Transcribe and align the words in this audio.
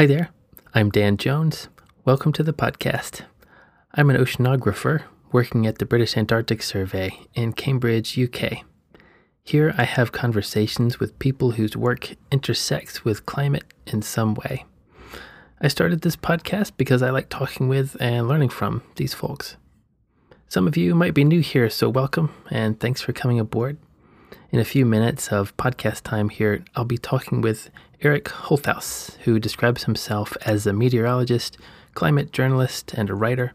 Hi 0.00 0.06
there, 0.06 0.30
I'm 0.74 0.88
Dan 0.88 1.18
Jones. 1.18 1.68
Welcome 2.06 2.32
to 2.32 2.42
the 2.42 2.54
podcast. 2.54 3.20
I'm 3.92 4.08
an 4.08 4.16
oceanographer 4.16 5.02
working 5.30 5.66
at 5.66 5.76
the 5.76 5.84
British 5.84 6.16
Antarctic 6.16 6.62
Survey 6.62 7.20
in 7.34 7.52
Cambridge, 7.52 8.18
UK. 8.18 8.64
Here 9.44 9.74
I 9.76 9.84
have 9.84 10.10
conversations 10.10 10.98
with 10.98 11.18
people 11.18 11.50
whose 11.50 11.76
work 11.76 12.16
intersects 12.32 13.04
with 13.04 13.26
climate 13.26 13.64
in 13.86 14.00
some 14.00 14.32
way. 14.36 14.64
I 15.60 15.68
started 15.68 16.00
this 16.00 16.16
podcast 16.16 16.78
because 16.78 17.02
I 17.02 17.10
like 17.10 17.28
talking 17.28 17.68
with 17.68 17.94
and 18.00 18.26
learning 18.26 18.48
from 18.48 18.82
these 18.96 19.12
folks. 19.12 19.58
Some 20.48 20.66
of 20.66 20.78
you 20.78 20.94
might 20.94 21.12
be 21.12 21.24
new 21.24 21.40
here, 21.40 21.68
so 21.68 21.90
welcome 21.90 22.32
and 22.48 22.80
thanks 22.80 23.02
for 23.02 23.12
coming 23.12 23.38
aboard. 23.38 23.76
In 24.50 24.60
a 24.60 24.64
few 24.64 24.86
minutes 24.86 25.28
of 25.28 25.54
podcast 25.58 26.04
time 26.04 26.30
here, 26.30 26.64
I'll 26.74 26.86
be 26.86 26.96
talking 26.96 27.42
with 27.42 27.68
Eric 28.02 28.24
Holthaus, 28.24 29.16
who 29.24 29.38
describes 29.38 29.84
himself 29.84 30.34
as 30.46 30.66
a 30.66 30.72
meteorologist, 30.72 31.58
climate 31.92 32.32
journalist, 32.32 32.94
and 32.94 33.10
a 33.10 33.14
writer. 33.14 33.52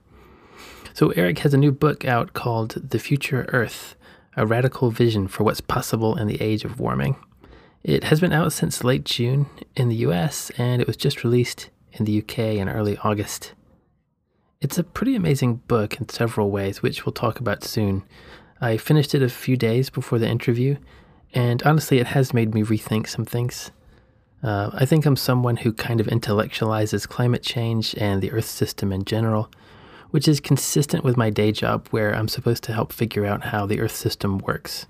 So, 0.93 1.09
Eric 1.11 1.39
has 1.39 1.55
a 1.55 1.57
new 1.57 1.71
book 1.71 2.05
out 2.05 2.33
called 2.33 2.89
The 2.91 2.99
Future 2.99 3.49
Earth 3.49 3.95
A 4.37 4.45
Radical 4.45 4.91
Vision 4.91 5.27
for 5.27 5.43
What's 5.43 5.61
Possible 5.61 6.15
in 6.15 6.27
the 6.27 6.39
Age 6.39 6.63
of 6.63 6.79
Warming. 6.79 7.15
It 7.83 8.03
has 8.05 8.19
been 8.19 8.33
out 8.33 8.53
since 8.53 8.83
late 8.83 9.03
June 9.03 9.47
in 9.75 9.89
the 9.89 9.95
US, 10.07 10.51
and 10.59 10.79
it 10.79 10.87
was 10.87 10.95
just 10.95 11.23
released 11.23 11.71
in 11.93 12.05
the 12.05 12.19
UK 12.19 12.37
in 12.37 12.69
early 12.69 12.97
August. 12.97 13.53
It's 14.61 14.77
a 14.77 14.83
pretty 14.83 15.15
amazing 15.15 15.55
book 15.67 15.99
in 15.99 16.07
several 16.07 16.51
ways, 16.51 16.83
which 16.83 17.03
we'll 17.03 17.13
talk 17.13 17.39
about 17.39 17.63
soon. 17.63 18.03
I 18.61 18.77
finished 18.77 19.15
it 19.15 19.23
a 19.23 19.29
few 19.29 19.57
days 19.57 19.89
before 19.89 20.19
the 20.19 20.29
interview, 20.29 20.77
and 21.33 21.63
honestly, 21.63 21.97
it 21.97 22.07
has 22.07 22.31
made 22.31 22.53
me 22.53 22.61
rethink 22.61 23.07
some 23.07 23.25
things. 23.25 23.71
Uh, 24.43 24.69
I 24.73 24.85
think 24.85 25.05
I'm 25.05 25.15
someone 25.15 25.57
who 25.57 25.73
kind 25.73 25.99
of 25.99 26.07
intellectualizes 26.07 27.07
climate 27.07 27.43
change 27.43 27.95
and 27.97 28.21
the 28.21 28.31
Earth 28.31 28.45
system 28.45 28.91
in 28.91 29.05
general, 29.05 29.51
which 30.11 30.27
is 30.27 30.39
consistent 30.39 31.03
with 31.03 31.17
my 31.17 31.29
day 31.29 31.51
job 31.51 31.87
where 31.89 32.13
I'm 32.13 32.27
supposed 32.27 32.63
to 32.65 32.73
help 32.73 32.93
figure 32.93 33.25
out 33.25 33.45
how 33.45 33.65
the 33.65 33.79
Earth 33.79 33.95
system 33.95 34.37
works. 34.39 34.85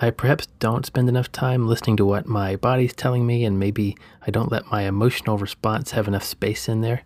I 0.00 0.10
perhaps 0.10 0.48
don't 0.58 0.86
spend 0.86 1.08
enough 1.08 1.30
time 1.30 1.68
listening 1.68 1.96
to 1.98 2.06
what 2.06 2.26
my 2.26 2.56
body's 2.56 2.92
telling 2.92 3.24
me, 3.24 3.44
and 3.44 3.58
maybe 3.58 3.96
I 4.26 4.30
don't 4.30 4.50
let 4.50 4.70
my 4.70 4.82
emotional 4.82 5.38
response 5.38 5.92
have 5.92 6.08
enough 6.08 6.24
space 6.24 6.68
in 6.68 6.80
there. 6.80 7.02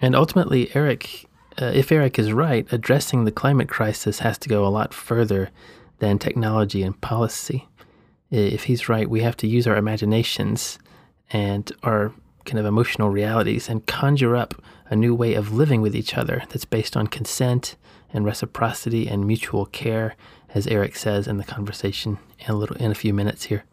And 0.00 0.14
ultimately, 0.14 0.70
Eric 0.76 1.26
uh, 1.60 1.66
if 1.66 1.92
Eric 1.92 2.18
is 2.18 2.32
right, 2.32 2.66
addressing 2.72 3.24
the 3.24 3.30
climate 3.30 3.68
crisis 3.68 4.20
has 4.20 4.38
to 4.38 4.48
go 4.48 4.66
a 4.66 4.68
lot 4.68 4.92
further 4.92 5.50
than 5.98 6.18
technology 6.18 6.82
and 6.82 7.00
policy. 7.00 7.68
If 8.30 8.64
he's 8.64 8.88
right, 8.88 9.08
we 9.08 9.20
have 9.20 9.36
to 9.38 9.46
use 9.46 9.66
our 9.66 9.76
imaginations 9.76 10.78
and 11.30 11.70
our 11.82 12.12
kind 12.44 12.58
of 12.58 12.66
emotional 12.66 13.10
realities 13.10 13.68
and 13.68 13.86
conjure 13.86 14.36
up 14.36 14.54
a 14.90 14.96
new 14.96 15.14
way 15.14 15.34
of 15.34 15.52
living 15.52 15.80
with 15.80 15.96
each 15.96 16.14
other 16.14 16.42
that's 16.50 16.64
based 16.64 16.96
on 16.96 17.06
consent 17.06 17.76
and 18.12 18.24
reciprocity 18.24 19.08
and 19.08 19.26
mutual 19.26 19.66
care, 19.66 20.14
as 20.54 20.66
Eric 20.66 20.96
says 20.96 21.26
in 21.26 21.38
the 21.38 21.44
conversation 21.44 22.18
in 22.40 22.50
a 22.50 22.56
little 22.56 22.76
in 22.76 22.90
a 22.90 22.94
few 22.94 23.14
minutes 23.14 23.44
here. 23.44 23.64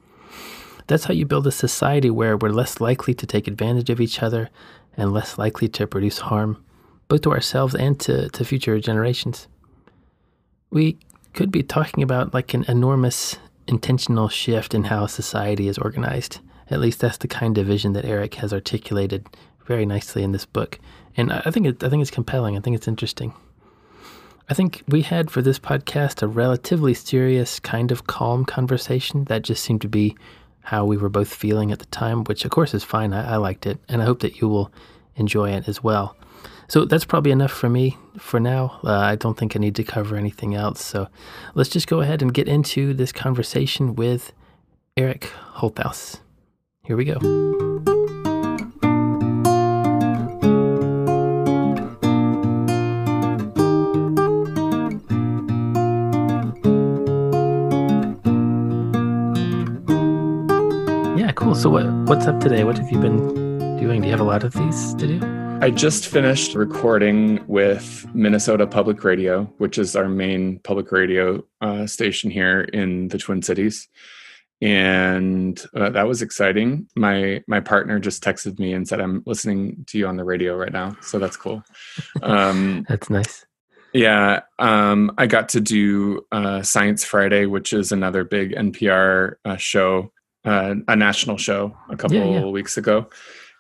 That's 0.87 1.05
how 1.05 1.13
you 1.13 1.25
build 1.25 1.47
a 1.47 1.51
society 1.51 2.09
where 2.09 2.37
we're 2.37 2.49
less 2.49 2.81
likely 2.81 3.13
to 3.13 3.25
take 3.25 3.47
advantage 3.47 3.89
of 3.89 4.01
each 4.01 4.21
other 4.21 4.49
and 4.97 5.13
less 5.13 5.37
likely 5.37 5.67
to 5.69 5.87
produce 5.87 6.19
harm 6.19 6.63
both 7.11 7.21
to 7.21 7.31
ourselves 7.31 7.75
and 7.75 7.99
to, 7.99 8.29
to 8.29 8.45
future 8.45 8.79
generations. 8.79 9.49
We 10.69 10.97
could 11.33 11.51
be 11.51 11.61
talking 11.61 12.03
about 12.03 12.33
like 12.33 12.53
an 12.53 12.63
enormous 12.69 13.37
intentional 13.71 14.29
shift 14.29 14.73
in 14.73 14.83
how 14.85 15.07
society 15.07 15.67
is 15.67 15.77
organized. 15.77 16.39
At 16.69 16.79
least 16.79 16.99
that's 16.99 17.17
the 17.17 17.27
kind 17.27 17.57
of 17.57 17.67
vision 17.67 17.93
that 17.93 18.05
Eric 18.05 18.35
has 18.35 18.53
articulated 18.53 19.25
very 19.65 19.85
nicely 19.85 20.23
in 20.23 20.31
this 20.31 20.45
book. 20.45 20.79
And 21.17 21.31
I 21.31 21.51
think 21.51 21.65
it, 21.65 21.83
I 21.83 21.89
think 21.89 22.01
it's 22.01 22.11
compelling. 22.11 22.57
I 22.57 22.61
think 22.61 22.75
it's 22.75 22.87
interesting. 22.87 23.33
I 24.49 24.53
think 24.53 24.83
we 24.87 25.01
had 25.01 25.31
for 25.31 25.41
this 25.41 25.59
podcast 25.59 26.21
a 26.21 26.27
relatively 26.27 26.93
serious, 26.93 27.59
kind 27.59 27.91
of 27.91 28.07
calm 28.07 28.45
conversation 28.45 29.25
that 29.25 29.43
just 29.43 29.63
seemed 29.63 29.81
to 29.81 29.87
be 29.87 30.15
how 30.61 30.85
we 30.85 30.97
were 30.97 31.09
both 31.09 31.33
feeling 31.33 31.71
at 31.71 31.79
the 31.79 31.85
time, 31.85 32.23
which 32.25 32.45
of 32.45 32.51
course 32.51 32.73
is 32.73 32.83
fine. 32.83 33.13
I, 33.13 33.33
I 33.33 33.37
liked 33.37 33.65
it, 33.65 33.79
and 33.87 34.01
I 34.01 34.05
hope 34.05 34.19
that 34.19 34.41
you 34.41 34.47
will 34.47 34.71
enjoy 35.15 35.51
it 35.51 35.67
as 35.67 35.83
well. 35.83 36.15
So 36.71 36.85
that's 36.85 37.03
probably 37.03 37.33
enough 37.33 37.51
for 37.51 37.67
me 37.67 37.97
for 38.17 38.39
now. 38.39 38.79
Uh, 38.81 38.97
I 38.97 39.17
don't 39.17 39.37
think 39.37 39.57
I 39.57 39.59
need 39.59 39.75
to 39.75 39.83
cover 39.83 40.15
anything 40.15 40.55
else. 40.55 40.81
So 40.81 41.09
let's 41.53 41.69
just 41.69 41.85
go 41.85 41.99
ahead 41.99 42.21
and 42.21 42.33
get 42.33 42.47
into 42.47 42.93
this 42.93 43.11
conversation 43.11 43.93
with 43.93 44.31
Eric 44.95 45.29
Holthaus. 45.55 46.21
Here 46.85 46.95
we 46.95 47.03
go. 47.03 47.19
Yeah, 61.17 61.33
cool. 61.33 61.53
So 61.53 61.69
what 61.69 61.85
what's 62.07 62.27
up 62.27 62.39
today? 62.39 62.63
What 62.63 62.77
have 62.77 62.89
you 62.89 62.97
been 62.97 63.17
doing? 63.77 63.99
Do 63.99 64.07
you 64.07 64.11
have 64.11 64.21
a 64.21 64.23
lot 64.23 64.45
of 64.45 64.53
these 64.53 64.93
to 64.95 65.07
do? 65.19 65.40
I 65.61 65.69
just 65.69 66.07
finished 66.07 66.55
recording 66.55 67.45
with 67.45 68.07
Minnesota 68.15 68.65
Public 68.65 69.03
Radio, 69.03 69.43
which 69.59 69.77
is 69.77 69.95
our 69.95 70.09
main 70.09 70.57
public 70.57 70.91
radio 70.91 71.43
uh, 71.61 71.85
station 71.85 72.31
here 72.31 72.61
in 72.61 73.09
the 73.09 73.19
Twin 73.19 73.43
Cities, 73.43 73.87
and 74.59 75.63
uh, 75.75 75.91
that 75.91 76.07
was 76.07 76.23
exciting. 76.23 76.87
My 76.95 77.43
my 77.47 77.59
partner 77.59 77.99
just 77.99 78.23
texted 78.23 78.57
me 78.57 78.73
and 78.73 78.87
said, 78.87 78.99
"I'm 79.01 79.21
listening 79.27 79.85
to 79.89 79.99
you 79.99 80.07
on 80.07 80.17
the 80.17 80.23
radio 80.23 80.55
right 80.55 80.73
now," 80.73 80.97
so 80.99 81.19
that's 81.19 81.37
cool. 81.37 81.63
Um, 82.23 82.83
that's 82.89 83.11
nice. 83.11 83.45
Yeah, 83.93 84.39
um, 84.57 85.11
I 85.19 85.27
got 85.27 85.49
to 85.49 85.61
do 85.61 86.25
uh, 86.31 86.63
Science 86.63 87.05
Friday, 87.05 87.45
which 87.45 87.71
is 87.71 87.91
another 87.91 88.23
big 88.23 88.55
NPR 88.55 89.35
uh, 89.45 89.57
show, 89.57 90.11
uh, 90.43 90.73
a 90.87 90.95
national 90.95 91.37
show, 91.37 91.77
a 91.91 91.95
couple 91.95 92.17
yeah, 92.17 92.39
yeah. 92.39 92.45
weeks 92.45 92.77
ago, 92.77 93.11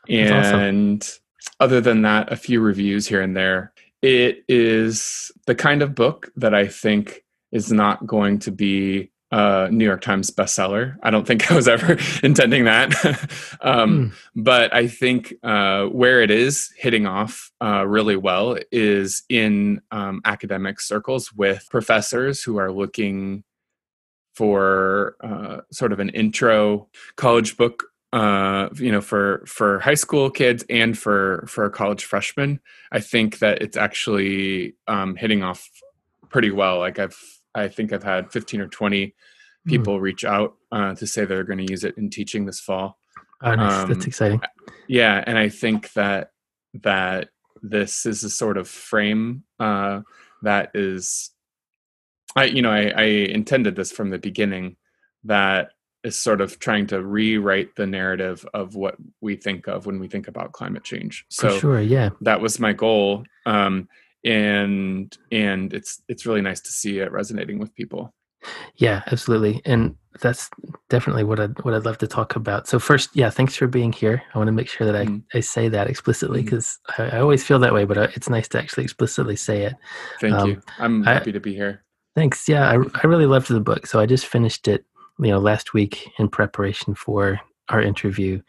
and. 0.09 1.03
Awesome 1.03 1.20
other 1.59 1.81
than 1.81 2.01
that, 2.03 2.31
a 2.31 2.35
few 2.35 2.59
reviews 2.59 3.07
here 3.07 3.21
and 3.21 3.35
there. 3.35 3.73
It 4.01 4.43
is 4.47 5.31
the 5.45 5.55
kind 5.55 5.81
of 5.81 5.95
book 5.95 6.31
that 6.35 6.55
I 6.55 6.67
think 6.67 7.23
is 7.51 7.71
not 7.71 8.07
going 8.07 8.39
to 8.39 8.51
be 8.51 9.11
a 9.31 9.69
New 9.71 9.85
York 9.85 10.01
Times 10.01 10.29
bestseller. 10.29 10.97
I 11.03 11.09
don't 11.09 11.25
think 11.25 11.51
I 11.51 11.55
was 11.55 11.67
ever 11.67 11.97
intending 12.23 12.65
that. 12.65 12.93
um, 13.61 14.11
mm. 14.11 14.13
But 14.35 14.73
I 14.73 14.87
think 14.87 15.33
uh, 15.43 15.85
where 15.85 16.21
it 16.21 16.31
is 16.31 16.71
hitting 16.77 17.05
off 17.05 17.51
uh, 17.61 17.85
really 17.87 18.15
well 18.15 18.57
is 18.71 19.23
in 19.29 19.81
um, 19.91 20.21
academic 20.25 20.81
circles 20.81 21.31
with 21.33 21.67
professors 21.69 22.43
who 22.43 22.57
are 22.57 22.71
looking 22.71 23.43
for 24.33 25.15
uh, 25.21 25.57
sort 25.71 25.91
of 25.91 25.99
an 25.99 26.09
intro 26.09 26.87
college 27.15 27.57
book 27.57 27.83
uh, 28.13 28.69
you 28.75 28.91
know, 28.91 29.01
for 29.01 29.43
for 29.45 29.79
high 29.79 29.95
school 29.95 30.29
kids 30.29 30.65
and 30.69 30.97
for 30.97 31.45
for 31.47 31.69
college 31.69 32.03
freshmen, 32.03 32.59
I 32.91 32.99
think 32.99 33.39
that 33.39 33.61
it's 33.61 33.77
actually 33.77 34.75
um, 34.87 35.15
hitting 35.15 35.43
off 35.43 35.69
pretty 36.29 36.51
well. 36.51 36.79
Like 36.79 36.99
I've 36.99 37.17
I 37.55 37.67
think 37.67 37.93
I've 37.93 38.03
had 38.03 38.31
15 38.31 38.61
or 38.61 38.67
20 38.67 39.05
hmm. 39.63 39.69
people 39.69 39.97
mm. 39.97 40.01
reach 40.01 40.23
out 40.25 40.55
uh, 40.71 40.95
to 40.95 41.07
say 41.07 41.25
they're 41.25 41.43
going 41.43 41.65
to 41.65 41.71
use 41.71 41.83
it 41.83 41.97
in 41.97 42.09
teaching 42.09 42.45
this 42.45 42.59
fall. 42.59 42.97
Oh, 43.43 43.55
nice. 43.55 43.83
Um, 43.83 43.89
That's 43.89 44.05
exciting. 44.05 44.41
Yeah, 44.87 45.23
and 45.25 45.37
I 45.37 45.49
think 45.49 45.93
that 45.93 46.31
that 46.83 47.29
this 47.61 48.05
is 48.05 48.23
a 48.23 48.29
sort 48.29 48.57
of 48.57 48.67
frame 48.67 49.43
uh, 49.59 50.01
that 50.41 50.71
is, 50.73 51.31
I 52.35 52.45
you 52.45 52.61
know 52.61 52.71
I, 52.71 52.89
I 52.89 53.03
intended 53.03 53.75
this 53.75 53.91
from 53.91 54.09
the 54.09 54.19
beginning 54.19 54.75
that 55.23 55.71
is 56.03 56.17
sort 56.17 56.41
of 56.41 56.59
trying 56.59 56.87
to 56.87 57.03
rewrite 57.03 57.75
the 57.75 57.85
narrative 57.85 58.45
of 58.53 58.75
what 58.75 58.95
we 59.21 59.35
think 59.35 59.67
of 59.67 59.85
when 59.85 59.99
we 59.99 60.07
think 60.07 60.27
about 60.27 60.51
climate 60.51 60.83
change. 60.83 61.25
So 61.29 61.49
For 61.49 61.59
sure, 61.59 61.81
yeah, 61.81 62.09
that 62.21 62.41
was 62.41 62.59
my 62.59 62.73
goal, 62.73 63.23
um, 63.45 63.87
and 64.25 65.15
and 65.31 65.73
it's 65.73 66.01
it's 66.07 66.25
really 66.25 66.41
nice 66.41 66.61
to 66.61 66.71
see 66.71 66.99
it 66.99 67.11
resonating 67.11 67.59
with 67.59 67.73
people. 67.75 68.13
Yeah, 68.75 69.03
absolutely, 69.07 69.61
and 69.65 69.95
that's 70.19 70.49
definitely 70.89 71.23
what 71.23 71.39
I 71.39 71.47
what 71.61 71.73
I'd 71.73 71.85
love 71.85 71.99
to 71.99 72.07
talk 72.07 72.35
about. 72.35 72.67
So 72.67 72.79
first, 72.79 73.09
yeah, 73.13 73.29
thanks 73.29 73.55
for 73.55 73.67
being 73.67 73.91
here. 73.91 74.23
I 74.33 74.37
want 74.37 74.47
to 74.47 74.53
make 74.53 74.67
sure 74.67 74.85
that 74.87 74.95
I, 74.95 75.05
mm. 75.05 75.23
I 75.33 75.39
say 75.39 75.69
that 75.69 75.89
explicitly 75.89 76.41
because 76.41 76.79
mm. 76.89 77.13
I, 77.13 77.17
I, 77.17 77.19
always 77.21 77.43
feel 77.43 77.59
that 77.59 77.73
way, 77.73 77.85
but 77.85 77.97
uh, 77.97 78.07
it's 78.15 78.29
nice 78.29 78.47
to 78.49 78.59
actually 78.59 78.83
explicitly 78.83 79.35
say 79.35 79.63
it. 79.63 79.75
Thank 80.19 80.33
um, 80.33 80.49
you. 80.49 80.61
I'm 80.79 81.03
happy 81.03 81.29
I, 81.29 81.33
to 81.33 81.39
be 81.39 81.53
here. 81.53 81.83
Thanks. 82.15 82.49
Yeah, 82.49 82.69
I, 82.69 82.73
I 82.73 83.07
really 83.07 83.25
loved 83.25 83.47
the 83.47 83.61
book. 83.61 83.87
So 83.87 83.99
I 83.99 84.05
just 84.05 84.25
finished 84.25 84.67
it 84.67 84.85
you 85.19 85.27
know 85.27 85.39
last 85.39 85.73
week 85.73 86.09
in 86.17 86.27
preparation 86.27 86.95
for 86.95 87.39
our 87.69 87.81
interview 87.81 88.41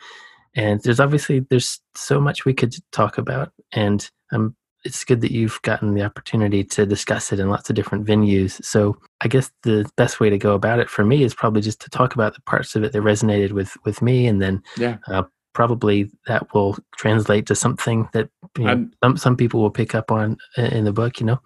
and 0.55 0.82
there's 0.82 1.00
obviously 1.00 1.41
there's 1.50 1.81
so 1.94 2.20
much 2.20 2.44
we 2.44 2.55
could 2.55 2.75
talk 2.93 3.19
about 3.19 3.53
and 3.73 4.11
um, 4.32 4.55
it's 4.85 5.05
good 5.05 5.20
that 5.20 5.31
you've 5.31 5.62
gotten 5.62 5.94
the 5.94 6.03
opportunity 6.03 6.64
to 6.64 6.85
discuss 6.85 7.32
it 7.32 7.38
in 7.38 7.49
lots 7.49 7.70
of 7.70 7.76
different 7.76 8.06
venues 8.06 8.62
so 8.64 8.97
i 9.20 9.29
guess 9.29 9.50
the 9.62 9.88
best 9.97 10.20
way 10.20 10.29
to 10.29 10.38
go 10.38 10.55
about 10.55 10.81
it 10.81 10.91
for 10.91 11.05
me 11.05 11.23
is 11.23 11.35
probably 11.35 11.62
just 11.62 11.81
to 11.81 11.91
talk 11.91 12.14
about 12.14 12.35
the 12.35 12.43
parts 12.43 12.75
of 12.75 12.82
it 12.82 12.93
that 12.93 13.03
resonated 13.03 13.53
with 13.53 13.76
with 13.85 14.03
me 14.03 14.26
and 14.26 14.43
then 14.43 14.62
yeah. 14.76 14.99
uh, 15.09 15.23
probably 15.53 16.11
that 16.26 16.53
will 16.55 16.76
translate 16.97 17.47
to 17.47 17.55
something 17.55 18.09
that 18.12 18.29
you 18.59 18.64
know, 18.64 18.88
some 19.03 19.17
some 19.17 19.37
people 19.37 19.61
will 19.61 19.70
pick 19.70 19.94
up 19.94 20.11
on 20.11 20.37
in 20.56 20.85
the 20.85 20.93
book. 20.93 21.20
You 21.20 21.26
know, 21.26 21.41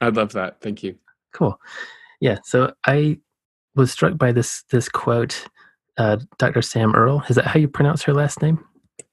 I'd 0.00 0.16
love 0.16 0.32
that. 0.32 0.60
Thank 0.60 0.82
you. 0.82 0.96
Cool. 1.32 1.58
Yeah. 2.20 2.38
So 2.44 2.72
I 2.86 3.18
was 3.74 3.90
struck 3.92 4.18
by 4.18 4.32
this 4.32 4.64
this 4.70 4.88
quote. 4.88 5.46
Uh, 5.98 6.16
Dr. 6.38 6.62
Sam 6.62 6.94
Earle. 6.94 7.22
Is 7.28 7.36
that 7.36 7.46
how 7.46 7.60
you 7.60 7.68
pronounce 7.68 8.02
her 8.04 8.14
last 8.14 8.40
name? 8.40 8.64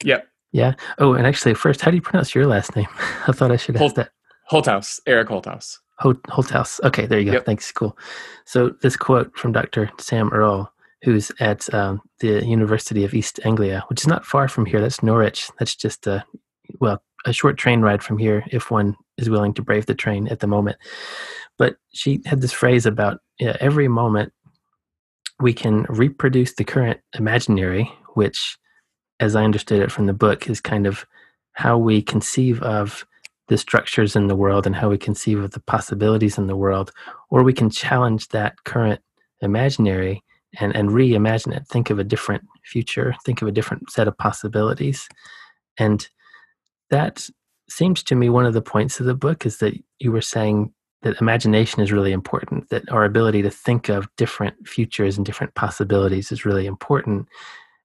Yep. 0.04 0.26
Yeah. 0.54 0.76
Oh, 0.98 1.14
and 1.14 1.28
actually, 1.28 1.54
first, 1.54 1.82
how 1.82 1.92
do 1.92 1.98
you 1.98 2.02
pronounce 2.02 2.34
your 2.34 2.48
last 2.48 2.74
name? 2.76 2.88
I 3.28 3.34
thought 3.34 3.52
I 3.52 3.58
should 3.58 3.76
ask 3.76 3.96
that. 3.96 4.12
Holthaus, 4.50 5.00
Eric 5.06 5.28
Holthaus. 5.28 5.78
Holt 6.00 6.22
Holthaus. 6.24 6.80
Okay, 6.84 7.06
there 7.06 7.20
you 7.20 7.26
go. 7.26 7.34
Yep. 7.34 7.46
Thanks. 7.46 7.72
Cool. 7.72 7.98
So 8.46 8.72
this 8.82 8.96
quote 8.96 9.38
from 9.38 9.52
Dr. 9.52 9.92
Sam 10.00 10.30
Earle, 10.32 10.72
who's 11.04 11.32
at 11.40 11.72
um, 11.74 12.02
the 12.20 12.46
University 12.46 13.04
of 13.04 13.14
East 13.14 13.40
Anglia, 13.46 13.84
which 13.90 14.02
is 14.02 14.08
not 14.08 14.26
far 14.26 14.48
from 14.48 14.66
here. 14.66 14.82
That's 14.82 15.04
Norwich. 15.04 15.50
That's 15.60 15.76
just 15.76 16.08
a 16.08 16.24
well 16.80 17.02
a 17.26 17.34
short 17.34 17.58
train 17.58 17.82
ride 17.82 18.02
from 18.02 18.18
here 18.18 18.46
if 18.50 18.72
one 18.72 18.96
is 19.18 19.30
willing 19.30 19.54
to 19.54 19.62
brave 19.62 19.86
the 19.86 19.94
train 19.94 20.28
at 20.30 20.40
the 20.40 20.48
moment. 20.48 20.78
But 21.58 21.76
she 21.94 22.22
had 22.26 22.42
this 22.42 22.54
phrase 22.54 22.86
about 22.86 23.20
yeah, 23.40 23.58
every 23.60 23.88
moment 23.88 24.32
we 25.40 25.54
can 25.54 25.84
reproduce 25.90 26.54
the 26.54 26.64
current 26.64 27.00
imaginary, 27.18 27.92
which, 28.14 28.58
as 29.20 29.36
I 29.36 29.44
understood 29.44 29.82
it 29.82 29.92
from 29.92 30.06
the 30.06 30.14
book, 30.14 30.50
is 30.50 30.62
kind 30.62 30.86
of 30.86 31.06
how 31.54 31.78
we 31.78 32.02
conceive 32.02 32.62
of 32.62 33.06
the 33.48 33.58
structures 33.58 34.16
in 34.16 34.28
the 34.28 34.36
world 34.36 34.66
and 34.66 34.76
how 34.76 34.90
we 34.90 34.98
conceive 34.98 35.40
of 35.40 35.52
the 35.52 35.60
possibilities 35.60 36.38
in 36.38 36.48
the 36.48 36.56
world, 36.56 36.92
or 37.30 37.44
we 37.44 37.54
can 37.54 37.70
challenge 37.70 38.28
that 38.30 38.64
current 38.64 39.02
imaginary 39.42 40.24
and, 40.60 40.76
and 40.76 40.90
reimagine 40.90 41.56
it, 41.56 41.68
think 41.68 41.90
of 41.90 42.00
a 42.00 42.04
different 42.04 42.44
future, 42.64 43.16
think 43.26 43.42
of 43.42 43.48
a 43.48 43.52
different 43.52 43.90
set 43.90 44.08
of 44.08 44.18
possibilities. 44.18 45.08
And 45.78 46.08
that 46.90 47.28
seems 47.70 48.04
to 48.04 48.16
me 48.16 48.30
one 48.30 48.46
of 48.46 48.54
the 48.54 48.62
points 48.62 49.00
of 49.00 49.06
the 49.06 49.16
book 49.16 49.46
is 49.46 49.58
that 49.58 49.74
you 50.00 50.12
were 50.12 50.22
saying 50.22 50.74
that 51.02 51.22
imagination 51.22 51.82
is 51.82 51.92
really 51.92 52.12
important, 52.12 52.70
that 52.70 52.90
our 52.92 53.06
ability 53.06 53.42
to 53.42 53.50
think 53.50 53.90
of 53.90 54.08
different 54.18 54.68
futures 54.68 55.18
and 55.18 55.26
different 55.26 55.56
possibilities 55.56 56.32
is 56.32 56.46
really 56.46 56.66
important. 56.66 57.28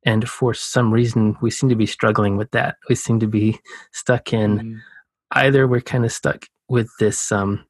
And 0.05 0.29
for 0.29 0.53
some 0.53 0.93
reason, 0.93 1.37
we 1.41 1.51
seem 1.51 1.69
to 1.69 1.77
be 1.77 1.87
struggling 1.87 2.37
with 2.37 2.51
that. 2.51 2.77
We 2.89 2.95
seem 2.95 3.21
to 3.21 3.27
be 3.27 3.59
stuck 3.93 4.33
in 4.33 4.59
mm-hmm. 4.59 4.79
either 5.33 5.67
we're 5.67 5.81
kind 5.81 6.05
of 6.05 6.13
stuck 6.13 6.47
with 6.69 6.91
this, 6.99 7.31
um, 7.31 7.65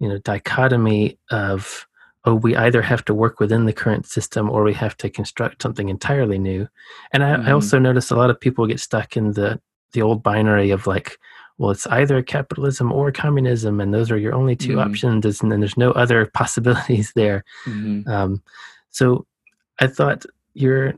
you 0.00 0.08
know, 0.08 0.18
dichotomy 0.18 1.18
of, 1.30 1.86
oh, 2.24 2.34
we 2.34 2.56
either 2.56 2.82
have 2.82 3.04
to 3.04 3.14
work 3.14 3.38
within 3.38 3.66
the 3.66 3.72
current 3.72 4.06
system 4.06 4.50
or 4.50 4.64
we 4.64 4.74
have 4.74 4.96
to 4.96 5.08
construct 5.08 5.62
something 5.62 5.88
entirely 5.88 6.38
new. 6.38 6.68
And 7.12 7.22
I, 7.22 7.36
mm-hmm. 7.36 7.48
I 7.48 7.52
also 7.52 7.78
notice 7.78 8.10
a 8.10 8.16
lot 8.16 8.30
of 8.30 8.40
people 8.40 8.66
get 8.66 8.80
stuck 8.80 9.16
in 9.16 9.32
the 9.32 9.60
the 9.92 10.02
old 10.02 10.24
binary 10.24 10.70
of 10.70 10.88
like, 10.88 11.16
well, 11.58 11.70
it's 11.70 11.86
either 11.86 12.22
capitalism 12.22 12.92
or 12.92 13.12
communism, 13.12 13.80
and 13.80 13.94
those 13.94 14.10
are 14.10 14.18
your 14.18 14.34
only 14.34 14.56
2 14.56 14.70
mm-hmm. 14.70 14.78
options, 14.80 15.40
and 15.40 15.52
then 15.52 15.60
there's 15.60 15.76
no 15.76 15.92
other 15.92 16.26
possibilities 16.34 17.12
there. 17.14 17.44
Mm-hmm. 17.66 18.08
Um, 18.10 18.42
so 18.90 19.26
I 19.80 19.86
thought 19.86 20.24
you're 20.54 20.94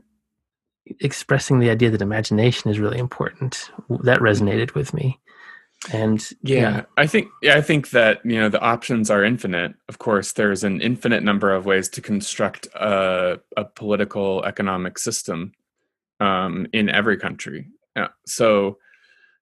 expressing 1.01 1.59
the 1.59 1.69
idea 1.69 1.89
that 1.89 2.01
imagination 2.01 2.71
is 2.71 2.79
really 2.79 2.99
important. 2.99 3.69
That 4.03 4.19
resonated 4.19 4.73
with 4.73 4.93
me. 4.93 5.19
And 5.93 6.27
yeah, 6.41 6.59
yeah, 6.59 6.81
I 6.97 7.05
think 7.05 7.29
yeah, 7.43 7.55
I 7.55 7.61
think 7.61 7.91
that 7.91 8.19
you 8.25 8.39
know 8.39 8.49
the 8.49 8.59
options 8.59 9.11
are 9.11 9.23
infinite. 9.23 9.75
Of 9.87 9.99
course, 9.99 10.33
there's 10.33 10.63
an 10.63 10.81
infinite 10.81 11.21
number 11.21 11.53
of 11.53 11.67
ways 11.67 11.87
to 11.89 12.01
construct 12.01 12.67
a, 12.73 13.39
a 13.55 13.65
political 13.65 14.43
economic 14.43 14.97
system 14.97 15.51
um, 16.19 16.65
in 16.73 16.89
every 16.89 17.17
country. 17.17 17.67
Yeah. 17.95 18.07
So 18.25 18.79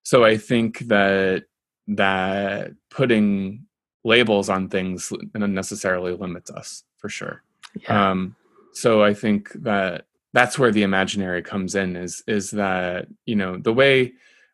so 0.06 0.24
I 0.24 0.38
think 0.38 0.80
that 0.88 1.46
that 1.88 2.72
putting 2.92 3.66
labels 4.04 4.50
on 4.50 4.70
things 4.70 5.12
unnecessarily 5.34 6.14
limits 6.14 6.52
us 6.52 6.84
for 6.98 7.10
sure. 7.10 7.42
Yeah. 7.82 8.12
Um, 8.12 8.36
so 8.72 9.04
I 9.04 9.16
think 9.16 9.52
that 9.64 10.06
that's 10.32 10.60
where 10.60 10.72
the 10.72 10.84
imaginary 10.84 11.42
comes 11.42 11.74
in 11.74 11.96
is 11.96 12.24
is 12.28 12.52
that 12.52 13.08
you 13.26 13.36
know 13.36 13.58
the 13.58 13.74
way 13.74 14.14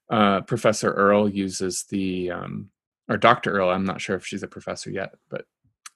uh, 0.09 0.41
Professor 0.41 0.93
Earle 0.93 1.27
uses 1.27 1.83
the 1.83 2.31
um, 2.31 2.69
or 3.09 3.17
Dr. 3.17 3.51
Earle. 3.51 3.71
I'm 3.71 3.85
not 3.85 3.99
sure 3.99 4.15
if 4.15 4.25
she's 4.25 4.43
a 4.43 4.47
professor 4.47 4.89
yet, 4.89 5.15
but 5.29 5.45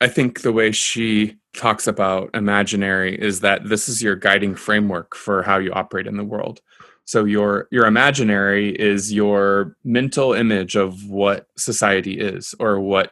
I 0.01 0.09
think 0.09 0.41
the 0.41 0.51
way 0.51 0.71
she 0.71 1.37
talks 1.53 1.87
about 1.87 2.29
imaginary 2.33 3.15
is 3.15 3.39
that 3.39 3.69
this 3.69 3.87
is 3.87 4.01
your 4.01 4.17
guiding 4.17 4.53
framework 4.53 5.15
for 5.15 5.43
how 5.43 5.59
you 5.59 5.71
operate 5.71 6.07
in 6.07 6.17
the 6.17 6.25
world. 6.25 6.59
So 7.05 7.23
your 7.23 7.67
your 7.71 7.85
imaginary 7.85 8.69
is 8.71 9.13
your 9.13 9.77
mental 9.83 10.33
image 10.33 10.75
of 10.75 11.07
what 11.07 11.47
society 11.57 12.19
is 12.19 12.55
or 12.59 12.79
what 12.79 13.11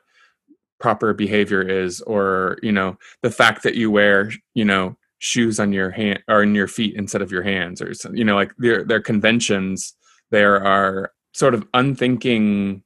proper 0.80 1.13
behavior 1.13 1.62
is 1.62 2.01
or 2.01 2.57
you 2.62 2.72
know 2.72 2.98
the 3.22 3.31
fact 3.31 3.63
that 3.63 3.75
you 3.75 3.90
wear 3.90 4.31
you 4.54 4.66
know 4.66 4.98
shoes 5.19 5.57
on 5.57 5.72
your 5.72 5.90
hand 5.90 6.22
or 6.28 6.44
in 6.44 6.54
your 6.54 6.68
feet 6.68 6.95
instead 6.95 7.22
of 7.22 7.31
your 7.31 7.44
hands 7.44 7.81
or 7.81 7.94
you 8.13 8.25
know 8.25 8.36
like 8.36 8.51
there 8.57 8.86
are 8.90 9.00
conventions. 9.00 9.94
There 10.31 10.62
are 10.66 11.13
sort 11.34 11.54
of 11.54 11.66
unthinking 11.74 12.84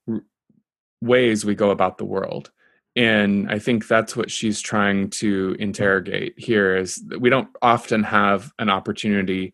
ways 1.02 1.46
we 1.46 1.56
go 1.56 1.72
about 1.72 1.98
the 1.98 2.06
world. 2.06 2.52
And 2.96 3.50
i 3.52 3.60
think 3.60 3.88
that's 3.88 4.16
what 4.16 4.32
she's 4.32 4.60
trying 4.60 5.12
to 5.22 5.56
interrogate 5.60 6.34
here 6.38 6.76
is 6.76 6.96
that 7.08 7.22
we 7.22 7.30
don't 7.30 7.50
often 7.62 8.04
have 8.04 8.52
an 8.58 8.70
opportunity 8.70 9.54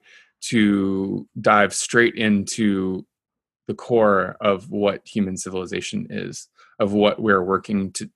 to 0.49 1.27
dive 1.39 1.73
straight 1.73 2.15
into 2.15 3.05
the 3.67 3.73
core 3.73 4.35
of 4.41 4.69
what 4.69 5.07
human 5.07 5.37
civilization 5.37 6.07
is, 6.09 6.49
of 6.79 6.93
what 6.93 7.21
we're 7.21 7.43
working 7.43 7.91
to 7.93 8.09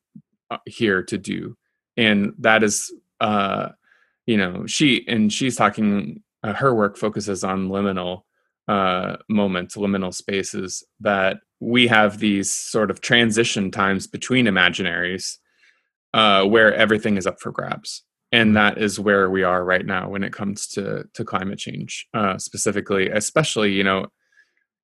uh, 0.51 0.57
here 0.65 1.03
to 1.03 1.17
do, 1.17 1.57
and 1.95 2.33
that 2.39 2.63
is, 2.63 2.93
uh, 3.19 3.69
you 4.25 4.37
know, 4.37 4.65
she 4.65 5.05
and 5.07 5.31
she's 5.31 5.55
talking. 5.55 6.21
Uh, 6.43 6.53
her 6.53 6.73
work 6.73 6.97
focuses 6.97 7.43
on 7.43 7.69
liminal 7.69 8.21
uh, 8.67 9.17
moments, 9.27 9.75
liminal 9.75 10.13
spaces 10.13 10.83
that 10.99 11.37
we 11.59 11.87
have 11.87 12.19
these 12.19 12.51
sort 12.51 12.91
of 12.91 13.01
transition 13.01 13.71
times 13.71 14.05
between 14.05 14.45
imaginaries 14.45 15.37
uh, 16.13 16.43
where 16.43 16.73
everything 16.75 17.17
is 17.17 17.25
up 17.25 17.39
for 17.39 17.51
grabs 17.51 18.03
and 18.31 18.55
that 18.55 18.77
is 18.77 18.99
where 18.99 19.29
we 19.29 19.43
are 19.43 19.63
right 19.63 19.85
now 19.85 20.09
when 20.09 20.23
it 20.23 20.33
comes 20.33 20.67
to 20.67 21.03
to 21.13 21.23
climate 21.23 21.59
change 21.59 22.07
uh, 22.13 22.37
specifically 22.37 23.09
especially 23.09 23.71
you 23.71 23.83
know 23.83 24.05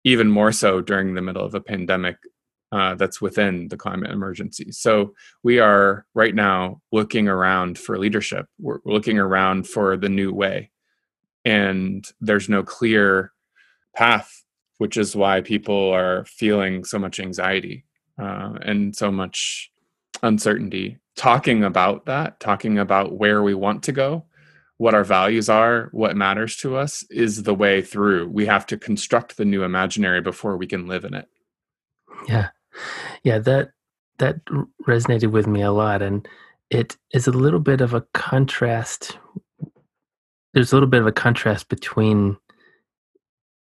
even 0.04 0.30
more 0.30 0.51
so 0.51 0.81
during 0.81 1.13
the 1.13 1.22
middle 1.22 1.45
of 1.45 1.56
a 1.56 1.62
pandemic 1.62 2.18
uh, 2.72 2.96
that's 2.96 3.22
within 3.22 3.68
the 3.68 3.77
climate 3.77 4.10
emergency. 4.10 4.72
So 4.72 5.13
we 5.44 5.60
are 5.60 6.08
right 6.15 6.34
now 6.34 6.82
looking 6.91 7.27
around 7.27 7.77
for 7.77 8.00
leadership. 8.00 8.48
We're 8.60 8.79
looking 8.84 9.20
around 9.20 9.68
for 9.68 9.96
the 9.96 10.10
new 10.10 10.34
way. 10.34 10.72
And 11.46 12.03
there's 12.20 12.50
no 12.50 12.63
clear 12.63 13.32
path 13.96 14.44
which 14.84 14.98
is 14.98 15.15
why 15.15 15.39
people 15.39 15.91
are 15.91 16.25
feeling 16.25 16.84
so 16.84 17.00
much 17.00 17.20
anxiety 17.20 17.86
uh, 18.22 18.53
and 18.62 18.96
so 18.96 19.12
much 19.12 19.72
uncertainty 20.22 20.98
talking 21.15 21.63
about 21.63 22.05
that, 22.05 22.39
talking 22.39 22.79
about 22.79 23.17
where 23.17 23.43
we 23.43 23.53
want 23.53 23.84
to 23.84 23.91
go, 23.91 24.25
what 24.77 24.93
our 24.93 25.03
values 25.03 25.50
are, 25.50 25.89
what 25.91 26.17
matters 26.17 26.55
to 26.58 26.75
us 26.75 27.03
is 27.10 27.43
the 27.43 27.53
way 27.53 27.82
through. 27.82 28.27
We 28.29 28.46
have 28.46 28.65
to 28.67 28.77
construct 28.77 29.38
the 29.38 29.46
new 29.46 29.63
imaginary 29.63 30.22
before 30.22 30.58
we 30.58 30.67
can 30.67 30.88
live 30.88 31.05
in 31.05 31.13
it. 31.13 31.27
Yeah. 32.27 32.50
Yeah, 33.24 33.39
that 33.39 33.72
that 34.17 34.43
resonated 34.88 35.32
with 35.32 35.48
me 35.48 35.62
a 35.62 35.72
lot 35.72 36.01
and 36.01 36.27
it 36.70 36.98
is 37.12 37.27
a 37.27 37.32
little 37.32 37.60
bit 37.60 37.82
of 37.82 37.93
a 37.93 38.01
contrast 38.13 39.17
there's 40.53 40.72
a 40.72 40.75
little 40.75 40.89
bit 40.89 41.01
of 41.01 41.08
a 41.08 41.12
contrast 41.12 41.67
between 41.67 42.38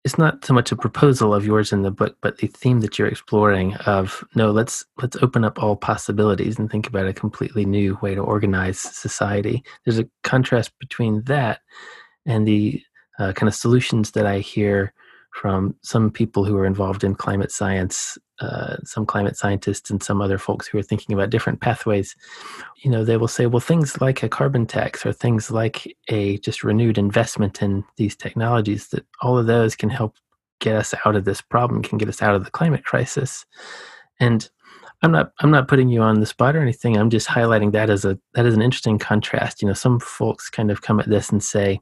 it's 0.04 0.18
not 0.18 0.44
so 0.44 0.54
much 0.54 0.72
a 0.72 0.76
proposal 0.76 1.34
of 1.34 1.46
yours 1.46 1.72
in 1.72 1.82
the 1.82 1.92
book 1.92 2.18
but 2.22 2.38
the 2.38 2.48
theme 2.48 2.82
that 2.82 3.00
you're 3.00 3.08
exploring 3.08 3.74
of 3.86 4.24
no 4.36 4.52
let's 4.52 4.86
let's 5.02 5.16
open 5.18 5.44
up 5.44 5.62
all 5.62 5.76
possibilities 5.76 6.60
and 6.60 6.70
think 6.70 6.88
about 6.88 7.08
a 7.08 7.14
completely 7.14 7.66
new 7.66 7.98
way 8.02 8.14
to 8.16 8.22
organize 8.22 8.80
society. 8.80 9.64
There's 9.86 10.00
a 10.00 10.10
contrast 10.24 10.72
between 10.80 11.24
that 11.24 11.60
and 12.26 12.48
the 12.48 12.82
uh, 13.20 13.34
kind 13.34 13.48
of 13.48 13.56
solutions 13.56 14.12
that 14.12 14.26
i 14.26 14.40
hear 14.40 14.94
from 15.34 15.76
some 15.82 16.12
people 16.12 16.46
who 16.46 16.56
are 16.58 16.66
involved 16.66 17.04
in 17.04 17.16
climate 17.16 17.52
science, 17.52 18.18
uh, 18.40 18.78
some 18.84 19.06
climate 19.06 19.38
scientists, 19.38 19.90
and 19.90 20.02
some 20.02 20.22
other 20.22 20.38
folks 20.38 20.68
who 20.68 20.78
are 20.78 20.84
thinking 20.84 21.14
about 21.14 21.30
different 21.30 21.62
pathways. 21.62 22.16
You 22.84 22.92
know, 22.92 23.04
they 23.04 23.18
will 23.18 23.28
say, 23.28 23.46
well, 23.46 23.60
things 23.60 24.02
like 24.02 24.24
a 24.24 24.30
carbon 24.30 24.66
tax 24.66 25.06
or 25.06 25.14
things 25.14 25.52
like 25.52 25.96
a 26.10 26.38
just 26.40 26.64
renewed 26.64 26.98
investment 26.98 27.62
in 27.62 27.84
these 27.98 28.16
technologies, 28.16 28.88
that 28.90 29.06
all 29.22 29.38
of 29.38 29.46
those 29.46 29.76
can 29.76 29.90
help 29.90 30.16
get 30.60 30.76
us 30.76 30.94
out 31.06 31.16
of 31.16 31.26
this 31.26 31.42
problem, 31.42 31.84
can 31.84 31.98
get 31.98 32.10
us 32.10 32.22
out 32.22 32.36
of 32.36 32.46
the 32.46 32.52
climate 32.52 32.86
crisis. 32.86 33.46
And 34.20 34.50
I'm 35.04 35.12
not 35.12 35.34
I'm 35.40 35.52
not 35.52 35.68
putting 35.68 35.90
you 35.90 36.02
on 36.02 36.22
the 36.22 36.26
spot 36.26 36.56
or 36.56 36.62
anything. 36.62 36.98
I'm 36.98 37.10
just 37.10 37.28
highlighting 37.28 37.74
that 37.74 37.90
as 37.90 38.06
a 38.06 38.18
that 38.34 38.46
is 38.46 38.56
an 38.56 38.62
interesting 38.62 38.98
contrast. 38.98 39.62
You 39.62 39.68
know, 39.68 39.74
some 39.74 40.00
folks 40.00 40.50
kind 40.50 40.72
of 40.72 40.82
come 40.82 41.00
at 41.00 41.10
this 41.10 41.30
and 41.30 41.44
say, 41.44 41.82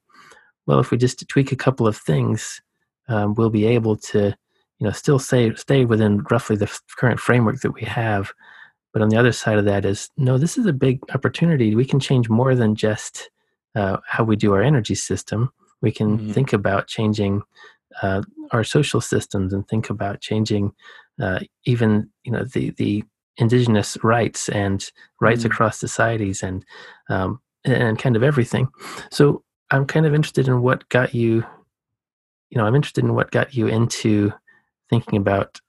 well, 0.65 0.79
if 0.79 0.89
we 0.89 0.97
just 0.97 1.27
tweak 1.27 1.51
a 1.51 1.55
couple 1.55 1.87
of 1.87 1.95
things, 1.95 2.61
um, 3.07 3.35
we'll 3.35 3.51
be 3.51 3.65
able 3.65 3.95
to 3.97 4.35
you 4.81 4.87
know 4.87 4.91
still 4.91 5.19
say 5.19 5.53
stay 5.53 5.85
within 5.85 6.25
roughly 6.31 6.55
the 6.55 6.79
current 6.97 7.19
framework 7.19 7.61
that 7.61 7.71
we 7.71 7.83
have 7.83 8.33
but 8.91 9.01
on 9.01 9.09
the 9.09 9.15
other 9.15 9.31
side 9.31 9.59
of 9.59 9.65
that 9.65 9.85
is 9.85 10.09
no 10.17 10.37
this 10.37 10.57
is 10.57 10.65
a 10.65 10.73
big 10.73 10.99
opportunity 11.13 11.75
we 11.75 11.85
can 11.85 11.99
change 11.99 12.27
more 12.27 12.55
than 12.55 12.75
just 12.75 13.29
uh, 13.75 13.97
how 14.05 14.23
we 14.23 14.35
do 14.35 14.53
our 14.53 14.61
energy 14.61 14.95
system 14.95 15.51
we 15.81 15.91
can 15.91 16.17
mm-hmm. 16.17 16.31
think 16.31 16.51
about 16.51 16.87
changing 16.87 17.41
uh, 18.01 18.21
our 18.51 18.63
social 18.63 18.99
systems 18.99 19.53
and 19.53 19.67
think 19.67 19.89
about 19.89 20.19
changing 20.19 20.73
uh, 21.21 21.39
even 21.65 22.09
you 22.23 22.31
know 22.31 22.43
the 22.43 22.71
the 22.71 23.03
indigenous 23.37 23.97
rights 24.03 24.49
and 24.49 24.91
rights 25.21 25.41
mm-hmm. 25.41 25.51
across 25.51 25.79
societies 25.79 26.41
and 26.41 26.65
um, 27.09 27.39
and 27.63 27.99
kind 27.99 28.15
of 28.15 28.23
everything 28.23 28.67
so 29.11 29.43
i'm 29.69 29.85
kind 29.85 30.07
of 30.07 30.15
interested 30.15 30.47
in 30.47 30.63
what 30.63 30.89
got 30.89 31.13
you 31.13 31.45
you 32.49 32.57
know 32.57 32.65
i'm 32.65 32.75
interested 32.75 33.03
in 33.03 33.13
what 33.13 33.29
got 33.29 33.53
you 33.53 33.67
into 33.67 34.33
thinking 34.91 35.17
about 35.17 35.59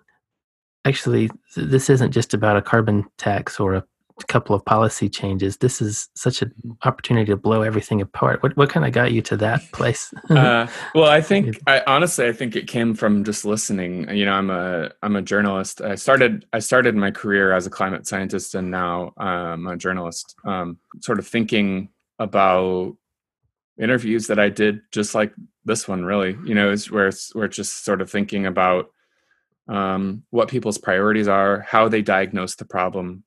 actually 0.84 1.30
this 1.56 1.88
isn't 1.88 2.12
just 2.12 2.34
about 2.34 2.56
a 2.56 2.62
carbon 2.62 3.04
tax 3.16 3.58
or 3.58 3.74
a 3.74 3.84
couple 4.28 4.54
of 4.54 4.64
policy 4.64 5.08
changes. 5.08 5.56
This 5.56 5.80
is 5.80 6.08
such 6.14 6.42
an 6.42 6.52
opportunity 6.84 7.26
to 7.26 7.36
blow 7.36 7.62
everything 7.62 8.00
apart. 8.00 8.42
What, 8.42 8.56
what 8.56 8.68
kind 8.68 8.84
of 8.86 8.92
got 8.92 9.12
you 9.12 9.22
to 9.22 9.36
that 9.38 9.62
place? 9.72 10.12
Uh, 10.32 10.66
well 10.94 11.10
i 11.10 11.20
think 11.20 11.58
i 11.66 11.82
honestly 11.86 12.26
i 12.26 12.32
think 12.32 12.56
it 12.56 12.66
came 12.66 12.94
from 12.94 13.22
just 13.22 13.44
listening. 13.44 14.08
You 14.14 14.24
know 14.24 14.32
i'm 14.32 14.50
a 14.50 14.90
i'm 15.02 15.16
a 15.16 15.22
journalist. 15.22 15.80
I 15.80 15.94
started 15.94 16.46
i 16.52 16.58
started 16.58 16.96
my 16.96 17.10
career 17.10 17.52
as 17.52 17.66
a 17.66 17.70
climate 17.70 18.06
scientist 18.06 18.54
and 18.54 18.70
now 18.70 19.12
i'm 19.18 19.66
a 19.66 19.76
journalist. 19.76 20.34
Um, 20.44 20.78
sort 21.00 21.18
of 21.18 21.26
thinking 21.26 21.90
about 22.18 22.96
interviews 23.78 24.26
that 24.28 24.38
i 24.38 24.48
did 24.48 24.80
just 24.90 25.14
like 25.14 25.32
this 25.64 25.86
one 25.86 26.04
really. 26.04 26.36
You 26.44 26.54
know 26.54 26.70
is 26.70 26.90
where 26.90 27.08
it's, 27.08 27.34
we're 27.34 27.48
just 27.48 27.84
sort 27.84 28.00
of 28.00 28.10
thinking 28.10 28.46
about 28.46 28.90
um, 29.68 30.24
what 30.30 30.48
people's 30.48 30.78
priorities 30.78 31.28
are, 31.28 31.60
how 31.60 31.88
they 31.88 32.02
diagnose 32.02 32.56
the 32.56 32.64
problem, 32.64 33.24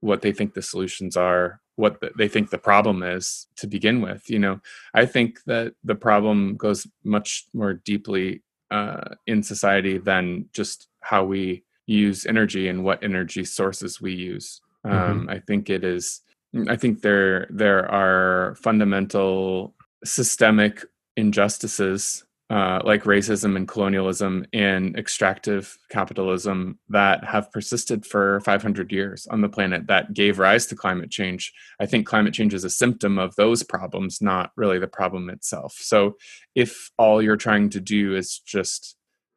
what 0.00 0.22
they 0.22 0.32
think 0.32 0.54
the 0.54 0.62
solutions 0.62 1.16
are, 1.16 1.60
what 1.76 2.00
the, 2.00 2.10
they 2.16 2.28
think 2.28 2.50
the 2.50 2.58
problem 2.58 3.02
is 3.02 3.46
to 3.56 3.66
begin 3.66 4.00
with. 4.00 4.28
You 4.28 4.38
know, 4.38 4.60
I 4.94 5.06
think 5.06 5.38
that 5.46 5.74
the 5.84 5.94
problem 5.94 6.56
goes 6.56 6.86
much 7.04 7.46
more 7.54 7.74
deeply 7.74 8.42
uh, 8.70 9.14
in 9.26 9.42
society 9.42 9.98
than 9.98 10.46
just 10.52 10.88
how 11.00 11.24
we 11.24 11.64
use 11.86 12.26
energy 12.26 12.68
and 12.68 12.84
what 12.84 13.02
energy 13.02 13.44
sources 13.44 14.00
we 14.00 14.12
use. 14.12 14.60
Um, 14.84 14.92
mm-hmm. 14.92 15.30
I 15.30 15.38
think 15.40 15.70
it 15.70 15.84
is. 15.84 16.20
I 16.68 16.76
think 16.76 17.02
there 17.02 17.46
there 17.50 17.90
are 17.90 18.56
fundamental 18.56 19.74
systemic 20.04 20.84
injustices 21.16 22.24
uh, 22.50 22.80
like 22.82 23.04
racism 23.04 23.56
and 23.56 23.68
colonialism 23.68 24.46
and 24.54 24.96
extractive 24.96 25.76
capitalism 25.90 26.78
that 26.88 27.22
have 27.22 27.52
persisted 27.52 28.06
for 28.06 28.40
500 28.40 28.90
years 28.90 29.26
on 29.26 29.42
the 29.42 29.50
planet 29.50 29.86
that 29.86 30.14
gave 30.14 30.38
rise 30.38 30.64
to 30.66 30.74
climate 30.74 31.10
change. 31.10 31.52
I 31.78 31.84
think 31.84 32.06
climate 32.06 32.32
change 32.32 32.54
is 32.54 32.64
a 32.64 32.70
symptom 32.70 33.18
of 33.18 33.36
those 33.36 33.62
problems, 33.62 34.22
not 34.22 34.52
really 34.56 34.78
the 34.78 34.88
problem 34.88 35.28
itself. 35.28 35.74
So, 35.74 36.16
if 36.54 36.90
all 36.96 37.20
you're 37.20 37.36
trying 37.36 37.68
to 37.70 37.80
do 37.80 38.16
is 38.16 38.38
just 38.38 38.96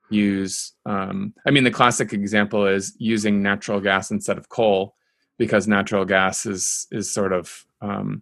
use, 0.10 0.74
um, 0.86 1.34
I 1.46 1.52
mean, 1.52 1.66
the 1.66 1.72
classic 1.72 2.14
example 2.14 2.66
is 2.66 2.96
using 2.98 3.42
natural 3.42 3.82
gas 3.82 4.12
instead 4.12 4.38
of 4.38 4.48
coal, 4.48 4.96
because 5.38 5.68
natural 5.68 6.06
gas 6.06 6.46
is 6.46 6.88
is 6.92 7.12
sort 7.12 7.34
of 7.34 7.66
um, 7.82 8.22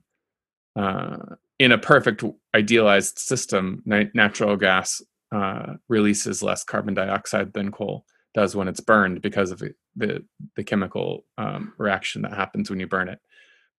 uh, 0.75 1.17
in 1.60 1.74
a 1.74 1.77
perfect 1.77 2.24
idealized 2.56 3.20
system, 3.20 3.84
natural 3.86 4.56
gas 4.56 5.01
uh, 5.32 5.74
releases 5.88 6.41
less 6.41 6.63
carbon 6.63 6.94
dioxide 6.94 7.53
than 7.53 7.72
coal 7.72 8.06
does 8.34 8.56
when 8.56 8.68
it's 8.68 8.79
burned 8.79 9.22
because 9.22 9.51
of 9.51 9.62
the 9.96 10.24
the 10.56 10.63
chemical 10.63 11.25
um, 11.38 11.74
reaction 11.77 12.22
that 12.22 12.34
happens 12.34 12.70
when 12.70 12.79
you 12.79 12.88
burn 12.88 13.10
it. 13.10 13.20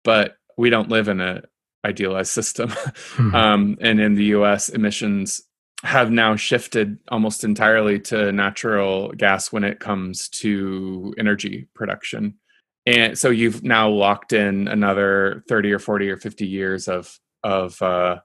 But 0.04 0.34
we 0.58 0.70
don't 0.70 0.88
live 0.88 1.08
in 1.08 1.20
a 1.20 1.42
idealized 1.84 2.32
system, 2.32 2.68
mm-hmm. 2.70 3.34
um, 3.34 3.78
and 3.80 4.00
in 4.00 4.14
the 4.14 4.24
U.S., 4.26 4.68
emissions 4.68 5.42
have 5.82 6.10
now 6.10 6.36
shifted 6.36 6.98
almost 7.08 7.42
entirely 7.42 7.98
to 7.98 8.32
natural 8.32 9.12
gas 9.12 9.50
when 9.50 9.64
it 9.64 9.80
comes 9.80 10.28
to 10.28 11.14
energy 11.18 11.68
production. 11.74 12.34
And 12.84 13.16
so 13.18 13.30
you've 13.30 13.62
now 13.62 13.88
locked 13.88 14.32
in 14.32 14.68
another 14.68 15.42
30 15.48 15.72
or 15.72 15.78
40 15.78 16.10
or 16.10 16.16
50 16.16 16.46
years 16.46 16.88
of 16.88 17.18
of 17.42 17.80
uh, 17.80 18.20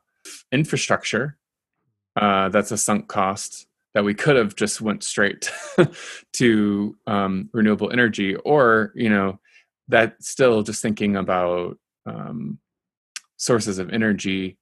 infrastructure 0.56 1.38
uh, 2.16 2.48
that's 2.50 2.72
a 2.72 2.78
sunk 2.78 3.08
cost 3.10 3.68
that 3.94 4.06
we 4.06 4.14
could 4.14 4.38
have 4.38 4.56
just 4.56 4.82
went 4.82 5.04
straight 5.04 5.52
to 6.34 6.96
um, 7.08 7.50
renewable 7.54 7.92
energy 7.92 8.36
or 8.38 8.92
you 8.96 9.10
know 9.10 9.40
that 9.90 10.16
still 10.24 10.64
just 10.64 10.82
thinking 10.82 11.18
about 11.18 11.78
um, 12.06 12.58
sources 13.38 13.78
of 13.78 13.90
energy 13.90 14.58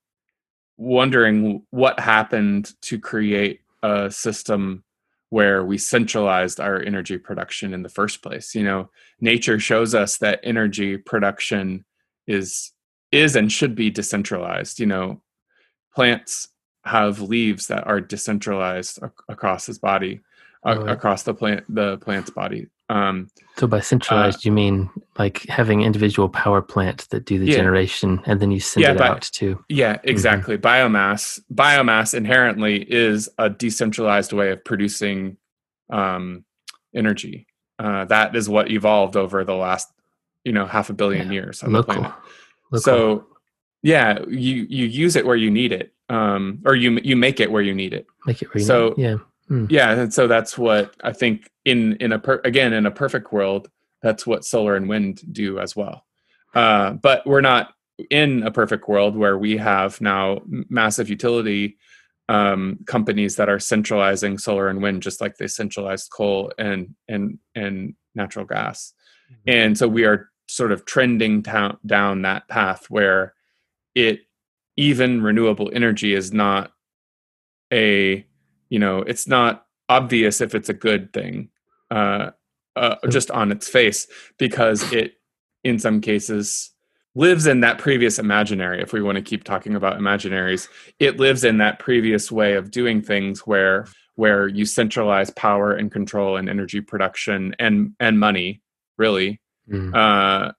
wondering 0.77 1.63
what 1.69 1.99
happened 1.99 2.73
to 2.81 2.99
create 2.99 3.61
a 3.83 4.09
system 4.09 4.83
where 5.29 5.63
we 5.63 5.77
centralized 5.77 6.59
our 6.59 6.81
energy 6.81 7.17
production 7.17 7.71
in 7.73 7.83
the 7.83 7.95
first 7.99 8.23
place 8.23 8.55
you 8.55 8.63
know 8.63 8.89
nature 9.21 9.59
shows 9.59 9.93
us 9.93 10.17
that 10.17 10.39
energy 10.43 10.97
production 10.97 11.85
is 12.25 12.73
is 13.13 13.35
and 13.35 13.51
should 13.51 13.75
be 13.75 13.89
decentralized. 13.89 14.79
You 14.79 14.87
know, 14.87 15.21
plants 15.95 16.49
have 16.85 17.21
leaves 17.21 17.67
that 17.67 17.85
are 17.87 18.01
decentralized 18.01 18.99
ac- 19.03 19.11
across 19.29 19.65
his 19.65 19.79
body, 19.79 20.21
oh, 20.63 20.85
across 20.85 21.23
the 21.23 21.33
plant 21.33 21.63
the 21.73 21.97
plant's 21.99 22.29
body. 22.29 22.67
Um, 22.89 23.29
so 23.57 23.65
by 23.65 23.79
centralized, 23.79 24.39
uh, 24.39 24.41
you 24.43 24.51
mean 24.51 24.89
like 25.17 25.43
having 25.47 25.81
individual 25.81 26.29
power 26.29 26.61
plants 26.61 27.07
that 27.07 27.25
do 27.25 27.39
the 27.39 27.45
yeah. 27.45 27.55
generation, 27.55 28.21
and 28.25 28.39
then 28.39 28.51
you 28.51 28.59
send 28.59 28.83
yeah, 28.83 28.91
it 28.91 29.01
out 29.01 29.21
to. 29.33 29.63
Yeah, 29.69 29.95
mm-hmm. 29.95 30.09
exactly. 30.09 30.57
Mm-hmm. 30.57 30.95
Biomass 30.95 31.39
biomass 31.53 32.13
inherently 32.13 32.83
is 32.91 33.29
a 33.37 33.49
decentralized 33.49 34.33
way 34.33 34.51
of 34.51 34.63
producing 34.63 35.37
um, 35.89 36.43
energy. 36.93 37.47
Uh, 37.79 38.05
that 38.05 38.35
is 38.35 38.49
what 38.49 38.69
evolved 38.69 39.15
over 39.15 39.43
the 39.43 39.55
last, 39.55 39.87
you 40.43 40.51
know, 40.51 40.65
half 40.65 40.89
a 40.89 40.93
billion 40.93 41.27
yeah. 41.27 41.33
years 41.33 41.63
on 41.63 41.71
Local. 41.71 41.93
the 41.93 41.99
planet. 42.01 42.17
So 42.83 43.25
yeah, 43.83 44.19
you 44.27 44.65
you 44.69 44.85
use 44.85 45.15
it 45.15 45.25
where 45.25 45.35
you 45.35 45.51
need 45.51 45.73
it, 45.73 45.93
um, 46.09 46.61
or 46.65 46.75
you 46.75 46.99
you 47.03 47.15
make 47.15 47.39
it 47.39 47.51
where 47.51 47.61
you 47.61 47.75
need 47.75 47.93
it. 47.93 48.07
Make 48.25 48.41
it 48.41 48.53
where 48.53 48.59
you 48.59 48.65
so, 48.65 48.93
need 48.97 49.05
it. 49.05 49.09
Yeah. 49.09 49.17
Mm. 49.51 49.69
Yeah, 49.69 49.91
and 49.91 50.13
so 50.13 50.25
that's 50.25 50.57
what 50.57 50.95
I 51.03 51.11
think 51.11 51.49
in 51.65 51.97
in 51.97 52.13
a 52.13 52.19
per, 52.19 52.41
again 52.45 52.71
in 52.71 52.85
a 52.85 52.91
perfect 52.91 53.33
world, 53.33 53.69
that's 54.01 54.25
what 54.25 54.45
solar 54.45 54.75
and 54.75 54.87
wind 54.87 55.21
do 55.33 55.59
as 55.59 55.75
well. 55.75 56.05
Uh, 56.55 56.91
but 56.91 57.27
we're 57.27 57.41
not 57.41 57.73
in 58.09 58.43
a 58.43 58.51
perfect 58.51 58.87
world 58.87 59.17
where 59.17 59.37
we 59.37 59.57
have 59.57 59.99
now 59.99 60.39
massive 60.69 61.09
utility 61.09 61.77
um, 62.29 62.79
companies 62.87 63.35
that 63.35 63.49
are 63.49 63.59
centralizing 63.59 64.37
solar 64.37 64.69
and 64.69 64.81
wind 64.81 65.03
just 65.03 65.19
like 65.19 65.35
they 65.35 65.47
centralized 65.47 66.09
coal 66.09 66.53
and 66.57 66.95
and 67.09 67.37
and 67.53 67.95
natural 68.15 68.45
gas. 68.45 68.93
Mm-hmm. 69.29 69.49
And 69.49 69.77
so 69.77 69.89
we 69.89 70.05
are 70.05 70.29
sort 70.47 70.71
of 70.71 70.85
trending 70.85 71.41
down, 71.41 71.77
down 71.85 72.21
that 72.21 72.47
path 72.47 72.85
where 72.89 73.33
it 73.95 74.21
even 74.77 75.21
renewable 75.21 75.69
energy 75.73 76.13
is 76.13 76.33
not 76.33 76.71
a 77.71 78.25
you 78.69 78.79
know 78.79 78.99
it's 78.99 79.27
not 79.27 79.65
obvious 79.89 80.41
if 80.41 80.55
it's 80.55 80.69
a 80.69 80.73
good 80.73 81.11
thing 81.13 81.49
uh, 81.91 82.31
uh, 82.75 82.95
just 83.09 83.29
on 83.31 83.51
its 83.51 83.67
face 83.67 84.07
because 84.37 84.91
it 84.91 85.13
in 85.63 85.77
some 85.77 86.01
cases 86.01 86.71
lives 87.15 87.45
in 87.45 87.59
that 87.59 87.77
previous 87.77 88.17
imaginary 88.17 88.81
if 88.81 88.93
we 88.93 89.01
want 89.01 89.15
to 89.15 89.21
keep 89.21 89.43
talking 89.43 89.75
about 89.75 89.99
imaginaries 89.99 90.67
it 90.99 91.19
lives 91.19 91.43
in 91.43 91.59
that 91.59 91.79
previous 91.79 92.31
way 92.31 92.53
of 92.55 92.71
doing 92.71 93.01
things 93.01 93.41
where 93.41 93.85
where 94.15 94.47
you 94.47 94.65
centralize 94.65 95.29
power 95.31 95.73
and 95.73 95.91
control 95.91 96.37
and 96.37 96.49
energy 96.49 96.81
production 96.81 97.55
and 97.59 97.93
and 97.99 98.19
money 98.19 98.61
really 98.97 99.39
mm. 99.69 99.93
uh, 99.95 100.51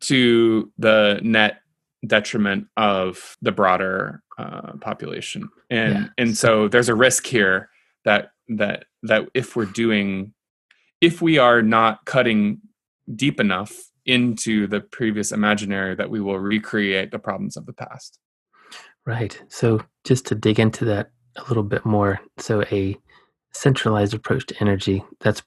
to 0.00 0.72
the 0.78 1.20
net 1.22 1.60
detriment 2.06 2.66
of 2.76 3.36
the 3.42 3.52
broader 3.52 4.22
uh, 4.38 4.72
population. 4.80 5.48
And 5.70 5.94
yeah. 5.94 6.06
and 6.18 6.36
so 6.36 6.68
there's 6.68 6.88
a 6.88 6.94
risk 6.94 7.26
here 7.26 7.70
that 8.04 8.32
that 8.48 8.86
that 9.02 9.28
if 9.34 9.56
we're 9.56 9.64
doing 9.66 10.32
if 11.00 11.20
we 11.20 11.38
are 11.38 11.62
not 11.62 12.04
cutting 12.06 12.60
deep 13.14 13.40
enough 13.40 13.72
into 14.06 14.66
the 14.66 14.80
previous 14.80 15.32
imaginary 15.32 15.94
that 15.94 16.10
we 16.10 16.20
will 16.20 16.38
recreate 16.38 17.10
the 17.10 17.18
problems 17.18 17.56
of 17.56 17.66
the 17.66 17.72
past. 17.72 18.18
Right. 19.06 19.40
So 19.48 19.80
just 20.04 20.26
to 20.26 20.34
dig 20.34 20.58
into 20.58 20.84
that 20.86 21.10
a 21.36 21.42
little 21.48 21.62
bit 21.62 21.84
more, 21.84 22.20
so 22.38 22.62
a 22.70 22.96
centralized 23.52 24.14
approach 24.14 24.46
to 24.46 24.56
energy 24.60 25.04
that's 25.20 25.42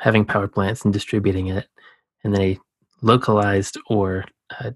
having 0.00 0.24
power 0.24 0.48
plants 0.48 0.84
and 0.84 0.92
distributing 0.92 1.48
it 1.48 1.68
and 2.24 2.34
then 2.34 2.42
a 2.42 2.58
localized 3.02 3.78
or 3.88 4.24
uh, 4.58 4.70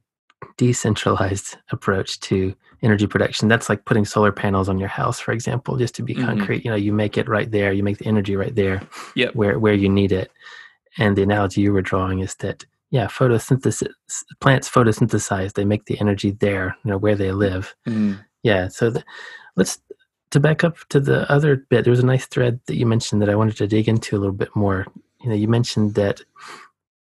decentralized 0.56 1.56
approach 1.70 2.20
to 2.20 2.54
energy 2.82 3.06
production. 3.06 3.48
That's 3.48 3.68
like 3.68 3.84
putting 3.84 4.04
solar 4.04 4.32
panels 4.32 4.68
on 4.68 4.78
your 4.78 4.88
house, 4.88 5.18
for 5.18 5.32
example, 5.32 5.76
just 5.76 5.94
to 5.96 6.02
be 6.02 6.14
mm-hmm. 6.14 6.26
concrete. 6.26 6.64
You 6.64 6.70
know, 6.70 6.76
you 6.76 6.92
make 6.92 7.16
it 7.16 7.28
right 7.28 7.50
there, 7.50 7.72
you 7.72 7.82
make 7.82 7.98
the 7.98 8.06
energy 8.06 8.36
right 8.36 8.54
there, 8.54 8.82
yep. 9.16 9.34
where 9.34 9.58
where 9.58 9.74
you 9.74 9.88
need 9.88 10.12
it. 10.12 10.30
And 10.98 11.16
the 11.16 11.22
analogy 11.22 11.60
you 11.60 11.72
were 11.72 11.82
drawing 11.82 12.20
is 12.20 12.34
that 12.36 12.64
yeah, 12.90 13.08
photosynthesis 13.08 13.88
plants 14.40 14.70
photosynthesize. 14.70 15.54
They 15.54 15.64
make 15.64 15.86
the 15.86 15.98
energy 15.98 16.30
there, 16.30 16.76
you 16.84 16.90
know, 16.90 16.98
where 16.98 17.16
they 17.16 17.32
live. 17.32 17.74
Mm. 17.88 18.24
Yeah. 18.44 18.68
So 18.68 18.90
the, 18.90 19.04
let's 19.56 19.80
to 20.30 20.40
back 20.40 20.62
up 20.62 20.76
to 20.90 21.00
the 21.00 21.30
other 21.30 21.56
bit. 21.56 21.84
There 21.84 21.90
was 21.90 22.00
a 22.00 22.06
nice 22.06 22.26
thread 22.26 22.60
that 22.66 22.76
you 22.76 22.86
mentioned 22.86 23.22
that 23.22 23.30
I 23.30 23.34
wanted 23.34 23.56
to 23.56 23.66
dig 23.66 23.88
into 23.88 24.16
a 24.16 24.20
little 24.20 24.34
bit 24.34 24.54
more. 24.54 24.86
You 25.22 25.30
know, 25.30 25.34
you 25.34 25.48
mentioned 25.48 25.94
that 25.94 26.20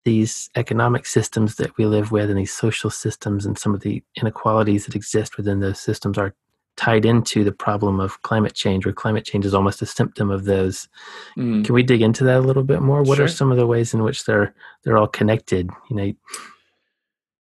these 0.08 0.48
economic 0.56 1.04
systems 1.04 1.56
that 1.56 1.76
we 1.76 1.84
live 1.84 2.10
with 2.10 2.30
and 2.30 2.38
these 2.38 2.54
social 2.54 2.88
systems 2.88 3.44
and 3.44 3.58
some 3.58 3.74
of 3.74 3.80
the 3.80 4.02
inequalities 4.16 4.86
that 4.86 4.96
exist 4.96 5.36
within 5.36 5.60
those 5.60 5.78
systems 5.78 6.16
are 6.16 6.34
tied 6.78 7.04
into 7.04 7.44
the 7.44 7.52
problem 7.52 8.00
of 8.00 8.22
climate 8.22 8.54
change 8.54 8.86
where 8.86 8.94
climate 8.94 9.26
change 9.26 9.44
is 9.44 9.52
almost 9.52 9.82
a 9.82 9.86
symptom 9.86 10.30
of 10.30 10.46
those 10.46 10.88
mm. 11.36 11.62
can 11.62 11.74
we 11.74 11.82
dig 11.82 12.00
into 12.00 12.24
that 12.24 12.38
a 12.38 12.46
little 12.48 12.62
bit 12.62 12.80
more 12.80 13.02
what 13.02 13.16
sure. 13.16 13.26
are 13.26 13.28
some 13.28 13.52
of 13.52 13.58
the 13.58 13.66
ways 13.66 13.92
in 13.92 14.02
which 14.02 14.24
they're 14.24 14.54
they're 14.82 14.96
all 14.96 15.06
connected 15.06 15.68
you 15.90 15.96
know 15.96 16.12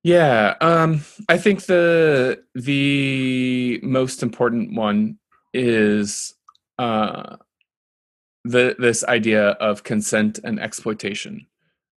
yeah 0.04 0.54
um 0.60 1.00
i 1.28 1.36
think 1.36 1.64
the 1.64 2.40
the 2.54 3.80
most 3.82 4.22
important 4.22 4.72
one 4.76 5.18
is 5.52 6.34
uh 6.78 7.36
the 8.44 8.76
this 8.78 9.02
idea 9.02 9.48
of 9.68 9.82
consent 9.82 10.38
and 10.44 10.60
exploitation 10.60 11.44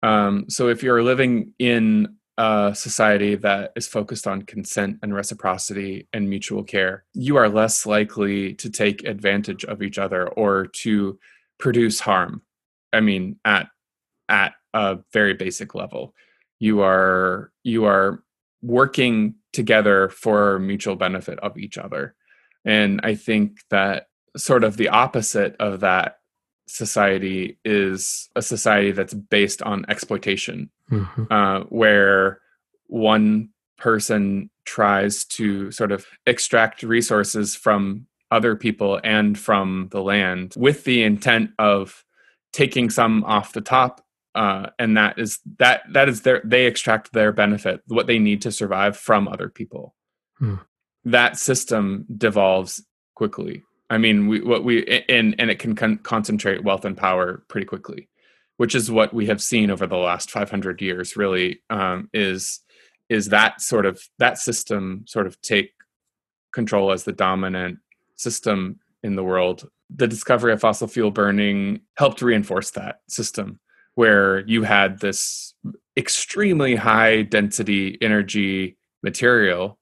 um, 0.04 0.46
so 0.50 0.68
if 0.68 0.84
you're 0.84 1.02
living 1.02 1.54
in 1.58 2.18
a 2.38 2.74
society 2.76 3.36
that 3.36 3.72
is 3.76 3.88
focused 3.88 4.28
on 4.28 4.42
consent 4.42 4.98
and 5.02 5.14
reciprocity 5.14 6.08
and 6.12 6.30
mutual 6.30 6.64
care, 6.64 7.06
you 7.14 7.38
are 7.38 7.48
less 7.48 7.86
likely 7.86 8.54
to 8.56 8.70
take 8.70 9.04
advantage 9.06 9.64
of 9.64 9.82
each 9.82 9.98
other 9.98 10.28
or 10.28 10.68
to 10.68 11.18
produce 11.58 12.02
harm. 12.02 12.42
I 12.92 13.00
mean, 13.00 13.40
at 13.46 13.70
at 14.28 14.54
a 14.74 15.00
very 15.14 15.36
basic 15.36 15.74
level, 15.74 16.14
you 16.60 16.82
are 16.82 17.52
you 17.64 17.86
are 17.86 18.24
working 18.62 19.36
together 19.54 20.10
for 20.10 20.60
mutual 20.60 20.96
benefit 20.96 21.40
of 21.40 21.58
each 21.58 21.78
other, 21.78 22.16
and 22.66 23.00
I 23.04 23.16
think 23.16 23.60
that 23.70 24.08
sort 24.36 24.64
of 24.64 24.78
the 24.78 24.90
opposite 24.90 25.56
of 25.60 25.82
that 25.82 26.18
society 26.74 27.60
is 27.64 28.30
a 28.36 28.42
society 28.42 28.92
that's 28.92 29.14
based 29.14 29.62
on 29.62 29.86
exploitation, 29.90 30.72
mm-hmm. 30.92 31.32
uh, 31.32 31.60
where 31.70 32.40
one 32.88 33.50
person 33.78 34.50
tries 34.66 35.24
to 35.26 35.72
sort 35.72 35.92
of 35.92 36.08
extract 36.26 36.82
resources 36.82 37.56
from 37.56 38.08
other 38.32 38.56
people 38.56 39.00
and 39.04 39.38
from 39.38 39.88
the 39.92 40.02
land 40.02 40.56
with 40.58 40.84
the 40.86 41.04
intent 41.04 41.52
of 41.60 42.04
taking 42.54 42.90
some 42.90 43.24
off 43.26 43.54
the 43.54 43.62
top 43.62 44.04
uh, 44.34 44.68
and 44.80 44.98
that 44.98 45.20
is 45.20 45.40
that 45.60 45.82
that 45.92 46.10
is 46.10 46.22
their 46.22 46.42
they 46.44 46.66
extract 46.66 47.14
their 47.14 47.32
benefit 47.32 47.82
what 47.88 48.08
they 48.08 48.18
need 48.18 48.42
to 48.42 48.52
survive 48.52 48.98
from 48.98 49.28
other 49.28 49.50
people 49.50 49.94
hmm. 50.40 50.56
that 51.04 51.38
system 51.38 52.06
devolves 52.18 52.82
quickly 53.14 53.62
I 53.90 53.98
mean, 53.98 54.28
we 54.28 54.42
what 54.42 54.64
we 54.64 54.86
and 55.10 55.36
and 55.38 55.50
it 55.50 55.60
can 55.60 55.76
con- 55.76 56.00
concentrate 56.00 56.64
wealth 56.64 56.86
and 56.86 56.98
power 56.98 57.44
pretty 57.48 57.66
quickly, 57.66 58.10
which 58.58 58.76
is 58.76 58.90
what 58.90 59.14
we 59.14 59.26
have 59.28 59.42
seen 59.42 59.70
over 59.70 59.86
the 59.86 59.98
last 59.98 60.32
500 60.32 60.82
years. 60.82 61.16
Really, 61.18 61.62
um, 61.70 62.10
is 62.14 62.62
is 63.10 63.30
that 63.30 63.62
sort 63.62 63.86
of 63.86 64.02
that 64.20 64.38
system 64.38 65.04
sort 65.08 65.28
of 65.28 65.40
take 65.42 65.72
control 66.54 66.92
as 66.92 67.04
the 67.04 67.12
dominant 67.12 67.80
system 68.16 68.80
in 69.04 69.16
the 69.16 69.24
world. 69.24 69.70
The 69.90 70.08
discovery 70.08 70.54
of 70.54 70.62
fossil 70.62 70.88
fuel 70.88 71.12
burning 71.12 71.82
helped 71.98 72.22
reinforce 72.22 72.72
that 72.72 73.02
system, 73.10 73.60
where 73.96 74.40
you 74.48 74.64
had 74.64 75.00
this 75.00 75.54
extremely 75.98 76.76
high 76.76 77.24
density 77.24 77.98
energy 78.02 78.78
material 79.04 79.78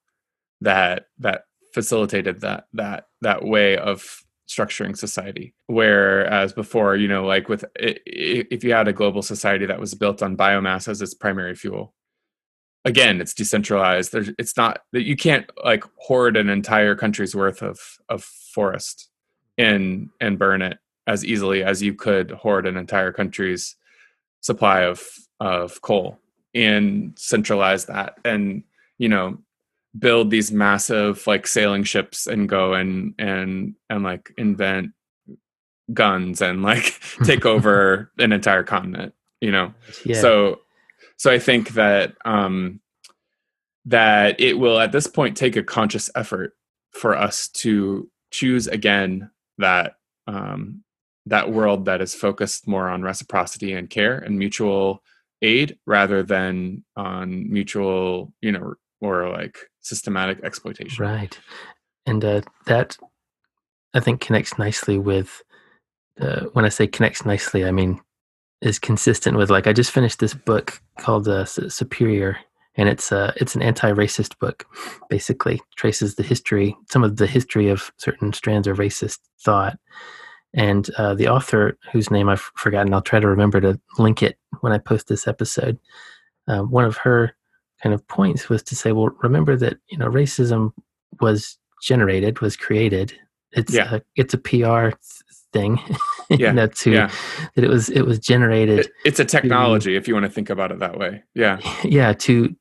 that 0.61 1.05
that 1.19 1.43
facilitated 1.73 2.41
that 2.41 2.65
that 2.73 3.05
that 3.21 3.45
way 3.45 3.77
of 3.77 4.23
structuring 4.47 4.97
society. 4.97 5.53
Whereas 5.67 6.53
before 6.53 6.95
you 6.95 7.07
know 7.07 7.25
like 7.25 7.47
with 7.47 7.63
if 7.75 8.63
you 8.63 8.73
had 8.73 8.87
a 8.87 8.93
global 8.93 9.21
society 9.21 9.65
that 9.65 9.79
was 9.79 9.95
built 9.95 10.21
on 10.21 10.37
biomass 10.37 10.87
as 10.87 11.01
its 11.01 11.13
primary 11.13 11.55
fuel 11.55 11.93
again 12.83 13.21
it's 13.21 13.33
decentralized. 13.33 14.11
There's 14.11 14.29
it's 14.37 14.57
not 14.57 14.81
that 14.91 15.03
you 15.03 15.15
can't 15.15 15.49
like 15.63 15.83
hoard 15.95 16.35
an 16.35 16.49
entire 16.49 16.95
country's 16.95 17.35
worth 17.35 17.61
of 17.61 17.79
of 18.09 18.23
forest 18.23 19.09
and 19.57 20.09
and 20.19 20.37
burn 20.37 20.61
it 20.61 20.79
as 21.07 21.25
easily 21.25 21.63
as 21.63 21.81
you 21.81 21.93
could 21.93 22.31
hoard 22.31 22.67
an 22.67 22.77
entire 22.77 23.11
country's 23.11 23.75
supply 24.41 24.81
of 24.81 25.01
of 25.39 25.81
coal 25.81 26.19
and 26.53 27.17
centralize 27.17 27.85
that. 27.85 28.15
And 28.25 28.63
you 28.97 29.09
know 29.09 29.37
build 29.97 30.29
these 30.29 30.51
massive 30.51 31.25
like 31.27 31.45
sailing 31.45 31.83
ships 31.83 32.27
and 32.27 32.47
go 32.47 32.73
and 32.73 33.13
and 33.19 33.75
and 33.89 34.03
like 34.03 34.33
invent 34.37 34.91
guns 35.93 36.41
and 36.41 36.63
like 36.63 36.99
take 37.23 37.45
over 37.45 38.11
an 38.17 38.31
entire 38.31 38.63
continent 38.63 39.13
you 39.41 39.51
know 39.51 39.73
yeah. 40.05 40.19
so 40.19 40.59
so 41.17 41.29
i 41.29 41.37
think 41.37 41.69
that 41.71 42.13
um 42.23 42.79
that 43.85 44.39
it 44.39 44.57
will 44.57 44.79
at 44.79 44.91
this 44.91 45.07
point 45.07 45.35
take 45.35 45.55
a 45.55 45.63
conscious 45.63 46.09
effort 46.15 46.53
for 46.91 47.17
us 47.17 47.49
to 47.49 48.09
choose 48.31 48.67
again 48.67 49.29
that 49.57 49.95
um 50.27 50.83
that 51.25 51.51
world 51.51 51.85
that 51.85 52.01
is 52.01 52.15
focused 52.15 52.67
more 52.67 52.87
on 52.87 53.01
reciprocity 53.01 53.73
and 53.73 53.89
care 53.89 54.17
and 54.17 54.37
mutual 54.37 55.03
aid 55.41 55.77
rather 55.85 56.23
than 56.23 56.83
on 56.95 57.51
mutual 57.51 58.33
you 58.41 58.51
know 58.51 58.73
or 59.01 59.29
like 59.29 59.57
systematic 59.81 60.43
exploitation. 60.43 61.03
Right. 61.03 61.37
And 62.05 62.23
uh, 62.23 62.41
that 62.67 62.97
I 63.93 63.99
think 63.99 64.21
connects 64.21 64.57
nicely 64.57 64.97
with 64.97 65.43
uh, 66.19 66.45
when 66.53 66.65
I 66.65 66.69
say 66.69 66.87
connects 66.87 67.25
nicely, 67.25 67.65
I 67.65 67.71
mean 67.71 67.99
is 68.61 68.77
consistent 68.77 69.37
with 69.37 69.49
like 69.49 69.67
I 69.67 69.73
just 69.73 69.91
finished 69.91 70.19
this 70.19 70.35
book 70.35 70.79
called 70.99 71.27
uh, 71.27 71.45
Superior, 71.45 72.37
and 72.75 72.87
it's 72.87 73.11
uh 73.11 73.33
it's 73.35 73.55
an 73.55 73.61
anti-racist 73.61 74.37
book. 74.39 74.65
Basically, 75.09 75.61
traces 75.75 76.15
the 76.15 76.23
history, 76.23 76.77
some 76.89 77.03
of 77.03 77.17
the 77.17 77.27
history 77.27 77.69
of 77.69 77.91
certain 77.97 78.33
strands 78.33 78.67
of 78.67 78.77
racist 78.77 79.19
thought, 79.43 79.77
and 80.53 80.89
uh, 80.97 81.13
the 81.15 81.27
author, 81.27 81.77
whose 81.91 82.11
name 82.11 82.29
I've 82.29 82.51
forgotten, 82.55 82.93
I'll 82.93 83.01
try 83.01 83.19
to 83.19 83.27
remember 83.27 83.61
to 83.61 83.79
link 83.97 84.21
it 84.21 84.37
when 84.59 84.73
I 84.73 84.77
post 84.77 85.07
this 85.07 85.27
episode. 85.27 85.79
Uh, 86.47 86.61
one 86.61 86.85
of 86.85 86.97
her 86.97 87.33
kind 87.81 87.93
of 87.93 88.07
points 88.07 88.49
was 88.49 88.63
to 88.63 88.75
say, 88.75 88.91
well, 88.91 89.09
remember 89.21 89.55
that 89.57 89.77
you 89.89 89.97
know 89.97 90.07
racism 90.07 90.71
was 91.19 91.57
generated, 91.81 92.39
was 92.41 92.55
created. 92.55 93.13
It's 93.51 93.73
yeah. 93.73 93.95
a, 93.95 94.01
it's 94.15 94.33
a 94.33 94.37
PR 94.37 94.95
thing. 95.53 95.79
Yeah. 96.29 96.47
you 96.47 96.53
know, 96.53 96.67
to, 96.67 96.91
yeah. 96.91 97.11
That 97.55 97.65
it 97.65 97.67
was 97.67 97.89
it 97.89 98.03
was 98.03 98.17
generated. 98.17 98.79
It, 98.79 98.91
it's 99.03 99.19
a 99.19 99.25
technology, 99.25 99.91
to, 99.91 99.97
if 99.97 100.07
you 100.07 100.13
want 100.13 100.25
to 100.25 100.31
think 100.31 100.49
about 100.49 100.71
it 100.71 100.79
that 100.79 100.97
way. 100.97 101.23
Yeah. 101.35 101.59
Yeah. 101.83 102.13
To 102.13 102.55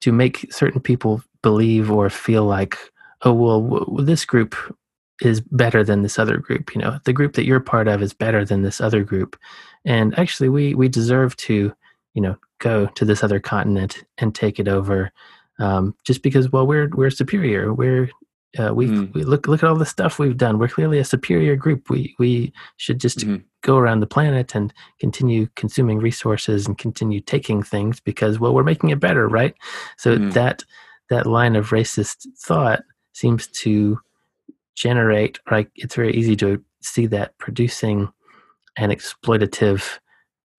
to 0.00 0.12
make 0.12 0.52
certain 0.52 0.80
people 0.80 1.22
believe 1.40 1.88
or 1.88 2.10
feel 2.10 2.44
like, 2.46 2.76
oh 3.22 3.32
well, 3.32 3.60
w- 3.62 4.04
this 4.04 4.24
group 4.24 4.56
is 5.20 5.40
better 5.40 5.84
than 5.84 6.02
this 6.02 6.18
other 6.18 6.36
group. 6.36 6.74
You 6.74 6.80
know, 6.80 6.98
the 7.04 7.12
group 7.12 7.34
that 7.34 7.44
you're 7.44 7.60
part 7.60 7.86
of 7.86 8.02
is 8.02 8.12
better 8.12 8.44
than 8.44 8.62
this 8.62 8.80
other 8.80 9.04
group, 9.04 9.38
and 9.84 10.18
actually, 10.18 10.48
we 10.48 10.74
we 10.74 10.88
deserve 10.88 11.36
to 11.36 11.72
you 12.14 12.22
know 12.22 12.36
go 12.62 12.86
to 12.86 13.04
this 13.04 13.24
other 13.24 13.40
continent 13.40 14.04
and 14.18 14.34
take 14.34 14.60
it 14.60 14.68
over 14.68 15.10
um, 15.58 15.94
just 16.04 16.22
because 16.22 16.50
well 16.50 16.66
we're 16.66 16.88
we're 16.94 17.10
superior 17.10 17.74
we're 17.74 18.08
uh, 18.58 18.72
we 18.72 18.86
mm. 18.86 19.12
we 19.14 19.24
look 19.24 19.48
look 19.48 19.62
at 19.62 19.68
all 19.68 19.76
the 19.76 19.84
stuff 19.84 20.18
we've 20.18 20.36
done 20.36 20.58
we're 20.58 20.68
clearly 20.68 20.98
a 20.98 21.04
superior 21.04 21.56
group 21.56 21.90
we 21.90 22.14
we 22.18 22.52
should 22.76 23.00
just 23.00 23.18
mm. 23.18 23.42
go 23.62 23.76
around 23.76 24.00
the 24.00 24.06
planet 24.06 24.54
and 24.54 24.72
continue 25.00 25.48
consuming 25.56 25.98
resources 25.98 26.66
and 26.66 26.78
continue 26.78 27.20
taking 27.20 27.62
things 27.62 27.98
because 27.98 28.38
well 28.38 28.54
we're 28.54 28.62
making 28.62 28.90
it 28.90 29.00
better 29.00 29.28
right 29.28 29.54
so 29.98 30.16
mm. 30.16 30.32
that 30.32 30.62
that 31.10 31.26
line 31.26 31.56
of 31.56 31.70
racist 31.70 32.26
thought 32.38 32.82
seems 33.12 33.48
to 33.48 33.98
generate 34.76 35.40
like 35.50 35.70
it's 35.74 35.96
very 35.96 36.14
easy 36.14 36.36
to 36.36 36.62
see 36.80 37.06
that 37.06 37.36
producing 37.38 38.08
an 38.76 38.90
exploitative 38.90 39.98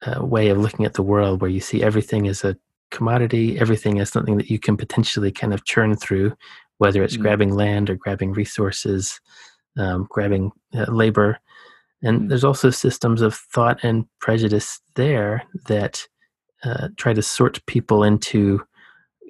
uh, 0.06 0.26
way 0.26 0.50
of 0.50 0.58
looking 0.58 0.86
at 0.86 0.94
the 0.94 1.04
world 1.04 1.42
where 1.42 1.50
you 1.50 1.60
see 1.60 1.84
everything 1.84 2.28
as 2.28 2.44
a 2.44 2.56
commodity, 2.92 3.60
everything 3.60 4.00
as 4.00 4.10
something 4.10 4.38
that 4.38 4.50
you 4.50 4.60
can 4.60 4.78
potentially 4.78 5.32
kind 5.32 5.54
of 5.54 5.66
churn 5.66 5.96
through, 5.96 6.36
whether 6.78 7.04
it's 7.04 7.18
mm 7.18 7.22
grabbing 7.22 7.54
land 7.54 7.89
or 7.89 7.96
grabbing 7.96 8.34
resources, 8.34 9.20
um, 9.78 10.08
grabbing 10.10 10.52
uh, 10.76 10.86
labor. 10.92 11.39
And 12.02 12.22
mm 12.22 12.30
there's 12.30 12.44
also 12.44 12.70
systems 12.70 13.22
of 13.22 13.36
thought 13.36 13.80
and 13.84 14.06
prejudice 14.20 14.80
there 14.96 15.44
that 15.68 16.08
uh, 16.63 16.89
try 16.98 17.13
to 17.13 17.22
sort 17.22 17.66
people 17.66 18.04
into 18.04 18.62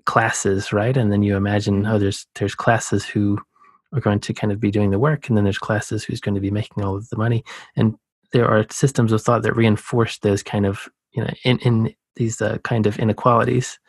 classes, 0.05 0.73
right? 0.73 0.95
And 0.95 1.11
then 1.11 1.23
you 1.23 1.35
imagine, 1.35 1.85
oh, 1.85 1.97
there's 1.99 2.27
there's 2.35 2.55
classes 2.55 3.05
who 3.05 3.39
are 3.93 4.01
going 4.01 4.19
to 4.19 4.33
kind 4.33 4.51
of 4.51 4.59
be 4.59 4.71
doing 4.71 4.91
the 4.91 4.99
work, 4.99 5.27
and 5.27 5.37
then 5.37 5.43
there's 5.43 5.57
classes 5.57 6.03
who's 6.03 6.19
going 6.19 6.35
to 6.35 6.41
be 6.41 6.51
making 6.51 6.83
all 6.83 6.95
of 6.95 7.09
the 7.09 7.17
money. 7.17 7.43
And 7.75 7.97
there 8.33 8.47
are 8.47 8.65
systems 8.69 9.11
of 9.11 9.21
thought 9.21 9.43
that 9.43 9.55
reinforce 9.55 10.17
those 10.19 10.43
kind 10.43 10.65
of 10.65 10.89
you 11.13 11.23
know 11.23 11.31
in 11.45 11.59
in 11.59 11.95
these 12.15 12.41
uh, 12.41 12.57
kind 12.63 12.85
of 12.85 12.99
inequalities. 12.99 13.79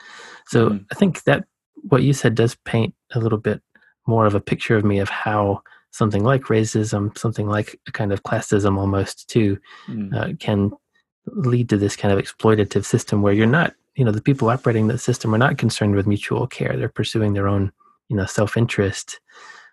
So 0.46 0.70
mm. 0.70 0.86
I 0.92 0.94
think 0.94 1.24
that 1.24 1.44
what 1.74 2.02
you 2.02 2.12
said 2.12 2.34
does 2.34 2.56
paint 2.64 2.94
a 3.12 3.20
little 3.20 3.38
bit 3.38 3.60
more 4.06 4.26
of 4.26 4.34
a 4.34 4.40
picture 4.40 4.76
of 4.76 4.84
me 4.84 4.98
of 4.98 5.08
how 5.08 5.62
something 5.90 6.24
like 6.24 6.42
racism, 6.44 7.16
something 7.16 7.46
like 7.46 7.78
a 7.86 7.92
kind 7.92 8.12
of 8.12 8.22
classism 8.22 8.78
almost 8.78 9.28
too, 9.28 9.58
mm. 9.86 10.12
uh, 10.14 10.34
can 10.40 10.72
lead 11.26 11.68
to 11.68 11.76
this 11.76 11.96
kind 11.96 12.12
of 12.12 12.22
exploitative 12.22 12.84
system 12.84 13.22
where 13.22 13.32
you're 13.32 13.46
not, 13.46 13.74
you 13.94 14.04
know, 14.04 14.10
the 14.10 14.20
people 14.20 14.48
operating 14.48 14.88
the 14.88 14.98
system 14.98 15.34
are 15.34 15.38
not 15.38 15.58
concerned 15.58 15.94
with 15.94 16.06
mutual 16.06 16.46
care. 16.46 16.76
They're 16.76 16.88
pursuing 16.88 17.32
their 17.32 17.48
own, 17.48 17.72
you 18.08 18.16
know, 18.16 18.26
self-interest. 18.26 19.20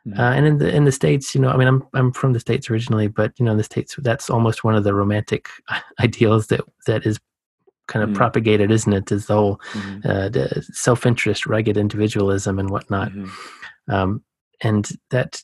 Mm. 0.07 0.17
Uh, 0.17 0.33
and 0.33 0.45
in 0.45 0.57
the 0.57 0.75
in 0.75 0.85
the 0.85 0.91
states, 0.91 1.35
you 1.35 1.41
know, 1.41 1.49
I 1.49 1.57
mean, 1.57 1.67
I'm 1.67 1.83
I'm 1.93 2.11
from 2.11 2.33
the 2.33 2.39
states 2.39 2.69
originally, 2.69 3.07
but 3.07 3.33
you 3.37 3.45
know, 3.45 3.51
in 3.51 3.57
the 3.57 3.63
states, 3.63 3.95
that's 3.99 4.29
almost 4.29 4.63
one 4.63 4.75
of 4.75 4.83
the 4.83 4.93
romantic 4.93 5.49
ideals 5.99 6.47
that 6.47 6.61
that 6.87 7.05
is 7.05 7.19
kind 7.87 8.03
of 8.03 8.09
mm 8.09 8.15
propagated, 8.15 8.71
isn't 8.71 8.93
it? 8.93 9.11
Is 9.11 9.25
the 9.25 9.33
whole 9.33 9.57
mm-hmm. 9.73 10.09
uh, 10.09 10.29
the 10.29 10.65
self-interest, 10.71 11.45
rugged 11.45 11.77
individualism, 11.77 12.57
and 12.57 12.69
whatnot. 12.69 13.11
Mm-hmm. 13.11 13.93
Um, 13.93 14.23
and 14.61 14.87
that, 15.09 15.43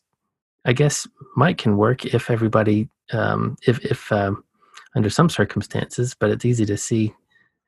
I 0.65 0.73
guess, 0.73 1.07
might 1.35 1.57
can 1.57 1.75
work 1.75 2.05
if 2.05 2.29
everybody, 2.29 2.89
um, 3.11 3.57
if 3.67 3.83
if 3.85 4.11
um, 4.11 4.43
under 4.95 5.09
some 5.09 5.29
circumstances, 5.29 6.15
but 6.17 6.29
it's 6.29 6.45
easy 6.45 6.65
to 6.65 6.77
see, 6.77 7.13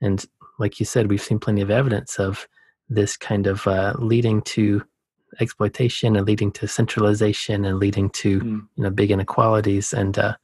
and 0.01 0.25
like 0.59 0.79
you 0.79 0.85
said, 0.85 1.09
we've 1.09 1.21
seen 1.21 1.39
plenty 1.39 1.61
of 1.61 1.71
evidence 1.71 2.19
of 2.19 2.47
this 2.89 3.17
kind 3.17 3.47
of 3.47 3.67
uh, 3.67 3.93
leading 3.99 4.41
to 4.41 4.83
exploitation 5.39 6.15
and 6.15 6.25
leading 6.25 6.51
to 6.51 6.67
centralization 6.67 7.65
and 7.65 7.79
leading 7.79 8.09
to 8.11 8.39
mm. 8.39 8.61
you 8.75 8.83
know 8.83 8.89
big 8.89 9.11
inequalities 9.11 9.93
and 9.93 10.17
uh, 10.17 10.35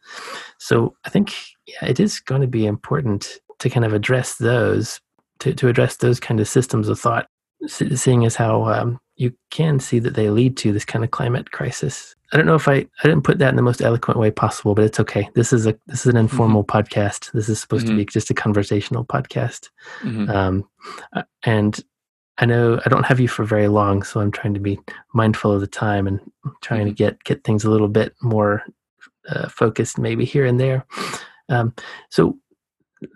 so 0.57 0.95
i 1.05 1.09
think 1.09 1.33
yeah 1.67 1.85
it 1.85 1.99
is 1.99 2.19
going 2.19 2.41
to 2.41 2.47
be 2.47 2.65
important 2.65 3.39
to 3.59 3.69
kind 3.69 3.85
of 3.85 3.93
address 3.93 4.35
those, 4.35 4.99
to, 5.39 5.53
to 5.53 5.67
address 5.67 5.97
those 5.97 6.19
kind 6.19 6.39
of 6.39 6.47
systems 6.47 6.89
of 6.89 6.99
thought, 6.99 7.27
seeing 7.67 8.25
as 8.25 8.35
how 8.35 8.65
um, 8.65 8.99
you 9.15 9.33
can 9.49 9.79
see 9.79 9.99
that 9.99 10.15
they 10.15 10.29
lead 10.29 10.57
to 10.57 10.71
this 10.71 10.85
kind 10.85 11.03
of 11.03 11.11
climate 11.11 11.51
crisis. 11.51 12.15
I 12.33 12.37
don't 12.37 12.45
know 12.45 12.55
if 12.55 12.67
I, 12.67 12.73
I 12.75 13.03
didn't 13.03 13.23
put 13.23 13.39
that 13.39 13.49
in 13.49 13.55
the 13.55 13.61
most 13.61 13.81
eloquent 13.81 14.19
way 14.19 14.31
possible, 14.31 14.75
but 14.75 14.85
it's 14.85 14.99
okay. 14.99 15.29
This 15.35 15.53
is 15.53 15.67
a 15.67 15.77
this 15.87 16.01
is 16.01 16.07
an 16.07 16.17
informal 16.17 16.63
mm-hmm. 16.63 16.77
podcast. 16.77 17.31
This 17.31 17.47
is 17.47 17.61
supposed 17.61 17.85
mm-hmm. 17.85 17.97
to 17.97 18.05
be 18.05 18.11
just 18.11 18.29
a 18.29 18.33
conversational 18.33 19.05
podcast. 19.05 19.69
Mm-hmm. 20.01 20.29
Um, 20.29 20.67
uh, 21.13 21.23
and 21.43 21.79
I 22.37 22.45
know 22.45 22.79
I 22.85 22.89
don't 22.89 23.05
have 23.05 23.19
you 23.19 23.27
for 23.27 23.45
very 23.45 23.67
long, 23.67 24.03
so 24.03 24.19
I'm 24.19 24.31
trying 24.31 24.53
to 24.55 24.59
be 24.59 24.79
mindful 25.13 25.51
of 25.51 25.61
the 25.61 25.67
time 25.67 26.07
and 26.07 26.19
trying 26.61 26.85
to 26.85 26.91
mm-hmm. 26.91 26.95
get 26.95 27.23
get 27.23 27.43
things 27.43 27.63
a 27.63 27.69
little 27.69 27.87
bit 27.87 28.13
more 28.21 28.63
uh, 29.29 29.47
focused, 29.47 29.97
maybe 29.97 30.25
here 30.25 30.45
and 30.45 30.59
there. 30.59 30.85
Um, 31.49 31.73
so 32.09 32.37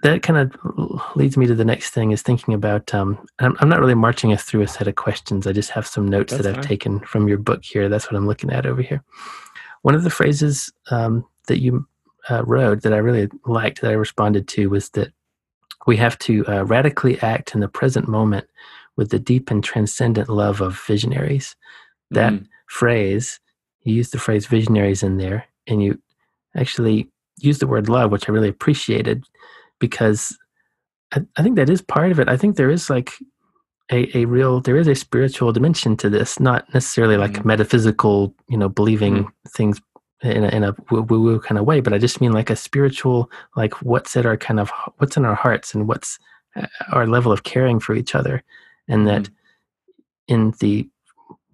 that 0.03 0.21
kind 0.21 0.37
of 0.37 1.01
leads 1.15 1.37
me 1.37 1.47
to 1.47 1.55
the 1.55 1.65
next 1.65 1.91
thing 1.91 2.11
is 2.11 2.21
thinking 2.21 2.53
about 2.53 2.93
um, 2.93 3.25
I'm, 3.39 3.55
I'm, 3.59 3.69
not 3.69 3.79
really 3.79 3.95
marching 3.95 4.33
us 4.33 4.43
through 4.43 4.61
a 4.61 4.67
set 4.67 4.87
of 4.87 4.95
questions 4.95 5.47
i 5.47 5.51
just 5.51 5.71
have 5.71 5.87
some 5.87 6.07
notes 6.07 6.31
that's 6.31 6.43
that 6.43 6.57
i've 6.57 6.65
taken 6.65 6.99
from 6.99 7.27
your 7.27 7.37
book 7.37 7.63
here 7.63 7.89
that's 7.89 8.05
what 8.05 8.15
i'm 8.15 8.27
looking 8.27 8.51
at 8.51 8.65
over 8.65 8.81
here 8.81 9.01
one 9.81 9.95
of 9.95 10.03
the 10.03 10.09
phrases 10.09 10.71
um, 10.91 11.25
that 11.47 11.61
you 11.61 11.87
uh, 12.29 12.43
wrote 12.45 12.81
that 12.81 12.93
i 12.93 12.97
really 12.97 13.29
liked 13.45 13.81
that 13.81 13.89
i 13.89 13.93
responded 13.93 14.47
to 14.49 14.69
was 14.69 14.89
that 14.91 15.11
we 15.87 15.95
have 15.95 16.19
to 16.19 16.45
uh, 16.47 16.63
radically 16.65 17.19
act 17.21 17.55
in 17.55 17.61
the 17.61 17.67
present 17.67 18.07
moment 18.07 18.47
with 18.95 19.09
the 19.09 19.19
deep 19.19 19.49
and 19.51 19.63
transcendent 19.63 20.29
love 20.29 20.61
of 20.61 20.79
visionaries 20.87 21.55
that 22.11 22.33
mm. 22.33 22.47
phrase 22.67 23.39
you 23.83 23.93
use 23.93 24.09
the 24.09 24.19
phrase 24.19 24.45
visionaries 24.45 25.03
in 25.03 25.17
there 25.17 25.45
and 25.67 25.81
you 25.81 25.99
actually 26.55 27.07
use 27.37 27.59
the 27.59 27.67
word 27.67 27.87
love 27.89 28.11
which 28.11 28.27
i 28.27 28.31
really 28.31 28.49
appreciated 28.49 29.23
because 29.79 30.37
I, 31.11 31.21
I 31.37 31.43
think 31.43 31.55
that 31.55 31.69
is 31.69 31.81
part 31.81 32.11
of 32.11 32.19
it. 32.19 32.29
I 32.29 32.37
think 32.37 32.55
there 32.55 32.69
is 32.69 32.89
like 32.89 33.13
a, 33.91 34.17
a 34.17 34.25
real 34.25 34.61
there 34.61 34.77
is 34.77 34.87
a 34.87 34.95
spiritual 34.95 35.51
dimension 35.51 35.97
to 35.97 36.09
this, 36.09 36.39
not 36.39 36.71
necessarily 36.73 37.17
like 37.17 37.33
mm-hmm. 37.33 37.47
metaphysical, 37.47 38.33
you 38.47 38.57
know, 38.57 38.69
believing 38.69 39.15
mm-hmm. 39.15 39.49
things 39.49 39.81
in 40.21 40.43
a, 40.43 40.49
in 40.49 40.63
a 40.63 40.75
woo 40.91 41.01
woo 41.01 41.39
kind 41.39 41.57
of 41.57 41.65
way, 41.65 41.79
but 41.79 41.93
I 41.93 41.97
just 41.97 42.21
mean 42.21 42.33
like 42.33 42.49
a 42.49 42.55
spiritual, 42.55 43.31
like 43.55 43.81
what's 43.81 44.17
at 44.17 44.25
our 44.25 44.37
kind 44.37 44.59
of 44.59 44.69
what's 44.97 45.17
in 45.17 45.25
our 45.25 45.35
hearts 45.35 45.73
and 45.73 45.87
what's 45.87 46.19
uh, 46.55 46.67
our 46.91 47.07
level 47.07 47.31
of 47.31 47.43
caring 47.43 47.79
for 47.79 47.95
each 47.95 48.15
other, 48.15 48.43
and 48.89 49.07
that 49.07 49.23
mm-hmm. 49.23 50.33
in 50.33 50.53
the 50.59 50.89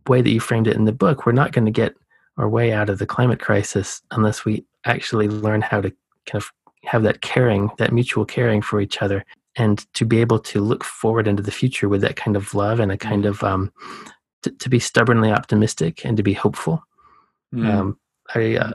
way 0.07 0.21
that 0.21 0.29
you 0.29 0.39
framed 0.39 0.67
it 0.67 0.75
in 0.75 0.85
the 0.85 0.91
book, 0.91 1.25
we're 1.25 1.31
not 1.31 1.51
going 1.51 1.65
to 1.65 1.71
get 1.71 1.95
our 2.37 2.49
way 2.49 2.73
out 2.73 2.89
of 2.89 2.99
the 2.99 3.05
climate 3.05 3.39
crisis 3.39 4.01
unless 4.11 4.45
we 4.45 4.65
actually 4.85 5.27
learn 5.27 5.61
how 5.61 5.81
to 5.81 5.89
kind 6.25 6.41
of 6.41 6.51
have 6.83 7.03
that 7.03 7.21
caring, 7.21 7.69
that 7.77 7.93
mutual 7.93 8.25
caring 8.25 8.61
for 8.61 8.81
each 8.81 9.01
other, 9.01 9.25
and 9.55 9.91
to 9.93 10.05
be 10.05 10.19
able 10.19 10.39
to 10.39 10.61
look 10.61 10.83
forward 10.83 11.27
into 11.27 11.43
the 11.43 11.51
future 11.51 11.89
with 11.89 12.01
that 12.01 12.15
kind 12.15 12.35
of 12.35 12.53
love 12.53 12.79
and 12.79 12.91
a 12.91 12.97
kind 12.97 13.23
mm. 13.23 13.29
of 13.29 13.43
um, 13.43 13.71
to, 14.43 14.51
to, 14.51 14.69
be 14.69 14.79
stubbornly 14.79 15.31
optimistic 15.31 16.05
and 16.05 16.17
to 16.17 16.23
be 16.23 16.33
hopeful. 16.33 16.83
Mm. 17.53 17.73
Um, 17.73 17.99
I, 18.33 18.57
uh, 18.57 18.73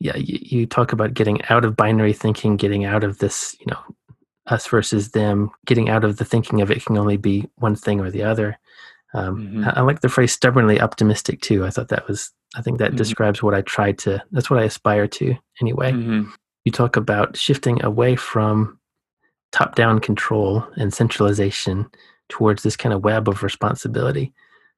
yeah, 0.00 0.16
you, 0.16 0.38
you 0.42 0.66
talk 0.66 0.92
about 0.92 1.14
getting 1.14 1.42
out 1.46 1.64
of 1.64 1.76
binary 1.76 2.12
thinking, 2.12 2.56
getting 2.56 2.84
out 2.84 3.04
of 3.04 3.18
this, 3.18 3.56
you 3.60 3.66
know, 3.66 3.78
us 4.48 4.66
versus 4.66 5.10
them, 5.10 5.50
getting 5.66 5.88
out 5.88 6.04
of 6.04 6.16
the 6.16 6.24
thinking 6.24 6.60
of 6.60 6.70
it 6.70 6.84
can 6.84 6.98
only 6.98 7.16
be 7.16 7.48
one 7.56 7.76
thing 7.76 8.00
or 8.00 8.10
the 8.10 8.22
other. 8.22 8.58
Um, 9.14 9.38
mm-hmm. 9.38 9.64
I, 9.64 9.72
I, 9.76 9.80
like 9.80 10.00
the 10.00 10.08
phrase 10.08 10.32
stubbornly 10.32 10.80
optimistic 10.80 11.40
too. 11.40 11.64
I 11.64 11.70
thought 11.70 11.88
that 11.88 12.06
was, 12.08 12.30
I 12.56 12.62
think 12.62 12.78
that 12.78 12.88
mm-hmm. 12.90 12.96
describes 12.96 13.42
what 13.42 13.54
I 13.54 13.62
try 13.62 13.92
to, 13.92 14.22
that's 14.32 14.50
what 14.50 14.60
I 14.60 14.64
aspire 14.64 15.06
to 15.08 15.34
anyway. 15.60 15.92
Mm-hmm 15.92 16.30
you 16.68 16.72
talk 16.72 16.96
about 16.96 17.34
shifting 17.34 17.82
away 17.82 18.14
from 18.14 18.78
top 19.52 19.74
down 19.74 20.00
control 20.00 20.66
and 20.76 20.92
centralization 20.92 21.86
towards 22.28 22.62
this 22.62 22.76
kind 22.76 22.92
of 22.92 23.02
web 23.02 23.26
of 23.26 23.42
responsibility. 23.42 24.34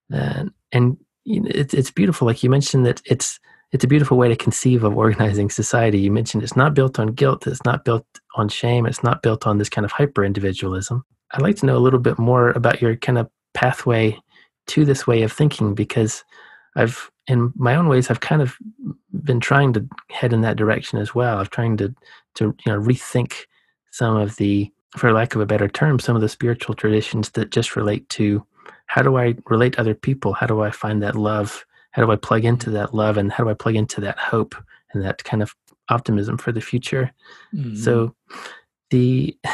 And, 0.08 0.52
and 0.70 0.96
it's, 1.26 1.74
it's 1.74 1.90
beautiful. 1.90 2.28
Like 2.28 2.44
you 2.44 2.48
mentioned 2.48 2.86
that 2.86 3.02
it's, 3.04 3.40
it's 3.72 3.84
a 3.84 3.88
beautiful 3.88 4.16
way 4.16 4.28
to 4.28 4.36
conceive 4.36 4.84
of 4.84 4.96
organizing 4.96 5.50
society. 5.50 5.98
You 5.98 6.10
mentioned 6.10 6.42
it's 6.42 6.56
not 6.56 6.74
built 6.74 6.98
on 6.98 7.08
guilt, 7.08 7.46
it's 7.46 7.64
not 7.64 7.84
built 7.84 8.06
on 8.34 8.48
shame, 8.48 8.86
it's 8.86 9.02
not 9.02 9.22
built 9.22 9.46
on 9.46 9.58
this 9.58 9.68
kind 9.68 9.84
of 9.84 9.92
hyper 9.92 10.24
individualism. 10.24 11.04
I'd 11.32 11.42
like 11.42 11.56
to 11.56 11.66
know 11.66 11.76
a 11.76 11.78
little 11.78 12.00
bit 12.00 12.18
more 12.18 12.50
about 12.50 12.82
your 12.82 12.96
kind 12.96 13.18
of 13.18 13.28
pathway 13.54 14.18
to 14.68 14.84
this 14.84 15.06
way 15.06 15.22
of 15.22 15.32
thinking 15.32 15.74
because 15.74 16.24
I've 16.76 17.10
in 17.26 17.52
my 17.56 17.74
own 17.76 17.88
ways 17.88 18.10
I've 18.10 18.20
kind 18.20 18.42
of 18.42 18.56
been 19.24 19.40
trying 19.40 19.72
to 19.74 19.86
head 20.10 20.32
in 20.32 20.40
that 20.40 20.56
direction 20.56 20.98
as 20.98 21.14
well. 21.14 21.38
I've 21.38 21.50
trying 21.50 21.76
to 21.78 21.94
to 22.36 22.44
you 22.64 22.72
know 22.72 22.80
rethink 22.80 23.34
some 23.90 24.16
of 24.16 24.36
the 24.36 24.70
for 24.96 25.12
lack 25.12 25.34
of 25.34 25.40
a 25.40 25.46
better 25.46 25.68
term 25.68 26.00
some 26.00 26.16
of 26.16 26.22
the 26.22 26.28
spiritual 26.28 26.74
traditions 26.74 27.30
that 27.30 27.50
just 27.50 27.76
relate 27.76 28.08
to 28.08 28.44
how 28.86 29.02
do 29.02 29.16
I 29.16 29.36
relate 29.46 29.74
to 29.74 29.80
other 29.80 29.94
people? 29.94 30.32
How 30.32 30.46
do 30.46 30.62
I 30.62 30.70
find 30.72 31.00
that 31.02 31.14
love? 31.14 31.64
How 31.92 32.04
do 32.04 32.10
I 32.10 32.16
plug 32.16 32.44
into 32.44 32.70
that 32.70 32.94
love 32.94 33.16
and 33.16 33.32
how 33.32 33.44
do 33.44 33.50
I 33.50 33.54
plug 33.54 33.76
into 33.76 34.00
that 34.02 34.18
hope 34.18 34.54
and 34.92 35.02
that 35.04 35.24
kind 35.24 35.42
of 35.42 35.54
optimism 35.88 36.38
for 36.38 36.52
the 36.52 36.60
future? 36.60 37.12
Mm-hmm. 37.54 37.76
So 37.76 38.14
the 38.90 39.36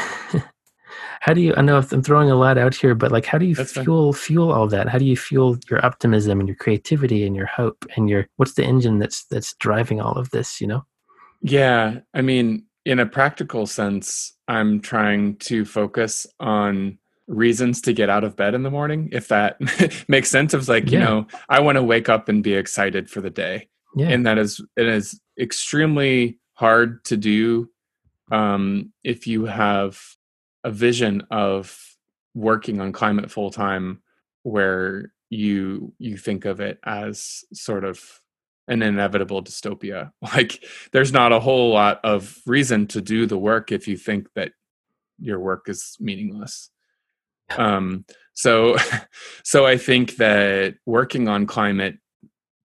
how 1.21 1.33
do 1.33 1.41
you 1.41 1.53
i 1.57 1.61
know 1.61 1.77
i'm 1.77 2.01
throwing 2.01 2.29
a 2.29 2.35
lot 2.35 2.57
out 2.57 2.73
here 2.73 2.95
but 2.95 3.11
like 3.11 3.25
how 3.25 3.37
do 3.37 3.45
you 3.45 3.55
That's 3.55 3.73
fuel 3.73 4.13
fine. 4.13 4.21
fuel 4.21 4.51
all 4.51 4.67
that 4.67 4.89
how 4.89 4.97
do 4.97 5.05
you 5.05 5.17
fuel 5.17 5.57
your 5.69 5.85
optimism 5.85 6.39
and 6.39 6.47
your 6.47 6.55
creativity 6.55 7.25
and 7.25 7.35
your 7.35 7.45
hope 7.45 7.85
and 7.95 8.09
your 8.09 8.27
what's 8.37 8.53
the 8.53 8.63
engine 8.63 8.99
that's 8.99 9.25
that's 9.25 9.53
driving 9.55 10.01
all 10.01 10.13
of 10.13 10.29
this 10.31 10.61
you 10.61 10.67
know 10.67 10.85
yeah 11.41 11.99
i 12.13 12.21
mean 12.21 12.65
in 12.85 12.99
a 12.99 13.05
practical 13.05 13.65
sense 13.65 14.33
i'm 14.47 14.79
trying 14.79 15.35
to 15.37 15.65
focus 15.65 16.25
on 16.39 16.97
reasons 17.27 17.81
to 17.81 17.93
get 17.93 18.09
out 18.09 18.23
of 18.23 18.35
bed 18.35 18.53
in 18.53 18.63
the 18.63 18.71
morning 18.71 19.09
if 19.11 19.27
that 19.27 19.57
makes 20.07 20.29
sense. 20.29 20.53
Of 20.53 20.67
like 20.67 20.91
you 20.91 20.99
know 20.99 21.27
i 21.49 21.59
want 21.59 21.75
to 21.75 21.83
wake 21.83 22.09
up 22.09 22.29
and 22.29 22.43
be 22.43 22.53
excited 22.53 23.09
for 23.09 23.21
the 23.21 23.29
day. 23.29 23.69
Yeah. 23.95 24.09
and 24.09 24.25
that 24.25 24.37
is 24.37 24.61
it 24.75 24.87
is 24.87 25.19
extremely 25.39 26.39
hard 26.53 27.03
to 27.05 27.17
do 27.17 27.69
um, 28.31 28.91
if 29.03 29.25
you 29.27 29.45
have 29.45 29.99
a 30.63 30.71
vision 30.71 31.23
of 31.31 31.79
working 32.35 32.79
on 32.81 32.91
climate 32.91 33.31
full 33.31 33.49
time 33.49 34.01
where 34.43 35.11
you 35.29 35.93
you 35.97 36.17
think 36.17 36.45
of 36.45 36.59
it 36.59 36.79
as 36.83 37.43
sort 37.53 37.83
of 37.83 38.01
an 38.67 38.81
inevitable 38.81 39.43
dystopia. 39.43 40.11
Like 40.21 40.63
there's 40.91 41.13
not 41.13 41.31
a 41.31 41.39
whole 41.39 41.71
lot 41.71 41.99
of 42.03 42.37
reason 42.45 42.87
to 42.87 43.01
do 43.01 43.25
the 43.25 43.37
work 43.37 43.71
if 43.71 43.87
you 43.87 43.97
think 43.97 44.27
that 44.35 44.51
your 45.19 45.39
work 45.39 45.69
is 45.69 45.97
meaningless 45.99 46.69
um 47.57 48.05
so 48.33 48.77
so 49.43 49.65
i 49.65 49.77
think 49.77 50.15
that 50.17 50.75
working 50.85 51.27
on 51.27 51.45
climate 51.45 51.97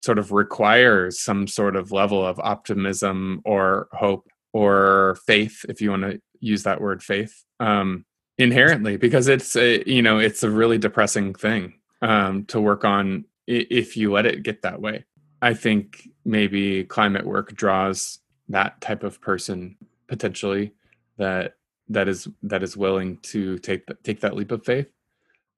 sort 0.02 0.18
of 0.18 0.32
requires 0.32 1.20
some 1.20 1.46
sort 1.46 1.76
of 1.76 1.92
level 1.92 2.24
of 2.24 2.40
optimism 2.40 3.42
or 3.44 3.88
hope 3.92 4.28
or 4.52 5.18
faith 5.26 5.64
if 5.68 5.80
you 5.80 5.90
want 5.90 6.02
to 6.02 6.20
use 6.40 6.62
that 6.62 6.80
word 6.80 7.02
faith 7.02 7.44
um, 7.60 8.04
inherently 8.38 8.96
because 8.96 9.28
it's 9.28 9.54
a 9.56 9.82
you 9.86 10.00
know 10.00 10.18
it's 10.18 10.42
a 10.42 10.50
really 10.50 10.78
depressing 10.78 11.34
thing 11.34 11.74
um, 12.02 12.44
to 12.46 12.60
work 12.60 12.84
on 12.84 13.24
if 13.46 13.96
you 13.96 14.12
let 14.12 14.26
it 14.26 14.42
get 14.42 14.62
that 14.62 14.80
way. 14.80 15.04
I 15.42 15.54
think 15.54 16.08
maybe 16.24 16.84
climate 16.84 17.26
work 17.26 17.54
draws 17.54 18.18
that 18.48 18.80
type 18.80 19.02
of 19.02 19.20
person 19.20 19.76
potentially 20.06 20.72
that 21.16 21.54
that 21.90 22.08
is 22.08 22.28
that 22.42 22.62
is 22.62 22.76
willing 22.76 23.18
to 23.18 23.58
take 23.58 23.86
the, 23.86 23.94
take 24.02 24.20
that 24.20 24.34
leap 24.34 24.52
of 24.52 24.64
faith 24.64 24.86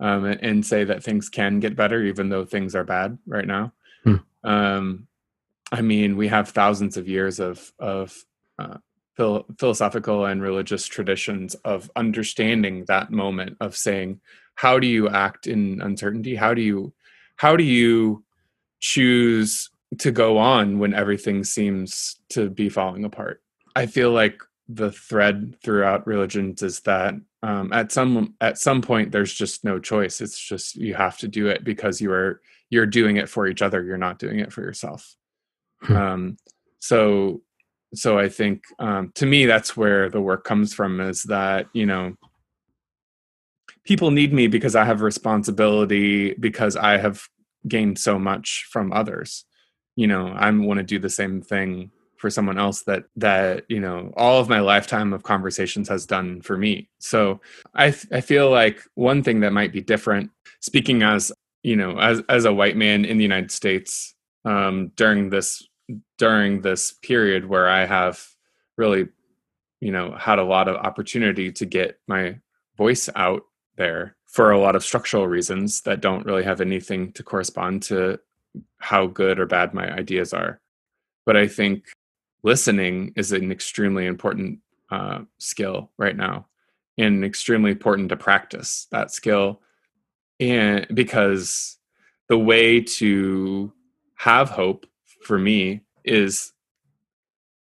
um, 0.00 0.24
and, 0.24 0.42
and, 0.42 0.66
say 0.66 0.82
that 0.82 1.04
things 1.04 1.28
can 1.28 1.60
get 1.60 1.76
better 1.76 2.02
even 2.02 2.28
though 2.28 2.44
things 2.44 2.74
are 2.74 2.84
bad 2.84 3.18
right 3.26 3.46
now. 3.46 3.72
Hmm. 4.02 4.16
Um, 4.42 5.06
I 5.70 5.80
mean, 5.82 6.16
we 6.16 6.28
have 6.28 6.48
thousands 6.48 6.96
of 6.96 7.08
years 7.08 7.38
of 7.38 7.72
of 7.78 8.24
uh, 8.58 8.78
phil- 9.16 9.46
philosophical 9.58 10.24
and 10.26 10.42
religious 10.42 10.86
traditions 10.86 11.54
of 11.64 11.90
understanding 11.96 12.84
that 12.86 13.10
moment 13.10 13.56
of 13.60 13.76
saying, 13.76 14.20
how 14.54 14.78
do 14.78 14.86
you 14.86 15.08
act 15.08 15.46
in 15.46 15.80
uncertainty? 15.80 16.34
How 16.34 16.54
do 16.54 16.62
you 16.62 16.92
how 17.36 17.56
do 17.56 17.64
you 17.64 18.24
choose 18.80 19.70
to 19.98 20.10
go 20.10 20.38
on 20.38 20.78
when 20.78 20.94
everything 20.94 21.44
seems 21.44 22.16
to 22.30 22.50
be 22.50 22.68
falling 22.68 23.04
apart? 23.04 23.42
I 23.76 23.86
feel 23.86 24.10
like 24.10 24.42
the 24.68 24.92
thread 24.92 25.56
throughout 25.62 26.06
religions 26.06 26.62
is 26.62 26.80
that 26.80 27.14
um, 27.42 27.72
at 27.72 27.90
some 27.90 28.34
at 28.40 28.58
some 28.58 28.80
point 28.80 29.10
there's 29.10 29.32
just 29.32 29.64
no 29.64 29.78
choice. 29.78 30.20
It's 30.20 30.38
just 30.38 30.76
you 30.76 30.94
have 30.94 31.18
to 31.18 31.28
do 31.28 31.48
it 31.48 31.64
because 31.64 32.00
you 32.00 32.12
are 32.12 32.40
you're 32.70 32.86
doing 32.86 33.16
it 33.16 33.28
for 33.28 33.46
each 33.46 33.62
other. 33.62 33.82
You're 33.82 33.98
not 33.98 34.18
doing 34.18 34.38
it 34.38 34.52
for 34.52 34.62
yourself. 34.62 35.16
Hmm. 35.82 35.96
um, 35.96 36.36
so 36.82 37.42
so 37.94 38.18
i 38.18 38.28
think 38.28 38.64
um, 38.78 39.12
to 39.14 39.26
me 39.26 39.46
that's 39.46 39.76
where 39.76 40.10
the 40.10 40.20
work 40.20 40.44
comes 40.44 40.74
from 40.74 41.00
is 41.00 41.22
that 41.24 41.66
you 41.72 41.86
know 41.86 42.14
people 43.84 44.10
need 44.10 44.32
me 44.32 44.46
because 44.48 44.74
i 44.74 44.84
have 44.84 45.00
responsibility 45.00 46.34
because 46.34 46.76
i 46.76 46.96
have 46.96 47.22
gained 47.68 47.96
so 47.96 48.18
much 48.18 48.66
from 48.70 48.92
others. 48.92 49.44
You 49.94 50.06
know 50.06 50.28
i 50.28 50.50
want 50.50 50.78
to 50.78 50.84
do 50.84 50.98
the 50.98 51.10
same 51.10 51.42
thing 51.42 51.90
for 52.22 52.30
someone 52.30 52.56
else 52.56 52.82
that 52.82 53.02
that 53.16 53.64
you 53.68 53.80
know 53.80 54.12
all 54.16 54.40
of 54.40 54.48
my 54.48 54.60
lifetime 54.60 55.12
of 55.12 55.24
conversations 55.24 55.88
has 55.88 56.06
done 56.06 56.40
for 56.40 56.56
me. 56.56 56.88
So 57.00 57.40
i 57.74 57.86
i 58.12 58.20
feel 58.20 58.48
like 58.48 58.80
one 58.94 59.24
thing 59.24 59.40
that 59.40 59.52
might 59.52 59.72
be 59.72 59.80
different 59.80 60.30
speaking 60.60 61.02
as 61.02 61.32
you 61.64 61.74
know 61.74 61.98
as 61.98 62.22
as 62.28 62.44
a 62.44 62.54
white 62.54 62.76
man 62.76 63.04
in 63.04 63.18
the 63.18 63.24
united 63.24 63.50
states 63.50 64.14
um 64.44 64.92
during 64.96 65.30
this 65.30 65.66
during 66.18 66.60
this 66.60 66.92
period 67.02 67.48
where 67.48 67.68
i 67.68 67.84
have 67.84 68.24
really 68.76 69.08
you 69.80 69.92
know 69.92 70.14
had 70.16 70.38
a 70.38 70.44
lot 70.54 70.68
of 70.68 70.76
opportunity 70.76 71.50
to 71.50 71.66
get 71.66 71.98
my 72.06 72.38
voice 72.76 73.08
out 73.16 73.42
there 73.76 74.16
for 74.26 74.52
a 74.52 74.60
lot 74.60 74.76
of 74.76 74.84
structural 74.84 75.26
reasons 75.26 75.80
that 75.82 76.00
don't 76.00 76.26
really 76.26 76.44
have 76.44 76.60
anything 76.60 77.12
to 77.12 77.22
correspond 77.22 77.82
to 77.82 78.18
how 78.78 79.06
good 79.06 79.38
or 79.40 79.46
bad 79.46 79.74
my 79.74 79.92
ideas 79.92 80.32
are. 80.32 80.60
But 81.26 81.36
i 81.36 81.46
think 81.46 81.84
listening 82.42 83.12
is 83.16 83.32
an 83.32 83.50
extremely 83.52 84.06
important 84.06 84.58
uh, 84.90 85.20
skill 85.38 85.90
right 85.96 86.16
now 86.16 86.46
and 86.98 87.24
extremely 87.24 87.70
important 87.70 88.08
to 88.10 88.16
practice 88.16 88.86
that 88.90 89.10
skill. 89.10 89.60
And 90.40 90.86
because 90.92 91.78
the 92.28 92.38
way 92.38 92.80
to 92.80 93.72
have 94.16 94.50
hope 94.50 94.86
for 95.22 95.38
me 95.38 95.82
is 96.04 96.52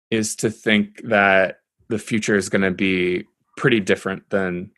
is 0.09 0.35
to 0.35 0.49
think 0.49 1.01
that 1.03 1.61
the 1.87 1.99
future 1.99 2.35
is 2.35 2.49
going 2.49 2.61
to 2.61 2.71
be 2.71 3.25
pretty 3.55 3.79
different 3.79 4.29
than 4.29 4.71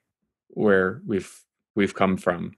where 0.49 1.01
we've 1.05 1.43
we've 1.75 1.95
come 1.95 2.17
from. 2.17 2.53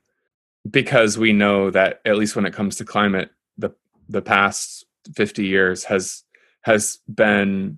Because 0.70 1.18
we 1.18 1.32
know 1.32 1.70
that 1.70 2.02
at 2.06 2.18
least 2.18 2.36
when 2.36 2.46
it 2.46 2.54
comes 2.54 2.76
to 2.78 2.86
climate 2.86 3.30
the 3.58 3.72
the 4.10 4.22
past 4.22 4.86
50 5.16 5.46
years 5.46 5.84
has 5.86 6.25
has 6.66 6.98
been 7.08 7.78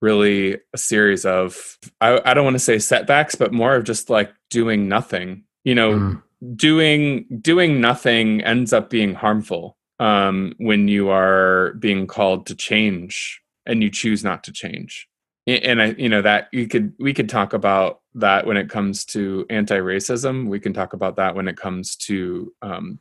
really 0.00 0.58
a 0.72 0.78
series 0.78 1.26
of 1.26 1.78
I, 2.00 2.20
I 2.24 2.34
don't 2.34 2.44
want 2.44 2.54
to 2.54 2.58
say 2.58 2.78
setbacks, 2.78 3.34
but 3.34 3.52
more 3.52 3.76
of 3.76 3.84
just 3.84 4.08
like 4.08 4.32
doing 4.48 4.88
nothing. 4.88 5.44
You 5.64 5.74
know, 5.74 5.92
mm. 5.92 6.22
doing 6.56 7.26
doing 7.40 7.80
nothing 7.80 8.40
ends 8.42 8.72
up 8.72 8.88
being 8.88 9.14
harmful 9.14 9.76
um, 10.00 10.54
when 10.56 10.88
you 10.88 11.10
are 11.10 11.74
being 11.74 12.06
called 12.06 12.46
to 12.46 12.56
change 12.56 13.42
and 13.66 13.82
you 13.82 13.90
choose 13.90 14.24
not 14.24 14.42
to 14.44 14.52
change. 14.52 15.08
And 15.46 15.82
I, 15.82 15.86
you 15.98 16.08
know, 16.08 16.22
that 16.22 16.48
you 16.52 16.66
could 16.68 16.94
we 16.98 17.12
could 17.12 17.28
talk 17.28 17.52
about 17.52 18.00
that 18.14 18.46
when 18.46 18.56
it 18.56 18.70
comes 18.70 19.04
to 19.06 19.44
anti-racism. 19.50 20.48
We 20.48 20.58
can 20.58 20.72
talk 20.72 20.94
about 20.94 21.16
that 21.16 21.34
when 21.34 21.48
it 21.48 21.56
comes 21.56 21.96
to 21.96 22.52
um, 22.62 22.98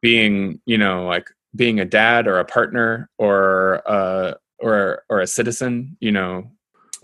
being, 0.00 0.60
you 0.66 0.78
know, 0.78 1.06
like 1.06 1.28
being 1.54 1.80
a 1.80 1.84
dad 1.84 2.26
or 2.26 2.38
a 2.38 2.44
partner 2.44 3.08
or 3.18 3.82
a, 3.86 4.36
or 4.60 5.04
or 5.08 5.20
a 5.20 5.26
citizen 5.26 5.96
you 6.00 6.12
know 6.12 6.50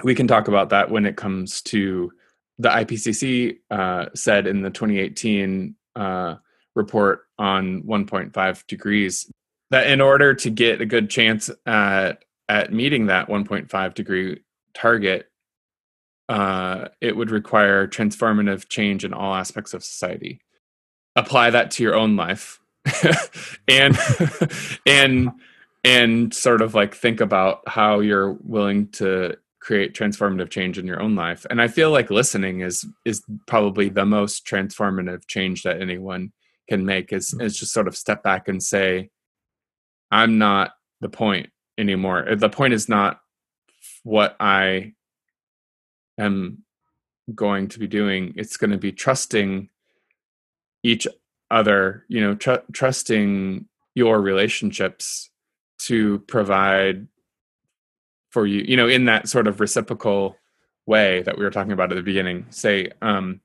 we 0.05 0.15
can 0.15 0.27
talk 0.27 0.49
about 0.49 0.71
that 0.71 0.91
when 0.91 1.07
it 1.07 1.17
comes 1.17 1.63
to 1.63 2.11
the 2.59 2.69
ipcc 2.69 3.57
uh, 3.71 4.07
said 4.15 4.47
in 4.47 4.63
the 4.63 4.71
2018 4.71 5.75
uh, 5.97 6.35
report 6.75 7.23
on 7.39 7.83
1.5 7.83 8.67
degrees 8.67 9.31
that 9.71 9.89
in 9.89 10.01
order 10.01 10.35
to 10.35 10.51
get 10.51 10.81
a 10.81 10.87
good 10.87 11.11
chance 11.11 11.51
at 11.67 12.25
at 12.49 12.73
meeting 12.73 13.07
that 13.07 13.29
1.5 13.29 13.95
degree 13.95 14.41
target 14.75 15.29
uh, 16.29 16.89
it 17.01 17.17
would 17.17 17.31
require 17.31 17.87
transformative 17.87 18.69
change 18.69 19.05
in 19.05 19.13
all 19.13 19.35
aspects 19.35 19.75
of 19.75 19.85
society. 19.85 20.41
Apply 21.15 21.51
that 21.51 21.71
to 21.73 21.83
your 21.83 21.95
own 21.95 22.17
life. 22.17 22.61
And 23.69 23.99
and 24.87 25.31
and 25.87 26.35
sort 26.35 26.63
of 26.63 26.75
like 26.75 26.95
think 26.95 27.21
about 27.21 27.61
how 27.69 28.01
you're 28.01 28.33
willing 28.33 28.89
to 28.89 29.37
create 29.61 29.95
transformative 29.95 30.51
change 30.51 30.79
in 30.79 30.87
your 30.87 31.01
own 31.01 31.15
life. 31.15 31.47
And 31.49 31.63
i 31.63 31.69
feel 31.69 31.91
like 31.91 32.11
listening 32.11 32.61
is 32.61 32.85
is 33.05 33.23
probably 33.47 33.89
the 33.89 34.05
most 34.05 34.47
transformative 34.47 35.27
change 35.27 35.63
that 35.63 35.81
anyone 35.81 36.33
can 36.69 36.85
make 36.85 37.13
is 37.13 37.31
mm-hmm. 37.31 37.43
is 37.47 37.59
just 37.59 37.73
sort 37.73 37.89
of 37.89 37.97
step 37.97 38.23
back 38.23 38.49
and 38.49 38.63
say 38.63 39.11
i'm 40.11 40.39
not 40.39 40.73
the 41.01 41.09
point 41.09 41.51
anymore. 41.79 42.29
Uh, 42.29 42.35
the 42.35 42.49
point 42.49 42.75
is 42.75 42.89
not 42.89 43.21
what 44.03 44.37
i 44.41 44.93
am 46.19 46.65
going 47.35 47.69
to 47.69 47.79
be 47.79 47.89
doing. 47.89 48.33
It's 48.37 48.57
going 48.57 48.71
to 48.71 48.79
be 48.79 48.93
trusting 48.93 49.69
each 50.83 51.07
other 51.51 52.05
you 52.09 52.21
know 52.21 52.35
tr- 52.35 52.67
trusting 52.73 53.67
your 53.95 54.21
relationships 54.21 55.31
to 55.87 56.19
provide 56.21 57.07
for 58.31 58.47
you 58.47 58.65
you 58.67 58.77
know 58.77 58.89
in 58.89 59.07
that 59.07 59.29
sort 59.29 59.47
of 59.47 59.61
reciprocal 59.61 60.37
way 60.87 61.23
that 61.23 61.37
we 61.37 61.45
were 61.45 61.51
talking 61.51 61.73
about 61.73 61.91
at 61.91 61.97
the 61.97 62.03
beginning. 62.03 62.47
Say 62.51 62.91
um 63.03 63.41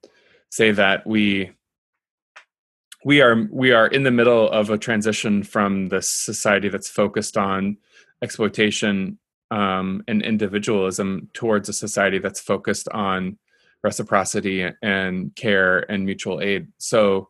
say 0.49 0.71
that 0.71 1.05
we 1.07 1.51
we 3.03 3.21
are 3.21 3.47
we 3.51 3.71
are 3.71 3.87
in 3.87 4.03
the 4.03 4.11
middle 4.11 4.49
of 4.49 4.69
a 4.69 4.77
transition 4.77 5.43
from 5.43 5.89
the 5.89 6.01
society 6.01 6.69
that's 6.69 6.89
focused 6.89 7.37
on 7.37 7.77
exploitation 8.21 9.17
um, 9.49 10.03
and 10.07 10.21
individualism 10.21 11.29
towards 11.33 11.67
a 11.67 11.73
society 11.73 12.19
that's 12.19 12.39
focused 12.39 12.87
on 12.89 13.37
reciprocity 13.83 14.69
and 14.81 15.35
care 15.35 15.79
and 15.91 16.05
mutual 16.05 16.39
aid. 16.41 16.67
So 16.77 17.29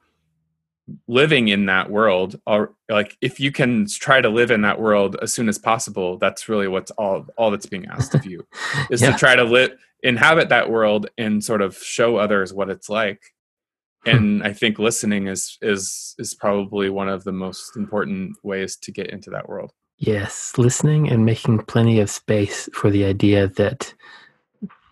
living 1.07 1.47
in 1.47 1.65
that 1.65 1.89
world 1.89 2.39
or 2.47 2.73
like 2.89 3.17
if 3.21 3.39
you 3.39 3.51
can 3.51 3.85
try 3.87 4.21
to 4.21 4.29
live 4.29 4.51
in 4.51 4.61
that 4.61 4.79
world 4.79 5.17
as 5.21 5.33
soon 5.33 5.49
as 5.49 5.57
possible 5.57 6.17
that's 6.17 6.49
really 6.49 6.67
what's 6.67 6.91
all 6.91 7.25
all 7.37 7.51
that's 7.51 7.65
being 7.65 7.85
asked 7.87 8.15
of 8.15 8.25
you 8.25 8.45
is 8.89 9.01
yeah. 9.01 9.11
to 9.11 9.17
try 9.17 9.35
to 9.35 9.43
live 9.43 9.71
inhabit 10.03 10.49
that 10.49 10.69
world 10.69 11.07
and 11.17 11.43
sort 11.43 11.61
of 11.61 11.77
show 11.77 12.17
others 12.17 12.53
what 12.53 12.69
it's 12.69 12.89
like 12.89 13.21
hmm. 14.05 14.09
and 14.09 14.43
i 14.43 14.51
think 14.53 14.79
listening 14.79 15.27
is 15.27 15.57
is 15.61 16.15
is 16.17 16.33
probably 16.33 16.89
one 16.89 17.09
of 17.09 17.23
the 17.23 17.31
most 17.31 17.75
important 17.75 18.35
ways 18.43 18.75
to 18.75 18.91
get 18.91 19.09
into 19.09 19.29
that 19.29 19.47
world 19.47 19.71
yes 19.97 20.53
listening 20.57 21.09
and 21.09 21.25
making 21.25 21.59
plenty 21.59 21.99
of 21.99 22.09
space 22.09 22.69
for 22.73 22.89
the 22.89 23.05
idea 23.05 23.47
that 23.47 23.93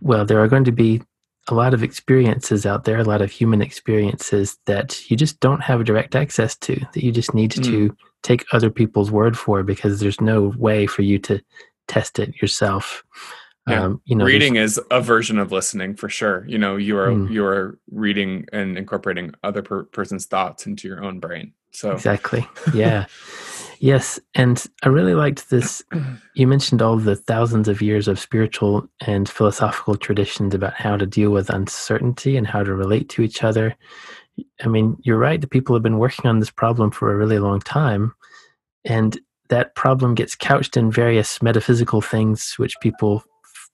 well 0.02 0.26
there 0.26 0.42
are 0.42 0.48
going 0.48 0.64
to 0.64 0.72
be 0.72 1.02
a 1.52 1.56
lot 1.56 1.74
of 1.74 1.84
experiences 1.84 2.66
out 2.66 2.84
there, 2.84 2.98
a 2.98 3.04
lot 3.04 3.22
of 3.22 3.32
human 3.32 3.62
experiences 3.62 4.58
that 4.66 5.10
you 5.10 5.18
just 5.18 5.40
don't 5.40 5.62
have 5.62 5.86
direct 5.86 6.16
access 6.16 6.56
to, 6.58 6.76
that 6.94 7.04
you 7.04 7.12
just 7.12 7.34
need 7.34 7.52
mm. 7.52 7.64
to 7.64 7.98
take 8.24 8.46
other 8.52 8.70
people's 8.70 9.12
word 9.12 9.38
for 9.38 9.64
because 9.64 10.00
there's 10.00 10.22
no 10.22 10.54
way 10.58 10.86
for 10.86 11.02
you 11.02 11.20
to 11.20 11.42
test 11.88 12.20
it 12.20 12.42
yourself. 12.42 13.04
Yeah. 13.68 13.84
Um, 13.84 14.02
you 14.06 14.16
know, 14.16 14.26
reading 14.26 14.56
is 14.56 14.80
a 14.90 15.02
version 15.02 15.38
of 15.38 15.52
listening 15.52 15.96
for 15.96 16.10
sure. 16.10 16.46
You 16.48 16.58
know, 16.58 16.76
you 16.78 16.98
are 16.98 17.10
mm. 17.10 17.30
you 17.30 17.46
are 17.46 17.78
reading 17.92 18.48
and 18.52 18.78
incorporating 18.78 19.34
other 19.44 19.62
per- 19.62 19.84
person's 19.84 20.26
thoughts 20.26 20.66
into 20.66 20.88
your 20.88 21.04
own 21.04 21.20
brain. 21.20 21.54
So 21.72 21.92
exactly, 21.92 22.48
yeah, 22.74 23.06
Yes, 23.82 24.20
and 24.36 24.64
I 24.84 24.90
really 24.90 25.14
liked 25.14 25.50
this. 25.50 25.84
You 26.36 26.48
mentioned 26.48 26.82
all 26.82 26.96
the 26.96 27.18
thousands 27.18 27.68
of 27.68 27.82
years 27.82 28.08
of 28.08 28.18
spiritual 28.18 28.88
and 29.06 29.28
philosophical 29.28 29.98
traditions 29.98 30.54
about 30.54 30.74
how 30.74 30.96
to 30.96 31.06
deal 31.06 31.32
with 31.32 31.50
uncertainty 31.50 32.38
and 32.38 32.48
how 32.48 32.64
to 32.64 32.74
relate 32.74 33.10
to 33.10 33.22
each 33.22 33.44
other. 33.44 33.76
I 34.64 34.68
mean, 34.68 34.96
you're 35.02 35.18
right. 35.18 35.42
The 35.42 35.48
people 35.48 35.76
have 35.76 35.84
been 35.84 35.98
working 35.98 36.30
on 36.30 36.40
this 36.40 36.50
problem 36.50 36.92
for 36.92 37.12
a 37.12 37.18
really 37.18 37.40
long 37.40 37.60
time, 37.60 38.14
and 38.86 39.20
that 39.50 39.76
problem 39.76 40.16
gets 40.16 40.34
couched 40.34 40.78
in 40.78 40.92
various 40.92 41.42
metaphysical 41.42 42.00
things, 42.00 42.54
which 42.56 42.80
people 42.80 43.24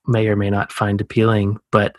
may 0.07 0.27
or 0.27 0.35
may 0.35 0.49
not 0.49 0.71
find 0.71 1.01
appealing, 1.01 1.59
but 1.71 1.95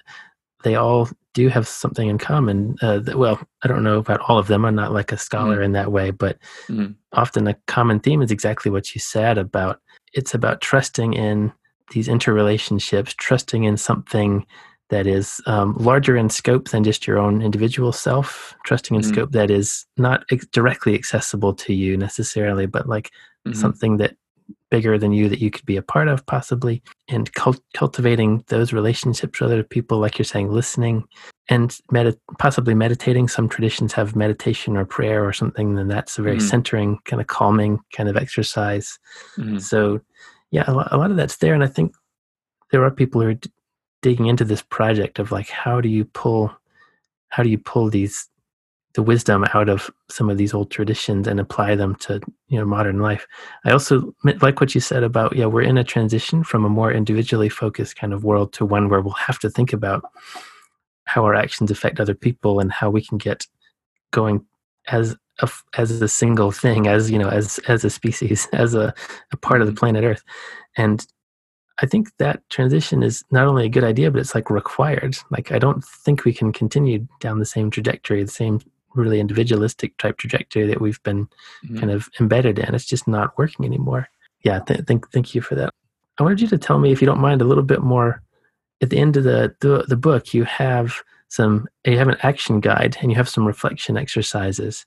they 0.64 0.74
all 0.74 1.08
do 1.36 1.48
have 1.48 1.68
something 1.68 2.08
in 2.08 2.16
common. 2.16 2.76
Uh, 2.80 2.98
that, 3.00 3.18
well, 3.18 3.38
I 3.62 3.68
don't 3.68 3.84
know 3.84 3.98
about 3.98 4.20
all 4.22 4.38
of 4.38 4.46
them. 4.46 4.64
I'm 4.64 4.74
not 4.74 4.94
like 4.94 5.12
a 5.12 5.18
scholar 5.18 5.58
mm 5.58 5.64
in 5.66 5.72
that 5.72 5.92
way, 5.92 6.10
but 6.10 6.38
mm 6.68 6.94
often 7.12 7.46
a 7.46 7.56
common 7.66 7.98
theme 7.98 8.20
is 8.20 8.30
exactly 8.30 8.70
what 8.70 8.94
you 8.94 9.00
said 9.00 9.38
about 9.38 9.80
it's 10.12 10.34
about 10.34 10.60
trusting 10.60 11.14
in 11.14 11.50
these 11.92 12.08
interrelationships, 12.08 13.16
trusting 13.16 13.64
in 13.64 13.76
something 13.76 14.44
that 14.90 15.06
is 15.06 15.40
um, 15.46 15.74
larger 15.78 16.14
in 16.16 16.28
scope 16.28 16.68
than 16.68 16.84
just 16.84 17.06
your 17.06 17.18
own 17.18 17.42
individual 17.42 17.92
self, 17.92 18.54
trusting 18.64 18.94
in 18.96 19.02
mm 19.02 19.12
scope 19.12 19.32
that 19.32 19.50
is 19.50 19.86
not 19.96 20.24
ex- 20.30 20.46
directly 20.46 20.94
accessible 20.94 21.52
to 21.54 21.74
you 21.74 21.96
necessarily, 21.96 22.66
but 22.66 22.88
like 22.88 23.10
mm-hmm. 23.46 23.58
something 23.58 23.98
that 23.98 24.16
bigger 24.70 24.98
than 24.98 25.12
you 25.12 25.28
that 25.28 25.40
you 25.40 25.50
could 25.50 25.64
be 25.64 25.76
a 25.76 25.82
part 25.82 26.08
of 26.08 26.26
possibly 26.26 26.82
and 27.08 27.32
cult- 27.34 27.62
cultivating 27.74 28.44
those 28.48 28.72
relationships 28.72 29.40
with 29.40 29.50
other 29.50 29.62
people 29.62 29.98
like 29.98 30.18
you're 30.18 30.24
saying 30.24 30.50
listening 30.50 31.04
and 31.48 31.78
possibly 32.38 32.74
meditating 32.74 33.28
some 33.28 33.48
traditions 33.48 33.92
have 33.92 34.16
meditation 34.16 34.76
or 34.76 34.84
prayer 34.84 35.24
or 35.24 35.32
something 35.32 35.74
then 35.74 35.88
that's 35.88 36.18
a 36.18 36.22
very 36.22 36.36
mm-hmm. 36.36 36.46
centering 36.46 36.98
kind 37.04 37.20
of 37.20 37.28
calming 37.28 37.78
kind 37.92 38.08
of 38.08 38.16
exercise 38.16 38.98
mm-hmm. 39.36 39.58
so 39.58 40.00
yeah 40.50 40.64
a 40.66 40.72
lot, 40.72 40.88
a 40.90 40.96
lot, 40.96 41.10
of 41.10 41.16
that's 41.16 41.36
there 41.36 41.54
and 41.54 41.62
i 41.62 41.68
think 41.68 41.94
there 42.72 42.84
are 42.84 42.90
people 42.90 43.20
who 43.20 43.28
are 43.28 43.34
d- 43.34 43.50
digging 44.02 44.26
into 44.26 44.44
this 44.44 44.62
project 44.62 45.18
of 45.18 45.30
like 45.30 45.48
how 45.48 45.80
do 45.80 45.88
you 45.88 46.04
pull 46.04 46.52
how 47.28 47.42
do 47.42 47.48
you 47.48 47.58
pull 47.58 47.88
these 47.88 48.28
the 48.96 49.02
wisdom 49.02 49.44
out 49.52 49.68
of 49.68 49.90
some 50.08 50.30
of 50.30 50.38
these 50.38 50.54
old 50.54 50.70
traditions 50.70 51.28
and 51.28 51.38
apply 51.38 51.74
them 51.74 51.94
to 51.96 52.18
you 52.48 52.58
know 52.58 52.64
modern 52.64 52.98
life 52.98 53.26
i 53.66 53.70
also 53.70 54.14
like 54.40 54.58
what 54.58 54.74
you 54.74 54.80
said 54.80 55.04
about 55.04 55.36
yeah 55.36 55.44
we're 55.44 55.60
in 55.60 55.76
a 55.76 55.84
transition 55.84 56.42
from 56.42 56.64
a 56.64 56.68
more 56.68 56.90
individually 56.90 57.50
focused 57.50 57.94
kind 57.96 58.14
of 58.14 58.24
world 58.24 58.54
to 58.54 58.64
one 58.64 58.88
where 58.88 59.02
we'll 59.02 59.12
have 59.12 59.38
to 59.38 59.50
think 59.50 59.74
about 59.74 60.02
how 61.04 61.22
our 61.24 61.34
actions 61.34 61.70
affect 61.70 62.00
other 62.00 62.14
people 62.14 62.58
and 62.58 62.72
how 62.72 62.88
we 62.88 63.04
can 63.04 63.18
get 63.18 63.46
going 64.12 64.44
as 64.88 65.14
a, 65.40 65.50
as 65.76 65.90
a 66.00 66.08
single 66.08 66.50
thing 66.50 66.86
as 66.86 67.10
you 67.10 67.18
know 67.18 67.28
as 67.28 67.60
as 67.68 67.84
a 67.84 67.90
species 67.90 68.48
as 68.54 68.74
a, 68.74 68.94
a 69.30 69.36
part 69.36 69.60
of 69.60 69.66
the 69.66 69.72
mm-hmm. 69.72 69.80
planet 69.80 70.04
earth 70.04 70.24
and 70.78 71.06
I 71.82 71.84
think 71.84 72.08
that 72.16 72.48
transition 72.48 73.02
is 73.02 73.22
not 73.30 73.46
only 73.46 73.66
a 73.66 73.68
good 73.68 73.84
idea, 73.84 74.10
but 74.10 74.18
it's 74.18 74.34
like 74.34 74.48
required. 74.48 75.18
Like, 75.30 75.52
I 75.52 75.58
don't 75.58 75.84
think 75.84 76.24
we 76.24 76.32
can 76.32 76.50
continue 76.50 77.06
down 77.20 77.38
the 77.38 77.44
same 77.44 77.70
trajectory, 77.70 78.24
the 78.24 78.30
same 78.30 78.60
really 78.96 79.20
individualistic 79.20 79.96
type 79.98 80.18
trajectory 80.18 80.66
that 80.66 80.80
we've 80.80 81.02
been 81.02 81.26
mm-hmm. 81.26 81.78
kind 81.78 81.90
of 81.90 82.08
embedded 82.20 82.58
in. 82.58 82.74
It's 82.74 82.84
just 82.84 83.06
not 83.06 83.36
working 83.38 83.64
anymore. 83.64 84.08
Yeah, 84.42 84.60
th- 84.60 84.80
thank 84.86 85.10
thank 85.10 85.34
you 85.34 85.40
for 85.40 85.54
that. 85.54 85.72
I 86.18 86.22
wanted 86.22 86.40
you 86.40 86.48
to 86.48 86.58
tell 86.58 86.78
me, 86.78 86.92
if 86.92 87.00
you 87.00 87.06
don't 87.06 87.20
mind, 87.20 87.42
a 87.42 87.46
little 87.46 87.64
bit 87.64 87.82
more. 87.82 88.22
At 88.82 88.90
the 88.90 88.98
end 88.98 89.16
of 89.16 89.24
the 89.24 89.54
the, 89.60 89.84
the 89.88 89.96
book, 89.96 90.34
you 90.34 90.44
have 90.44 91.02
some 91.28 91.66
you 91.84 91.98
have 91.98 92.08
an 92.08 92.18
action 92.22 92.60
guide 92.60 92.96
and 93.00 93.10
you 93.10 93.16
have 93.16 93.28
some 93.28 93.46
reflection 93.46 93.96
exercises, 93.96 94.86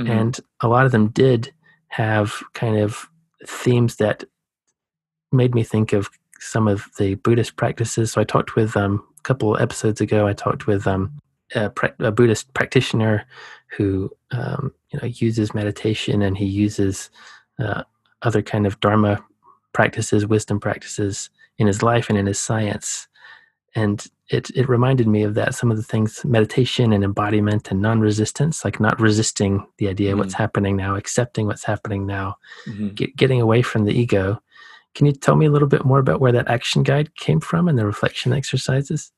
mm-hmm. 0.00 0.10
and 0.10 0.40
a 0.60 0.68
lot 0.68 0.86
of 0.86 0.92
them 0.92 1.08
did 1.08 1.52
have 1.88 2.34
kind 2.54 2.78
of 2.78 3.08
themes 3.46 3.96
that 3.96 4.24
made 5.32 5.54
me 5.54 5.62
think 5.62 5.92
of 5.92 6.08
some 6.40 6.68
of 6.68 6.86
the 6.98 7.14
Buddhist 7.16 7.56
practices. 7.56 8.12
So 8.12 8.20
I 8.20 8.24
talked 8.24 8.56
with 8.56 8.76
um, 8.76 9.04
a 9.18 9.22
couple 9.22 9.58
episodes 9.58 10.00
ago. 10.00 10.26
I 10.26 10.32
talked 10.32 10.66
with 10.66 10.86
um, 10.86 11.18
a, 11.54 11.70
a 11.98 12.12
Buddhist 12.12 12.52
practitioner 12.54 13.26
who 13.76 14.10
um, 14.30 14.72
you 14.90 14.98
know 15.00 15.06
uses 15.06 15.54
meditation 15.54 16.22
and 16.22 16.36
he 16.36 16.46
uses 16.46 17.10
uh, 17.58 17.82
other 18.22 18.42
kind 18.42 18.66
of 18.66 18.80
Dharma 18.80 19.24
practices, 19.72 20.26
wisdom 20.26 20.60
practices 20.60 21.30
in 21.58 21.66
his 21.66 21.82
life 21.82 22.08
and 22.08 22.18
in 22.18 22.26
his 22.26 22.38
science. 22.38 23.06
And 23.74 24.04
it 24.30 24.50
it 24.54 24.68
reminded 24.68 25.06
me 25.06 25.22
of 25.22 25.34
that. 25.34 25.54
Some 25.54 25.70
of 25.70 25.76
the 25.76 25.82
things, 25.82 26.24
meditation 26.24 26.92
and 26.92 27.04
embodiment 27.04 27.70
and 27.70 27.80
non-resistance, 27.80 28.64
like 28.64 28.80
not 28.80 29.00
resisting 29.00 29.66
the 29.78 29.88
idea 29.88 30.10
mm-hmm. 30.10 30.20
what's 30.20 30.34
happening 30.34 30.76
now, 30.76 30.96
accepting 30.96 31.46
what's 31.46 31.64
happening 31.64 32.06
now, 32.06 32.36
mm-hmm. 32.66 32.88
get, 32.88 33.16
getting 33.16 33.40
away 33.40 33.62
from 33.62 33.84
the 33.84 33.92
ego. 33.92 34.40
Can 34.94 35.06
you 35.06 35.12
tell 35.12 35.36
me 35.36 35.46
a 35.46 35.50
little 35.50 35.68
bit 35.68 35.84
more 35.84 35.98
about 35.98 36.20
where 36.20 36.32
that 36.32 36.48
action 36.48 36.82
guide 36.82 37.14
came 37.16 37.40
from 37.40 37.68
and 37.68 37.78
the 37.78 37.86
reflection 37.86 38.32
exercises? 38.32 39.12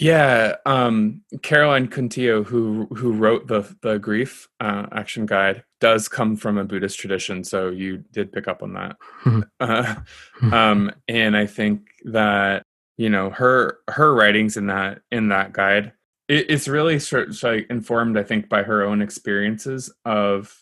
Yeah, 0.00 0.56
um, 0.64 1.20
Caroline 1.42 1.88
Contillo, 1.88 2.44
who 2.44 2.86
who 2.86 3.12
wrote 3.12 3.46
the 3.46 3.62
the 3.82 3.98
grief 3.98 4.48
uh, 4.58 4.86
action 4.92 5.26
guide, 5.26 5.62
does 5.78 6.08
come 6.08 6.36
from 6.36 6.56
a 6.56 6.64
Buddhist 6.64 6.98
tradition. 6.98 7.44
So 7.44 7.68
you 7.68 7.98
did 8.10 8.32
pick 8.32 8.48
up 8.48 8.62
on 8.62 8.72
that, 8.72 8.96
mm-hmm. 9.24 9.40
uh, 9.60 9.82
mm-hmm. 9.84 10.54
um, 10.54 10.92
and 11.06 11.36
I 11.36 11.44
think 11.44 11.90
that 12.04 12.62
you 12.96 13.10
know 13.10 13.28
her 13.28 13.78
her 13.88 14.14
writings 14.14 14.56
in 14.56 14.68
that 14.68 15.02
in 15.12 15.28
that 15.28 15.52
guide 15.52 15.92
it, 16.30 16.46
it's 16.48 16.68
really 16.68 16.98
sort 16.98 17.28
of 17.28 17.42
like 17.42 17.66
informed, 17.68 18.16
I 18.16 18.22
think, 18.22 18.48
by 18.48 18.62
her 18.62 18.84
own 18.84 19.02
experiences 19.02 19.92
of 20.06 20.54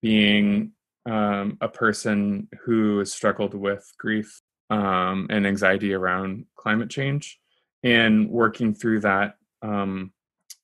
being 0.00 0.72
um, 1.06 1.58
a 1.60 1.68
person 1.68 2.48
who 2.64 2.98
has 2.98 3.12
struggled 3.12 3.54
with 3.54 3.84
grief 3.98 4.40
um, 4.70 5.26
and 5.30 5.46
anxiety 5.46 5.92
around 5.92 6.46
climate 6.56 6.90
change 6.90 7.38
and 7.82 8.30
working 8.30 8.74
through 8.74 9.00
that 9.00 9.36
um, 9.62 10.12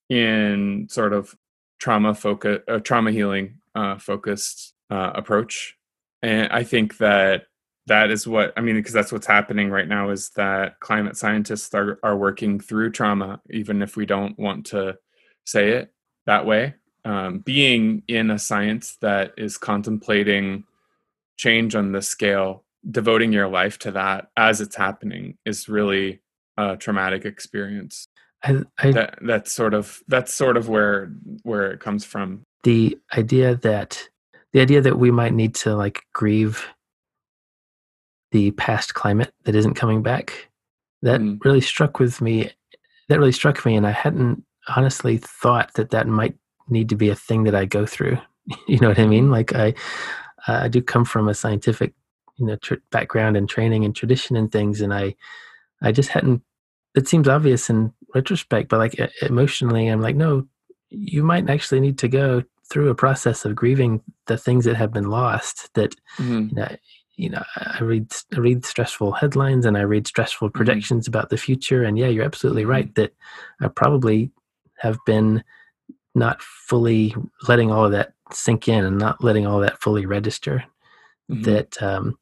in 0.08 0.86
sort 0.90 1.12
of 1.12 1.34
trauma 1.78 2.14
focus, 2.14 2.60
uh, 2.68 2.78
trauma 2.78 3.10
healing 3.10 3.58
uh, 3.74 3.98
focused 3.98 4.74
uh, 4.90 5.12
approach. 5.14 5.76
And 6.22 6.48
I 6.52 6.64
think 6.64 6.98
that 6.98 7.44
that 7.86 8.10
is 8.10 8.26
what 8.26 8.52
I 8.56 8.60
mean 8.60 8.76
because 8.76 8.92
that's 8.92 9.12
what's 9.12 9.26
happening 9.26 9.70
right 9.70 9.88
now 9.88 10.10
is 10.10 10.30
that 10.30 10.78
climate 10.80 11.16
scientists 11.16 11.74
are 11.74 11.98
are 12.02 12.16
working 12.16 12.60
through 12.60 12.90
trauma, 12.92 13.40
even 13.50 13.82
if 13.82 13.96
we 13.96 14.06
don't 14.06 14.38
want 14.38 14.66
to 14.66 14.98
say 15.44 15.70
it 15.70 15.92
that 16.26 16.46
way. 16.46 16.74
Um, 17.04 17.38
being 17.38 18.02
in 18.08 18.30
a 18.30 18.38
science 18.38 18.96
that 19.00 19.32
is 19.38 19.56
contemplating 19.56 20.64
change 21.36 21.74
on 21.74 21.92
this 21.92 22.08
scale, 22.08 22.64
devoting 22.90 23.32
your 23.32 23.48
life 23.48 23.78
to 23.80 23.92
that 23.92 24.30
as 24.36 24.60
it's 24.60 24.76
happening 24.76 25.38
is 25.46 25.68
really 25.68 26.20
a 26.58 26.76
traumatic 26.76 27.24
experience. 27.24 28.08
I, 28.42 28.62
I, 28.78 28.92
that 28.92 29.18
that's 29.22 29.52
sort 29.52 29.74
of 29.74 30.00
that's 30.08 30.32
sort 30.34 30.56
of 30.56 30.68
where 30.68 31.10
where 31.42 31.72
it 31.72 31.80
comes 31.80 32.04
from. 32.04 32.42
The 32.64 32.98
idea 33.16 33.56
that 33.56 34.08
the 34.52 34.60
idea 34.60 34.80
that 34.80 34.98
we 34.98 35.10
might 35.10 35.34
need 35.34 35.54
to 35.56 35.74
like 35.74 36.02
grieve 36.12 36.66
the 38.30 38.50
past 38.52 38.94
climate 38.94 39.32
that 39.44 39.54
isn't 39.54 39.74
coming 39.74 40.02
back 40.02 40.48
that 41.02 41.20
mm. 41.20 41.42
really 41.44 41.60
struck 41.60 41.98
with 41.98 42.20
me 42.20 42.50
that 43.08 43.18
really 43.18 43.32
struck 43.32 43.64
me 43.64 43.74
and 43.74 43.86
i 43.86 43.90
hadn't 43.90 44.44
honestly 44.76 45.16
thought 45.16 45.72
that 45.74 45.90
that 45.90 46.06
might 46.06 46.34
need 46.68 46.88
to 46.88 46.96
be 46.96 47.08
a 47.08 47.14
thing 47.14 47.44
that 47.44 47.54
i 47.54 47.64
go 47.64 47.86
through 47.86 48.18
you 48.68 48.78
know 48.80 48.88
what 48.88 48.98
i 48.98 49.06
mean 49.06 49.24
mm-hmm. 49.24 49.32
like 49.32 49.54
i 49.54 49.72
i 50.46 50.68
do 50.68 50.82
come 50.82 51.04
from 51.04 51.28
a 51.28 51.34
scientific 51.34 51.94
you 52.36 52.46
know 52.46 52.56
tr- 52.56 52.74
background 52.90 53.36
and 53.36 53.48
training 53.48 53.84
and 53.84 53.96
tradition 53.96 54.36
and 54.36 54.52
things 54.52 54.80
and 54.80 54.92
i 54.92 55.14
i 55.82 55.90
just 55.90 56.10
hadn't 56.10 56.42
it 56.98 57.08
seems 57.08 57.28
obvious 57.28 57.70
in 57.70 57.92
retrospect, 58.14 58.68
but 58.68 58.78
like 58.78 58.98
emotionally, 59.22 59.86
I'm 59.86 60.00
like, 60.00 60.16
no, 60.16 60.46
you 60.90 61.22
might 61.22 61.48
actually 61.48 61.80
need 61.80 61.98
to 61.98 62.08
go 62.08 62.42
through 62.70 62.90
a 62.90 62.94
process 62.94 63.44
of 63.44 63.54
grieving 63.54 64.02
the 64.26 64.36
things 64.36 64.64
that 64.64 64.76
have 64.76 64.92
been 64.92 65.08
lost. 65.08 65.72
That 65.74 65.94
mm-hmm. 66.18 66.48
you 66.48 66.54
know, 66.54 66.76
you 67.16 67.30
know, 67.30 67.44
I 67.56 67.82
read 67.82 68.12
I 68.34 68.38
read 68.40 68.64
stressful 68.64 69.12
headlines 69.12 69.64
and 69.64 69.78
I 69.78 69.82
read 69.82 70.06
stressful 70.06 70.48
mm-hmm. 70.48 70.56
predictions 70.56 71.04
mm-hmm. 71.04 71.16
about 71.16 71.30
the 71.30 71.36
future, 71.36 71.84
and 71.84 71.96
yeah, 71.96 72.08
you're 72.08 72.24
absolutely 72.24 72.62
mm-hmm. 72.62 72.70
right 72.70 72.94
that 72.96 73.14
I 73.60 73.68
probably 73.68 74.30
have 74.78 74.98
been 75.06 75.44
not 76.14 76.42
fully 76.42 77.14
letting 77.46 77.70
all 77.70 77.84
of 77.84 77.92
that 77.92 78.12
sink 78.32 78.68
in 78.68 78.84
and 78.84 78.98
not 78.98 79.22
letting 79.22 79.46
all 79.46 79.60
that 79.60 79.80
fully 79.80 80.04
register. 80.04 80.64
Mm-hmm. 81.30 81.42
That 81.42 81.82
um, 81.82 82.18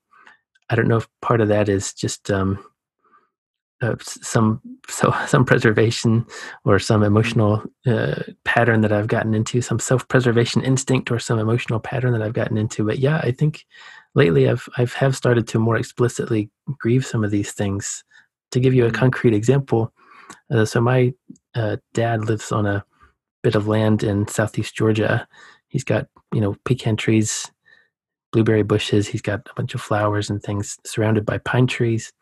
I 0.68 0.74
don't 0.74 0.88
know 0.88 0.98
if 0.98 1.08
part 1.22 1.40
of 1.40 1.48
that 1.48 1.68
is 1.68 1.94
just 1.94 2.30
um, 2.30 2.58
uh, 3.82 3.94
some 4.00 4.60
so 4.88 5.14
some 5.26 5.44
preservation 5.44 6.26
or 6.64 6.78
some 6.78 7.02
emotional 7.02 7.62
uh, 7.86 8.22
pattern 8.44 8.80
that 8.82 8.92
I've 8.92 9.08
gotten 9.08 9.34
into, 9.34 9.60
some 9.60 9.78
self-preservation 9.78 10.62
instinct 10.62 11.10
or 11.10 11.18
some 11.18 11.38
emotional 11.38 11.80
pattern 11.80 12.12
that 12.12 12.22
I've 12.22 12.32
gotten 12.32 12.56
into. 12.56 12.84
But 12.84 12.98
yeah, 12.98 13.18
I 13.18 13.32
think 13.32 13.64
lately 14.14 14.48
I've 14.48 14.68
I've 14.76 14.94
have 14.94 15.16
started 15.16 15.46
to 15.48 15.58
more 15.58 15.76
explicitly 15.76 16.50
grieve 16.78 17.04
some 17.06 17.24
of 17.24 17.30
these 17.30 17.52
things. 17.52 18.04
To 18.52 18.60
give 18.60 18.74
you 18.74 18.84
a 18.84 18.88
mm-hmm. 18.88 18.96
concrete 18.96 19.34
example, 19.34 19.92
uh, 20.52 20.64
so 20.64 20.80
my 20.80 21.12
uh, 21.54 21.78
dad 21.94 22.26
lives 22.26 22.52
on 22.52 22.64
a 22.64 22.84
bit 23.42 23.56
of 23.56 23.66
land 23.66 24.04
in 24.04 24.28
southeast 24.28 24.74
Georgia. 24.74 25.26
He's 25.68 25.84
got 25.84 26.06
you 26.32 26.40
know 26.40 26.56
pecan 26.64 26.96
trees 26.96 27.50
blueberry 28.32 28.62
bushes. 28.62 29.08
He's 29.08 29.22
got 29.22 29.48
a 29.50 29.54
bunch 29.54 29.74
of 29.74 29.80
flowers 29.80 30.28
and 30.28 30.42
things 30.42 30.76
surrounded 30.84 31.24
by 31.24 31.38
pine 31.38 31.66
trees. 31.66 32.12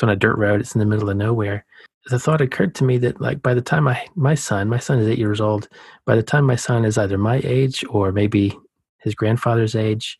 It's 0.00 0.04
on 0.04 0.08
a 0.08 0.16
dirt 0.16 0.38
road. 0.38 0.60
It's 0.60 0.74
in 0.74 0.78
the 0.78 0.86
middle 0.86 1.10
of 1.10 1.16
nowhere. 1.18 1.62
The 2.06 2.18
thought 2.18 2.40
occurred 2.40 2.74
to 2.76 2.84
me 2.84 2.96
that 2.98 3.20
like 3.20 3.42
by 3.42 3.52
the 3.52 3.60
time 3.60 3.86
I 3.86 4.06
my 4.14 4.34
son, 4.34 4.70
my 4.70 4.78
son 4.78 4.98
is 4.98 5.06
eight 5.06 5.18
years 5.18 5.42
old. 5.42 5.68
By 6.06 6.16
the 6.16 6.22
time 6.22 6.46
my 6.46 6.56
son 6.56 6.86
is 6.86 6.96
either 6.96 7.18
my 7.18 7.42
age 7.44 7.84
or 7.90 8.10
maybe 8.10 8.58
his 9.00 9.14
grandfather's 9.14 9.76
age, 9.76 10.18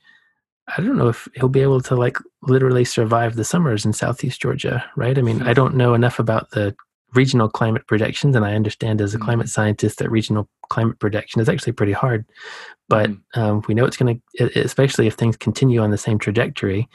I 0.77 0.83
don't 0.83 0.99
know 0.99 1.09
if 1.09 1.27
he'll 1.35 1.49
be 1.49 1.63
able 1.63 1.81
to 1.81 1.97
like 1.97 2.19
literally 2.43 2.85
survive 2.85 3.37
the 3.37 3.45
summers 3.45 3.87
in 3.87 3.95
Southeast 3.95 4.39
Georgia, 4.43 4.85
right? 4.97 5.17
I 5.17 5.23
mean, 5.23 5.41
I 5.45 5.55
don't 5.55 5.77
know 5.77 5.95
enough 5.95 6.19
about 6.19 6.51
the 6.51 6.77
regional 7.15 7.49
climate 7.49 7.87
projections, 7.87 8.37
and 8.37 8.45
I 8.45 8.53
understand 8.53 9.01
as 9.01 9.15
a 9.15 9.19
climate 9.19 9.47
mm-hmm. 9.47 9.63
scientist 9.63 9.99
that 10.01 10.11
regional 10.11 10.47
climate 10.69 10.99
projection 10.99 11.41
is 11.41 11.49
actually 11.49 11.73
pretty 11.73 11.93
hard. 11.93 12.27
But 12.91 13.09
mm-hmm. 13.09 13.41
um, 13.41 13.63
we 13.67 13.73
know 13.73 13.87
it's 13.87 13.97
going 13.97 14.21
to, 14.39 14.61
especially 14.61 15.07
if 15.07 15.15
things 15.15 15.39
continue 15.39 15.81
on 15.81 15.91
the 15.91 15.97
same 15.97 16.19
trajectory, 16.19 16.87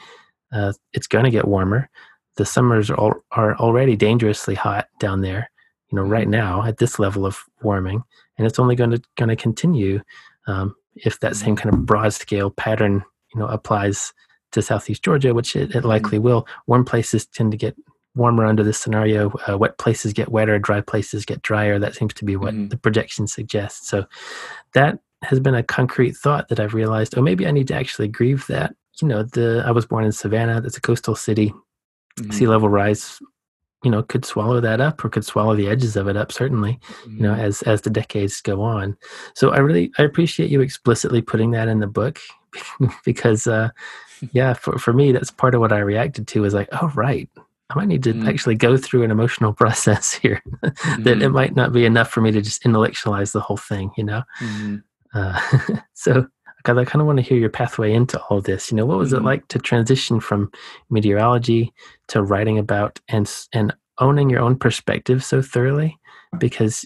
uh, 0.52 0.72
it's 0.92 1.08
going 1.08 1.24
to 1.24 1.32
get 1.32 1.48
warmer. 1.48 1.90
The 2.36 2.46
summers 2.46 2.90
are, 2.90 2.96
all, 2.96 3.14
are 3.32 3.56
already 3.56 3.96
dangerously 3.96 4.54
hot 4.54 4.88
down 4.98 5.22
there, 5.22 5.50
you 5.90 5.96
know, 5.96 6.02
right 6.02 6.22
mm-hmm. 6.22 6.32
now 6.32 6.62
at 6.64 6.78
this 6.78 6.98
level 6.98 7.26
of 7.26 7.38
warming, 7.62 8.02
and 8.38 8.46
it's 8.46 8.58
only 8.58 8.76
going 8.76 8.90
to 8.90 9.02
going 9.16 9.30
to 9.30 9.36
continue 9.36 10.00
um, 10.46 10.74
if 10.94 11.20
that 11.20 11.36
same 11.36 11.56
kind 11.56 11.74
of 11.74 11.86
broad 11.86 12.12
scale 12.12 12.50
pattern 12.50 13.04
you 13.34 13.40
know 13.40 13.46
applies 13.46 14.12
to 14.52 14.62
southeast 14.62 15.02
Georgia, 15.02 15.34
which 15.34 15.54
it, 15.56 15.74
it 15.74 15.84
likely 15.84 16.18
will. 16.18 16.46
Warm 16.66 16.84
places 16.84 17.26
tend 17.26 17.50
to 17.52 17.58
get 17.58 17.76
warmer 18.14 18.46
under 18.46 18.64
this 18.64 18.78
scenario. 18.78 19.30
Uh, 19.48 19.58
wet 19.58 19.78
places 19.78 20.12
get 20.12 20.30
wetter, 20.30 20.58
dry 20.58 20.80
places 20.80 21.24
get 21.24 21.42
drier. 21.42 21.78
That 21.78 21.94
seems 21.94 22.14
to 22.14 22.24
be 22.24 22.36
what 22.36 22.54
mm-hmm. 22.54 22.68
the 22.68 22.78
projection 22.78 23.26
suggests. 23.26 23.88
So 23.88 24.06
that 24.72 24.98
has 25.22 25.40
been 25.40 25.54
a 25.54 25.62
concrete 25.62 26.16
thought 26.16 26.48
that 26.48 26.60
I've 26.60 26.74
realized. 26.74 27.16
Oh, 27.16 27.22
maybe 27.22 27.46
I 27.46 27.50
need 27.50 27.68
to 27.68 27.74
actually 27.74 28.08
grieve 28.08 28.46
that. 28.48 28.74
You 29.02 29.08
know, 29.08 29.22
the 29.22 29.62
I 29.66 29.72
was 29.72 29.84
born 29.84 30.04
in 30.04 30.12
Savannah. 30.12 30.60
That's 30.60 30.78
a 30.78 30.80
coastal 30.80 31.14
city. 31.14 31.52
Mm-hmm. 32.18 32.30
Sea 32.32 32.46
level 32.46 32.68
rise 32.68 33.20
you 33.84 33.90
know 33.90 34.02
could 34.02 34.24
swallow 34.24 34.60
that 34.60 34.80
up 34.80 35.04
or 35.04 35.08
could 35.08 35.24
swallow 35.24 35.54
the 35.54 35.68
edges 35.68 35.96
of 35.96 36.08
it 36.08 36.16
up 36.16 36.32
certainly 36.32 36.80
mm-hmm. 36.88 37.16
you 37.16 37.22
know 37.22 37.32
mm-hmm. 37.32 37.44
as 37.44 37.62
as 37.62 37.82
the 37.82 37.90
decades 37.90 38.40
go 38.40 38.60
on 38.62 38.96
so 39.34 39.50
i 39.50 39.58
really 39.58 39.92
i 39.98 40.02
appreciate 40.02 40.50
you 40.50 40.60
explicitly 40.60 41.22
putting 41.22 41.52
that 41.52 41.68
in 41.68 41.78
the 41.78 41.86
book 41.86 42.18
because 43.04 43.46
uh 43.46 43.68
yeah 44.32 44.54
for, 44.54 44.78
for 44.78 44.92
me 44.92 45.12
that's 45.12 45.30
part 45.30 45.54
of 45.54 45.60
what 45.60 45.72
i 45.72 45.78
reacted 45.78 46.26
to 46.26 46.44
is 46.44 46.54
like 46.54 46.68
oh 46.72 46.90
right 46.96 47.28
i 47.70 47.74
might 47.74 47.88
need 47.88 48.02
to 48.02 48.12
mm-hmm. 48.12 48.28
actually 48.28 48.54
go 48.54 48.76
through 48.76 49.04
an 49.04 49.10
emotional 49.10 49.52
process 49.62 50.12
here 50.12 50.42
that 50.62 50.74
mm-hmm. 50.74 51.22
it 51.22 51.30
might 51.30 51.54
not 51.54 51.72
be 51.72 51.84
enough 51.84 52.10
for 52.10 52.22
me 52.22 52.32
to 52.32 52.40
just 52.40 52.64
intellectualize 52.64 53.30
the 53.30 53.40
whole 53.40 53.58
thing 53.58 53.90
you 53.96 54.04
know 54.04 54.22
mm-hmm. 54.40 54.76
uh, 55.14 55.40
so 55.92 56.26
because 56.66 56.78
I 56.78 56.84
kind 56.84 57.00
of 57.00 57.06
want 57.06 57.18
to 57.18 57.22
hear 57.22 57.38
your 57.38 57.48
pathway 57.48 57.92
into 57.92 58.20
all 58.22 58.40
this. 58.40 58.72
You 58.72 58.76
know, 58.76 58.86
what 58.86 58.98
was 58.98 59.12
mm-hmm. 59.12 59.24
it 59.24 59.28
like 59.28 59.46
to 59.48 59.58
transition 59.60 60.18
from 60.18 60.50
meteorology 60.90 61.72
to 62.08 62.24
writing 62.24 62.58
about 62.58 62.98
and 63.06 63.32
and 63.52 63.72
owning 63.98 64.28
your 64.28 64.40
own 64.40 64.58
perspective 64.58 65.22
so 65.22 65.40
thoroughly? 65.40 65.96
Because 66.38 66.84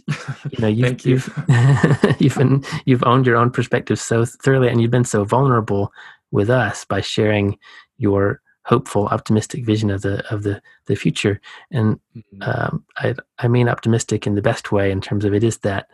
you 0.50 0.58
know 0.58 0.68
you've 0.68 1.06
you. 1.06 1.12
you've 1.12 1.34
you've, 2.20 2.36
been, 2.36 2.62
you've 2.84 3.04
owned 3.04 3.26
your 3.26 3.38
own 3.38 3.50
perspective 3.50 3.98
so 3.98 4.26
thoroughly, 4.26 4.68
and 4.68 4.82
you've 4.82 4.90
been 4.90 5.04
so 5.04 5.24
vulnerable 5.24 5.90
with 6.30 6.50
us 6.50 6.84
by 6.84 7.00
sharing 7.00 7.58
your 7.96 8.42
hopeful, 8.66 9.06
optimistic 9.06 9.64
vision 9.64 9.88
of 9.88 10.02
the 10.02 10.22
of 10.30 10.42
the 10.42 10.60
the 10.86 10.94
future. 10.94 11.40
And 11.70 11.98
mm-hmm. 12.14 12.42
um, 12.42 12.84
I 12.98 13.14
I 13.38 13.48
mean 13.48 13.66
optimistic 13.66 14.26
in 14.26 14.34
the 14.34 14.42
best 14.42 14.72
way 14.72 14.90
in 14.90 15.00
terms 15.00 15.24
of 15.24 15.32
it 15.32 15.42
is 15.42 15.56
that 15.58 15.86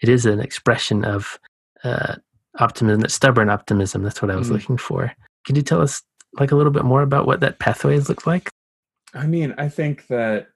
it 0.00 0.08
is 0.08 0.26
an 0.26 0.38
expression 0.38 1.04
of 1.04 1.40
uh, 1.82 2.14
optimism, 2.58 3.00
that 3.00 3.10
stubborn 3.10 3.50
optimism. 3.50 4.02
That's 4.02 4.22
what 4.22 4.30
I 4.30 4.36
was 4.36 4.48
mm 4.48 4.52
looking 4.52 4.76
for. 4.76 5.12
Can 5.44 5.56
you 5.56 5.62
tell 5.62 5.80
us 5.80 6.02
like 6.38 6.52
a 6.52 6.56
little 6.56 6.72
bit 6.72 6.84
more 6.84 7.02
about 7.02 7.26
what 7.26 7.40
that 7.40 7.58
pathway 7.58 7.94
has 7.94 8.08
looked 8.08 8.26
like? 8.26 8.48
I 9.14 9.26
mean, 9.26 9.54
I 9.58 9.68
think 9.68 10.06
that 10.06 10.48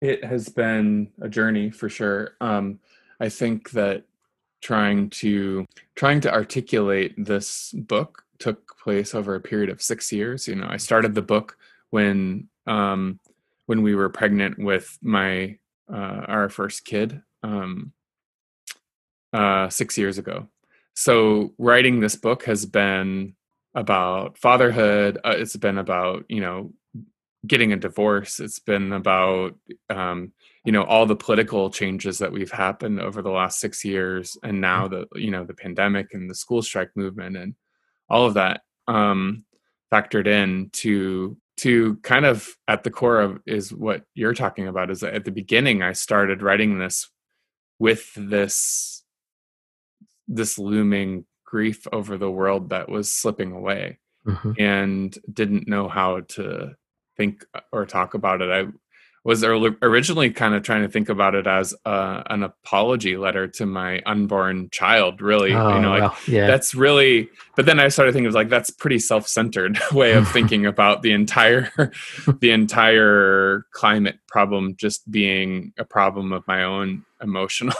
it 0.00 0.24
has 0.24 0.48
been 0.48 1.10
a 1.20 1.28
journey 1.28 1.70
for 1.70 1.88
sure. 1.88 2.36
Um, 2.40 2.78
I 3.20 3.28
think 3.28 3.70
that 3.70 4.04
trying 4.62 5.10
to 5.10 5.66
trying 5.94 6.20
to 6.20 6.32
articulate 6.32 7.14
this 7.16 7.72
book 7.72 8.24
took 8.38 8.78
place 8.78 9.14
over 9.14 9.34
a 9.34 9.40
period 9.40 9.70
of 9.70 9.82
six 9.82 10.12
years. 10.12 10.48
You 10.48 10.56
know, 10.56 10.66
I 10.68 10.76
started 10.76 11.14
the 11.14 11.22
book 11.22 11.56
when 11.90 12.48
um, 12.66 13.20
when 13.66 13.82
we 13.82 13.94
were 13.94 14.08
pregnant 14.08 14.58
with 14.58 14.98
my 15.02 15.58
uh, 15.92 16.24
our 16.26 16.48
first 16.48 16.84
kid 16.84 17.22
um, 17.42 17.92
uh, 19.32 19.68
six 19.68 19.96
years 19.98 20.18
ago, 20.18 20.48
so 20.96 21.52
writing 21.58 22.00
this 22.00 22.16
book 22.16 22.44
has 22.44 22.64
been 22.64 23.34
about 23.74 24.38
fatherhood 24.38 25.18
uh, 25.24 25.34
it's 25.36 25.56
been 25.56 25.78
about 25.78 26.24
you 26.28 26.40
know 26.40 26.72
getting 27.46 27.72
a 27.72 27.76
divorce 27.76 28.40
it's 28.40 28.58
been 28.58 28.92
about 28.92 29.54
um, 29.90 30.32
you 30.64 30.72
know 30.72 30.82
all 30.82 31.06
the 31.06 31.14
political 31.14 31.70
changes 31.70 32.18
that 32.18 32.32
we've 32.32 32.50
happened 32.50 33.00
over 33.00 33.22
the 33.22 33.30
last 33.30 33.60
six 33.60 33.84
years 33.84 34.36
and 34.42 34.60
now 34.60 34.88
mm. 34.88 34.90
the 34.90 35.20
you 35.20 35.30
know 35.30 35.44
the 35.44 35.54
pandemic 35.54 36.14
and 36.14 36.28
the 36.28 36.34
school 36.34 36.62
strike 36.62 36.90
movement 36.96 37.36
and 37.36 37.54
all 38.08 38.24
of 38.26 38.34
that 38.34 38.62
um, 38.88 39.44
factored 39.92 40.26
in 40.26 40.70
to 40.72 41.36
to 41.58 41.96
kind 41.96 42.26
of 42.26 42.56
at 42.68 42.84
the 42.84 42.90
core 42.90 43.20
of 43.20 43.40
is 43.46 43.72
what 43.72 44.02
you're 44.14 44.34
talking 44.34 44.66
about 44.66 44.90
is 44.90 45.00
that 45.00 45.14
at 45.14 45.24
the 45.24 45.30
beginning 45.30 45.82
i 45.82 45.92
started 45.92 46.42
writing 46.42 46.78
this 46.78 47.10
with 47.78 48.12
this 48.16 48.95
this 50.28 50.58
looming 50.58 51.24
grief 51.44 51.86
over 51.92 52.18
the 52.18 52.30
world 52.30 52.70
that 52.70 52.88
was 52.88 53.12
slipping 53.12 53.52
away 53.52 53.98
mm-hmm. 54.26 54.52
and 54.58 55.18
didn't 55.32 55.68
know 55.68 55.88
how 55.88 56.20
to 56.20 56.74
think 57.16 57.44
or 57.72 57.86
talk 57.86 58.14
about 58.14 58.42
it. 58.42 58.50
I 58.50 58.70
was 59.26 59.42
originally 59.42 60.30
kind 60.30 60.54
of 60.54 60.62
trying 60.62 60.82
to 60.82 60.88
think 60.88 61.08
about 61.08 61.34
it 61.34 61.48
as 61.48 61.74
uh, 61.84 62.22
an 62.30 62.44
apology 62.44 63.16
letter 63.16 63.48
to 63.48 63.66
my 63.66 64.00
unborn 64.06 64.68
child. 64.70 65.20
Really, 65.20 65.52
oh, 65.52 65.74
you 65.74 65.82
know, 65.82 65.90
like 65.90 66.00
well, 66.02 66.16
yeah. 66.28 66.46
that's 66.46 66.76
really. 66.76 67.28
But 67.56 67.66
then 67.66 67.80
I 67.80 67.88
started 67.88 68.12
thinking, 68.12 68.26
was 68.26 68.36
like 68.36 68.50
that's 68.50 68.70
pretty 68.70 69.00
self-centered 69.00 69.80
way 69.92 70.12
of 70.12 70.28
thinking 70.32 70.64
about 70.64 71.02
the 71.02 71.10
entire, 71.10 71.72
the 72.38 72.52
entire 72.52 73.66
climate 73.72 74.20
problem 74.28 74.76
just 74.76 75.10
being 75.10 75.72
a 75.76 75.84
problem 75.84 76.32
of 76.32 76.46
my 76.46 76.62
own 76.62 77.04
emotional 77.20 77.74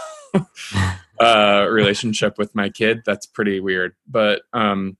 uh, 1.21 1.67
relationship 1.71 2.39
with 2.39 2.55
my 2.55 2.69
kid. 2.69 3.03
That's 3.05 3.27
pretty 3.27 3.61
weird. 3.61 3.95
But 4.07 4.43
um, 4.53 4.97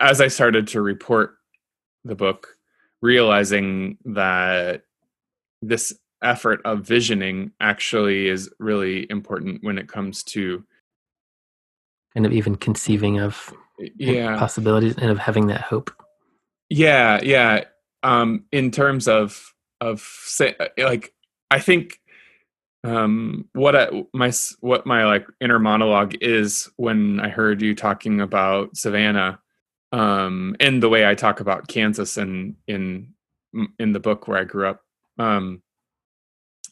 as 0.00 0.20
I 0.20 0.28
started 0.28 0.68
to 0.68 0.82
report 0.82 1.36
the 2.04 2.14
book, 2.14 2.56
realizing 3.00 3.98
that 4.04 4.82
this 5.62 5.92
effort 6.22 6.60
of 6.64 6.80
visioning 6.80 7.52
actually 7.60 8.28
is 8.28 8.50
really 8.58 9.06
important 9.10 9.62
when 9.62 9.78
it 9.78 9.88
comes 9.88 10.22
to 10.22 10.64
kind 12.14 12.24
of 12.26 12.32
even 12.32 12.56
conceiving 12.56 13.20
of 13.20 13.52
yeah 13.96 14.38
possibilities 14.38 14.94
and 14.96 15.10
of 15.10 15.18
having 15.18 15.48
that 15.48 15.60
hope 15.60 15.90
yeah 16.70 17.20
yeah 17.22 17.64
um 18.02 18.44
in 18.52 18.70
terms 18.70 19.08
of 19.08 19.52
of 19.80 20.00
say 20.24 20.54
like 20.78 21.12
i 21.50 21.58
think 21.58 22.00
um 22.84 23.48
what 23.54 23.74
I, 23.74 24.04
my 24.12 24.30
what 24.60 24.86
my 24.86 25.04
like 25.04 25.26
inner 25.40 25.58
monologue 25.58 26.14
is 26.20 26.70
when 26.76 27.18
i 27.18 27.28
heard 27.28 27.62
you 27.62 27.74
talking 27.74 28.20
about 28.20 28.76
savannah 28.76 29.40
um 29.92 30.54
and 30.60 30.82
the 30.82 30.88
way 30.88 31.06
i 31.06 31.14
talk 31.14 31.40
about 31.40 31.66
kansas 31.66 32.16
and 32.16 32.56
in 32.68 33.14
in 33.78 33.92
the 33.92 34.00
book 34.00 34.28
where 34.28 34.38
i 34.38 34.44
grew 34.44 34.68
up 34.68 34.82
um 35.18 35.62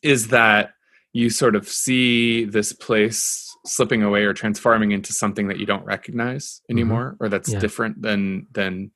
is 0.02 0.28
that 0.28 0.74
you 1.14 1.30
sort 1.30 1.56
of 1.56 1.68
see 1.68 2.44
this 2.44 2.72
place 2.72 3.54
slipping 3.64 4.02
away 4.02 4.24
or 4.24 4.32
transforming 4.32 4.92
into 4.92 5.12
something 5.12 5.48
that 5.48 5.58
you 5.58 5.66
don't 5.66 5.84
recognize 5.84 6.60
mm-hmm. 6.60 6.72
anymore 6.72 7.12
mm-hmm. 7.12 7.24
or 7.24 7.28
that's 7.28 7.52
yeah. 7.52 7.58
different 7.58 8.02
than 8.02 8.46
than 8.52 8.90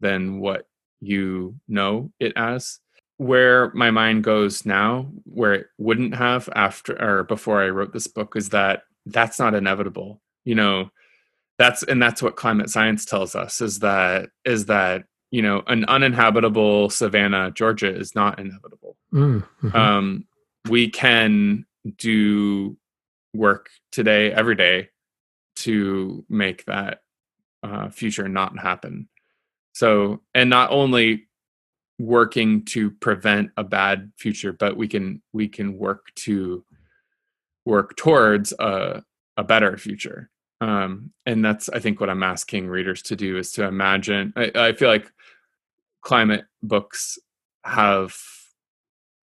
than 0.00 0.38
what 0.38 0.68
you 1.00 1.56
know 1.66 2.12
it 2.20 2.32
as 2.36 2.78
where 3.18 3.70
my 3.74 3.90
mind 3.90 4.24
goes 4.24 4.66
now 4.66 5.08
where 5.24 5.54
it 5.54 5.66
wouldn't 5.78 6.14
have 6.14 6.48
after 6.54 7.00
or 7.00 7.24
before 7.24 7.62
i 7.62 7.68
wrote 7.68 7.92
this 7.92 8.06
book 8.06 8.34
is 8.36 8.48
that 8.48 8.82
that's 9.06 9.38
not 9.38 9.54
inevitable 9.54 10.20
you 10.44 10.54
know? 10.54 10.90
That's 11.58 11.82
and 11.82 12.02
that's 12.02 12.22
what 12.22 12.36
climate 12.36 12.70
science 12.70 13.04
tells 13.04 13.34
us 13.36 13.60
is 13.60 13.80
that 13.80 14.30
is 14.44 14.66
that 14.66 15.04
you 15.30 15.42
know 15.42 15.62
an 15.68 15.84
uninhabitable 15.84 16.90
savannah 16.90 17.52
georgia 17.52 17.94
is 17.94 18.14
not 18.14 18.40
inevitable. 18.40 18.96
Mm, 19.12 19.44
mm-hmm. 19.62 19.76
um, 19.76 20.26
we 20.68 20.88
can 20.88 21.66
do 21.98 22.76
work 23.34 23.68
today 23.92 24.32
every 24.32 24.56
day 24.56 24.88
to 25.56 26.24
make 26.28 26.64
that 26.64 27.02
uh, 27.62 27.90
future 27.90 28.28
not 28.28 28.58
happen. 28.58 29.08
So 29.72 30.22
and 30.34 30.50
not 30.50 30.70
only 30.72 31.28
working 32.02 32.64
to 32.64 32.90
prevent 32.90 33.48
a 33.56 33.62
bad 33.62 34.10
future 34.16 34.52
but 34.52 34.76
we 34.76 34.88
can 34.88 35.22
we 35.32 35.46
can 35.46 35.78
work 35.78 36.12
to 36.16 36.64
work 37.64 37.96
towards 37.96 38.52
a, 38.58 39.04
a 39.36 39.44
better 39.44 39.76
future. 39.76 40.28
Um, 40.60 41.12
and 41.26 41.44
that's 41.44 41.68
i 41.70 41.80
think 41.80 41.98
what 41.98 42.08
i'm 42.08 42.22
asking 42.22 42.68
readers 42.68 43.02
to 43.02 43.16
do 43.16 43.36
is 43.36 43.50
to 43.52 43.64
imagine 43.64 44.32
I, 44.36 44.52
I 44.54 44.72
feel 44.74 44.88
like 44.88 45.10
climate 46.02 46.44
books 46.62 47.18
have 47.64 48.16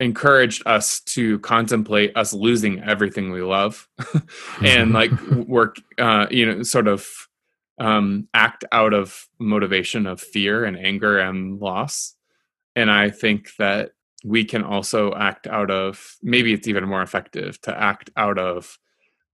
encouraged 0.01 0.63
us 0.65 1.01
to 1.01 1.39
contemplate 1.41 2.17
us 2.17 2.33
losing 2.33 2.83
everything 2.83 3.33
we 3.33 3.43
love 3.43 3.87
and 4.65 4.95
like 4.95 5.11
work 5.31 5.77
uh 5.99 6.27
you 6.31 6.47
know 6.47 6.63
sort 6.63 6.89
of 6.89 7.07
um 7.79 8.29
act 8.33 8.65
out 8.73 8.95
of 8.95 9.29
motivation 9.39 10.07
of 10.07 10.23
fear 10.23 10.65
and 10.65 10.79
anger 10.79 11.19
and 11.19 11.61
loss 11.61 12.17
and 12.77 12.91
i 12.91 13.11
think 13.11 13.51
that 13.59 13.91
we 14.25 14.45
can 14.45 14.63
also 14.63 15.15
act 15.15 15.47
out 15.47 15.71
of 15.71 16.17
maybe 16.23 16.53
it's 16.53 16.69
even 16.69 16.89
more 16.89 17.03
effective 17.03 17.61
to 17.61 17.77
act 17.77 18.11
out 18.17 18.39
of 18.39 18.79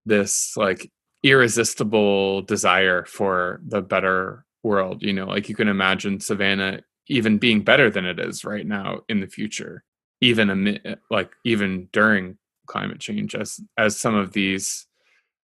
this 0.06 0.56
like 0.56 0.90
irresistible 1.22 2.42
desire 2.42 3.04
for 3.04 3.60
the 3.66 3.80
better 3.80 4.44
world 4.64 5.02
you 5.02 5.12
know? 5.12 5.26
Like 5.26 5.48
you 5.48 5.54
can 5.54 5.68
imagine 5.68 6.20
savannah 6.20 6.80
even 7.08 7.38
being 7.38 7.62
better 7.62 7.90
than 7.90 8.04
it 8.04 8.18
is 8.18 8.44
right 8.44 8.66
now 8.66 9.00
in 9.08 9.20
the 9.20 9.26
future 9.26 9.84
even 10.20 10.50
amid, 10.50 10.98
like 11.10 11.32
even 11.44 11.88
during 11.92 12.38
climate 12.66 13.00
change 13.00 13.34
as 13.34 13.60
as 13.76 13.98
some 13.98 14.14
of 14.14 14.32
these 14.32 14.86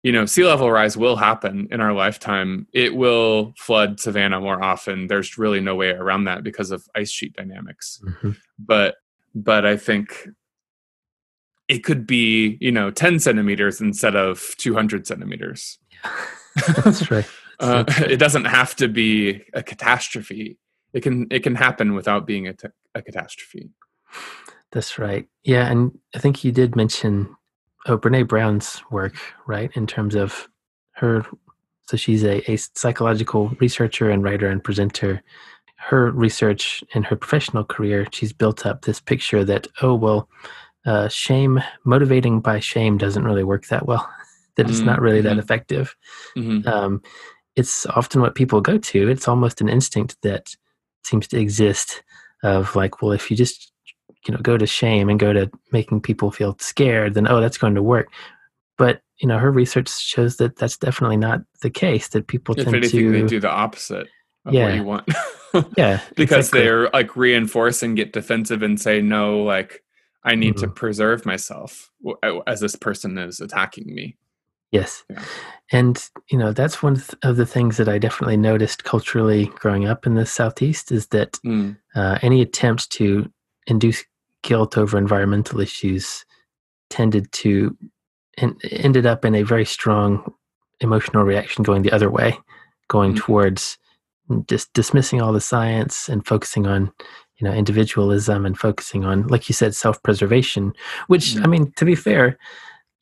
you 0.02 0.12
know 0.12 0.26
sea 0.26 0.44
level 0.44 0.70
rise 0.70 0.96
will 0.96 1.16
happen 1.16 1.68
in 1.70 1.80
our 1.80 1.92
lifetime. 1.92 2.66
It 2.72 2.94
will 2.94 3.54
flood 3.58 3.98
savannah 4.00 4.40
more 4.40 4.62
often. 4.62 5.06
There's 5.06 5.38
really 5.38 5.60
no 5.60 5.74
way 5.74 5.90
around 5.90 6.24
that 6.24 6.44
because 6.44 6.70
of 6.70 6.86
ice 6.94 7.10
sheet 7.10 7.34
dynamics. 7.34 8.00
Mm-hmm. 8.04 8.32
but 8.58 8.96
but 9.34 9.66
i 9.66 9.76
think 9.76 10.28
it 11.68 11.84
could 11.84 12.06
be 12.06 12.56
you 12.60 12.72
know 12.72 12.90
10 12.90 13.18
centimeters 13.20 13.80
instead 13.80 14.16
of 14.16 14.54
200 14.58 15.06
centimeters. 15.06 15.78
That's 16.84 17.10
right 17.10 17.26
uh, 17.60 17.84
it 17.98 18.18
doesn't 18.18 18.44
have 18.44 18.76
to 18.76 18.88
be 18.88 19.42
a 19.54 19.62
catastrophe. 19.62 20.58
It 20.92 21.02
can 21.02 21.26
it 21.30 21.42
can 21.42 21.54
happen 21.54 21.94
without 21.94 22.26
being 22.26 22.46
a, 22.48 22.54
t- 22.54 22.68
a 22.94 23.02
catastrophe. 23.02 23.70
That's 24.72 24.98
right. 24.98 25.26
Yeah 25.42 25.70
and 25.70 25.98
i 26.14 26.18
think 26.18 26.44
you 26.44 26.52
did 26.52 26.76
mention 26.76 27.34
oh 27.86 27.98
brene 27.98 28.26
brown's 28.26 28.82
work 28.90 29.16
right 29.46 29.70
in 29.74 29.86
terms 29.86 30.14
of 30.14 30.48
her 30.92 31.24
so 31.88 31.96
she's 31.96 32.24
a, 32.24 32.50
a 32.50 32.56
psychological 32.56 33.48
researcher 33.60 34.10
and 34.10 34.22
writer 34.22 34.48
and 34.48 34.64
presenter 34.64 35.22
her 35.76 36.10
research 36.10 36.82
in 36.94 37.02
her 37.02 37.16
professional 37.16 37.64
career 37.64 38.06
she's 38.10 38.32
built 38.32 38.66
up 38.66 38.82
this 38.82 39.00
picture 39.00 39.44
that 39.44 39.66
oh 39.82 39.94
well 39.94 40.28
uh, 40.86 41.08
shame 41.08 41.60
motivating 41.84 42.40
by 42.40 42.60
shame 42.60 42.96
doesn't 42.96 43.24
really 43.24 43.44
work 43.44 43.66
that 43.66 43.86
well 43.86 44.08
that 44.56 44.68
it's 44.68 44.78
mm-hmm. 44.78 44.86
not 44.86 45.00
really 45.00 45.20
that 45.20 45.30
mm-hmm. 45.30 45.40
effective 45.40 45.96
mm-hmm. 46.36 46.66
um, 46.68 47.02
it's 47.56 47.86
often 47.86 48.20
what 48.20 48.34
people 48.34 48.60
go 48.60 48.78
to 48.78 49.08
it's 49.08 49.28
almost 49.28 49.60
an 49.60 49.68
instinct 49.68 50.16
that 50.22 50.54
seems 51.04 51.28
to 51.28 51.38
exist 51.38 52.02
of 52.42 52.74
like 52.74 53.02
well 53.02 53.12
if 53.12 53.30
you 53.30 53.36
just 53.36 53.72
you 54.26 54.34
know 54.34 54.40
go 54.40 54.56
to 54.56 54.66
shame 54.66 55.08
and 55.08 55.18
go 55.18 55.32
to 55.32 55.50
making 55.72 56.00
people 56.00 56.30
feel 56.30 56.56
scared 56.58 57.14
then 57.14 57.28
oh 57.28 57.40
that's 57.40 57.58
going 57.58 57.74
to 57.74 57.82
work 57.82 58.08
but 58.76 59.00
you 59.18 59.28
know 59.28 59.38
her 59.38 59.50
research 59.50 59.88
shows 59.88 60.36
that 60.36 60.56
that's 60.56 60.76
definitely 60.76 61.16
not 61.16 61.40
the 61.62 61.70
case 61.70 62.08
that 62.08 62.26
people 62.26 62.54
if 62.56 62.64
tend 62.64 62.76
anything, 62.76 63.12
to 63.12 63.22
they 63.22 63.26
do 63.26 63.40
the 63.40 63.50
opposite 63.50 64.08
of 64.44 64.54
yeah. 64.54 64.66
what 64.66 64.74
you 64.74 64.84
want 64.84 65.08
yeah 65.76 66.00
because 66.16 66.46
exactly. 66.48 66.60
they're 66.60 66.88
like 66.90 67.16
reinforce 67.16 67.82
and 67.82 67.96
get 67.96 68.12
defensive 68.12 68.62
and 68.62 68.80
say 68.80 69.00
no 69.00 69.42
like 69.42 69.82
I 70.26 70.34
need 70.34 70.56
mm-hmm. 70.56 70.66
to 70.66 70.72
preserve 70.72 71.24
myself 71.24 71.88
as 72.48 72.60
this 72.60 72.74
person 72.74 73.16
is 73.16 73.40
attacking 73.40 73.94
me. 73.94 74.16
Yes. 74.72 75.04
Yeah. 75.08 75.22
And, 75.70 76.10
you 76.28 76.36
know, 76.36 76.52
that's 76.52 76.82
one 76.82 77.00
of 77.22 77.36
the 77.36 77.46
things 77.46 77.76
that 77.76 77.88
I 77.88 77.98
definitely 77.98 78.36
noticed 78.36 78.82
culturally 78.82 79.46
growing 79.46 79.86
up 79.86 80.04
in 80.04 80.14
the 80.14 80.26
Southeast 80.26 80.90
is 80.90 81.06
that 81.08 81.34
mm. 81.46 81.76
uh, 81.94 82.18
any 82.22 82.42
attempt 82.42 82.90
to 82.92 83.30
induce 83.68 84.04
guilt 84.46 84.78
over 84.78 84.96
environmental 84.96 85.60
issues 85.60 86.24
tended 86.88 87.30
to 87.32 87.76
and 88.38 88.60
ended 88.70 89.04
up 89.04 89.24
in 89.24 89.34
a 89.34 89.42
very 89.42 89.64
strong 89.64 90.32
emotional 90.80 91.24
reaction 91.24 91.64
going 91.64 91.82
the 91.82 91.92
other 91.92 92.10
way, 92.10 92.38
going 92.88 93.14
mm. 93.14 93.18
towards 93.18 93.76
just 94.48 94.72
dismissing 94.72 95.20
all 95.20 95.32
the 95.32 95.40
science 95.40 96.08
and 96.08 96.26
focusing 96.26 96.66
on 96.66 96.92
you 97.38 97.46
know 97.46 97.52
individualism 97.52 98.46
and 98.46 98.58
focusing 98.58 99.04
on 99.04 99.26
like 99.28 99.48
you 99.48 99.52
said 99.52 99.74
self-preservation 99.74 100.72
which 101.06 101.34
mm-hmm. 101.34 101.44
i 101.44 101.46
mean 101.46 101.72
to 101.76 101.84
be 101.84 101.94
fair 101.94 102.36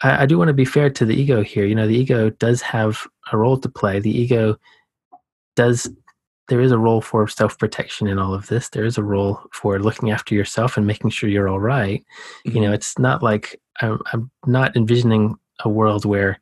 I, 0.02 0.24
I 0.24 0.26
do 0.26 0.36
want 0.36 0.48
to 0.48 0.54
be 0.54 0.66
fair 0.66 0.90
to 0.90 1.04
the 1.06 1.14
ego 1.14 1.42
here 1.42 1.64
you 1.64 1.74
know 1.74 1.86
the 1.86 1.96
ego 1.96 2.28
does 2.28 2.60
have 2.60 3.06
a 3.32 3.38
role 3.38 3.56
to 3.58 3.68
play 3.70 4.00
the 4.00 4.10
ego 4.10 4.58
does 5.56 5.88
there 6.48 6.60
is 6.60 6.72
a 6.72 6.78
role 6.78 7.00
for 7.00 7.26
self-protection 7.26 8.06
in 8.06 8.18
all 8.18 8.34
of 8.34 8.46
this. 8.48 8.68
There 8.68 8.84
is 8.84 8.98
a 8.98 9.02
role 9.02 9.40
for 9.52 9.78
looking 9.78 10.10
after 10.10 10.34
yourself 10.34 10.76
and 10.76 10.86
making 10.86 11.10
sure 11.10 11.28
you're 11.28 11.48
all 11.48 11.60
right. 11.60 12.04
you 12.44 12.54
know 12.54 12.68
mm-hmm. 12.68 12.74
it's 12.74 12.98
not 12.98 13.22
like 13.22 13.60
I'm, 13.80 13.98
I'm 14.12 14.30
not 14.46 14.76
envisioning 14.76 15.36
a 15.60 15.68
world 15.68 16.04
where 16.04 16.40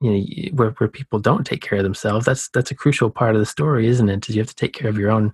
you 0.00 0.10
know 0.10 0.56
where, 0.56 0.70
where 0.70 0.88
people 0.88 1.18
don't 1.18 1.46
take 1.46 1.62
care 1.62 1.78
of 1.78 1.84
themselves. 1.84 2.26
That's 2.26 2.48
that's 2.50 2.70
a 2.70 2.76
crucial 2.76 3.10
part 3.10 3.34
of 3.34 3.40
the 3.40 3.46
story 3.46 3.86
isn't 3.86 4.08
it? 4.08 4.28
You 4.28 4.40
have 4.40 4.48
to 4.48 4.54
take 4.54 4.72
care 4.72 4.88
of 4.88 4.98
your 4.98 5.10
own 5.10 5.32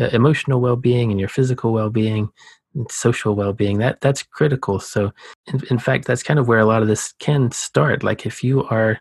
uh, 0.00 0.08
emotional 0.12 0.60
well-being 0.60 1.10
and 1.10 1.20
your 1.20 1.28
physical 1.28 1.72
well-being 1.72 2.30
and 2.74 2.90
social 2.90 3.34
well-being. 3.34 3.78
That 3.78 4.00
that's 4.00 4.22
critical. 4.22 4.78
So 4.80 5.12
in, 5.46 5.62
in 5.70 5.78
fact 5.78 6.06
that's 6.06 6.22
kind 6.22 6.38
of 6.38 6.46
where 6.48 6.60
a 6.60 6.66
lot 6.66 6.82
of 6.82 6.88
this 6.88 7.12
can 7.18 7.50
start. 7.50 8.02
Like 8.02 8.24
if 8.26 8.44
you 8.44 8.64
are 8.64 9.00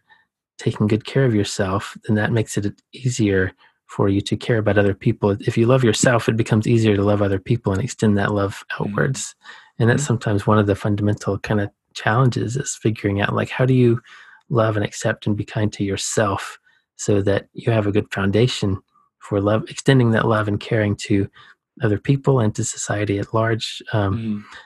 taking 0.58 0.88
good 0.88 1.06
care 1.06 1.26
of 1.26 1.34
yourself 1.34 1.98
then 2.06 2.16
that 2.16 2.32
makes 2.32 2.56
it 2.56 2.80
easier 2.94 3.52
for 3.96 4.08
you 4.08 4.22
to 4.22 4.38
care 4.38 4.58
about 4.58 4.78
other 4.78 4.94
people 4.94 5.32
if 5.42 5.58
you 5.58 5.66
love 5.66 5.84
yourself 5.84 6.30
it 6.30 6.38
becomes 6.38 6.68
easier 6.68 6.96
to 6.96 7.04
love 7.04 7.22
other 7.22 7.40
people 7.40 7.74
and 7.74 7.84
extend 7.84 8.18
that 8.18 8.34
love 8.34 8.64
mm-hmm. 8.72 8.84
outwards 8.84 9.36
and 9.80 9.90
that's 9.90 10.04
mm-hmm. 10.04 10.08
sometimes 10.08 10.48
one 10.48 10.60
of 10.60 10.68
the 10.68 10.76
fundamental 10.76 11.38
kind 11.40 11.60
of 11.62 11.70
challenges 11.94 12.56
is 12.56 12.80
figuring 12.82 13.20
out 13.22 13.36
like 13.36 13.50
how 13.50 13.66
do 13.66 13.74
you 13.74 14.00
love 14.50 14.76
and 14.76 14.86
accept 14.86 15.26
and 15.26 15.36
be 15.36 15.46
kind 15.46 15.74
to 15.74 15.84
yourself 15.84 16.60
so 17.02 17.22
that 17.22 17.48
you 17.54 17.72
have 17.72 17.88
a 17.88 17.92
good 17.92 18.12
foundation 18.14 18.78
for 19.20 19.42
love, 19.42 19.64
extending 19.70 20.12
that 20.12 20.28
love 20.28 20.48
and 20.48 20.60
caring 20.60 20.96
to 20.96 21.28
other 21.82 21.98
people 21.98 22.40
and 22.40 22.54
to 22.56 22.64
society 22.64 23.18
at 23.18 23.34
large. 23.34 23.82
Um, 23.94 24.18
mm. 24.18 24.58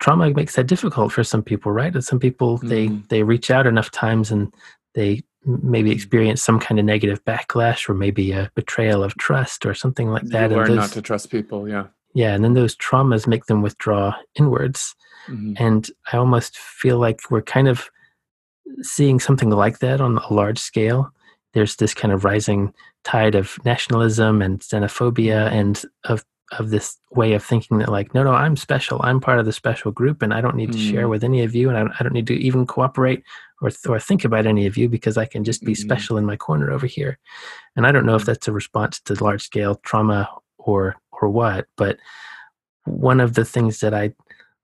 Trauma 0.00 0.30
makes 0.30 0.56
that 0.56 0.66
difficult 0.66 1.12
for 1.12 1.22
some 1.22 1.42
people, 1.42 1.72
right? 1.72 1.92
And 1.92 2.04
some 2.04 2.18
people 2.18 2.58
mm. 2.58 2.68
they 2.68 2.88
they 3.10 3.22
reach 3.22 3.50
out 3.50 3.66
enough 3.66 3.90
times 3.90 4.30
and 4.30 4.52
they 4.94 5.22
maybe 5.44 5.90
mm-hmm. 5.90 5.96
experience 5.96 6.42
some 6.42 6.58
kind 6.58 6.78
of 6.78 6.84
negative 6.84 7.24
backlash 7.24 7.88
or 7.88 7.94
maybe 7.94 8.32
a 8.32 8.50
betrayal 8.54 9.02
of 9.02 9.16
trust 9.16 9.64
or 9.64 9.74
something 9.74 10.10
like 10.10 10.24
that. 10.24 10.50
You 10.50 10.56
learn 10.56 10.68
those, 10.68 10.76
not 10.76 10.90
to 10.92 11.02
trust 11.02 11.30
people, 11.30 11.68
yeah. 11.68 11.86
Yeah, 12.14 12.34
and 12.34 12.42
then 12.42 12.54
those 12.54 12.76
traumas 12.76 13.26
make 13.26 13.46
them 13.46 13.62
withdraw 13.62 14.14
inwards. 14.34 14.94
Mm-hmm. 15.28 15.54
And 15.56 15.90
I 16.12 16.16
almost 16.16 16.56
feel 16.56 16.98
like 16.98 17.20
we're 17.30 17.42
kind 17.42 17.68
of 17.68 17.90
seeing 18.82 19.20
something 19.20 19.50
like 19.50 19.78
that 19.78 20.00
on 20.00 20.18
a 20.18 20.32
large 20.32 20.58
scale 20.58 21.12
there's 21.54 21.76
this 21.76 21.94
kind 21.94 22.12
of 22.12 22.24
rising 22.24 22.72
tide 23.04 23.34
of 23.34 23.58
nationalism 23.64 24.42
and 24.42 24.60
xenophobia 24.60 25.50
and 25.50 25.82
of 26.04 26.24
of 26.52 26.70
this 26.70 26.96
way 27.10 27.34
of 27.34 27.44
thinking 27.44 27.78
that 27.78 27.90
like 27.90 28.14
no 28.14 28.22
no 28.22 28.32
i'm 28.32 28.56
special 28.56 29.00
i'm 29.02 29.20
part 29.20 29.38
of 29.38 29.44
the 29.44 29.52
special 29.52 29.90
group 29.90 30.22
and 30.22 30.32
i 30.32 30.40
don't 30.40 30.56
need 30.56 30.72
to 30.72 30.78
mm. 30.78 30.90
share 30.90 31.08
with 31.08 31.22
any 31.22 31.42
of 31.42 31.54
you 31.54 31.68
and 31.68 31.76
I 31.76 31.80
don't, 31.80 31.92
I 32.00 32.02
don't, 32.02 32.14
need 32.14 32.26
to 32.28 32.34
even 32.34 32.66
cooperate 32.66 33.22
or 33.60 33.70
or 33.86 34.00
think 34.00 34.24
about 34.24 34.46
any 34.46 34.66
of 34.66 34.76
you 34.76 34.88
because 34.88 35.18
i 35.18 35.26
can 35.26 35.44
just 35.44 35.62
be 35.62 35.72
mm. 35.72 35.76
special 35.76 36.16
in 36.16 36.24
my 36.24 36.36
corner 36.36 36.70
over 36.70 36.86
here 36.86 37.18
and 37.76 37.86
i 37.86 37.92
don't 37.92 38.06
know 38.06 38.14
if 38.14 38.22
mm-hmm. 38.22 38.30
that's 38.30 38.48
a 38.48 38.52
response 38.52 39.00
to 39.00 39.22
large 39.22 39.42
scale 39.42 39.76
trauma 39.84 40.28
or 40.58 40.96
or 41.20 41.28
what 41.28 41.66
but 41.76 41.98
one 42.84 43.20
of 43.20 43.34
the 43.34 43.44
things 43.44 43.80
that 43.80 43.92
i 43.92 44.10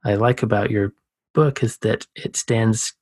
i 0.05 0.15
like 0.15 0.43
about 0.43 0.71
your 0.71 0.93
book 1.35 1.63
is 1.63 1.77
that 1.79 2.07
it 2.15 2.37
stands 2.37 2.95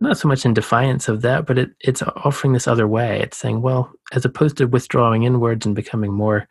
not 0.00 0.16
so 0.16 0.28
much 0.28 0.44
in 0.44 0.54
defiance 0.54 1.08
of 1.08 1.22
that, 1.22 1.46
but 1.46 1.58
it, 1.58 1.70
it's 1.80 2.02
offering 2.02 2.52
this 2.52 2.68
other 2.68 2.86
way. 2.86 3.20
It's 3.20 3.36
saying, 3.36 3.62
well, 3.62 3.92
as 4.12 4.24
opposed 4.24 4.56
to 4.58 4.66
withdrawing 4.66 5.24
inwards 5.24 5.66
and 5.66 5.74
becoming 5.74 6.12
more, 6.12 6.48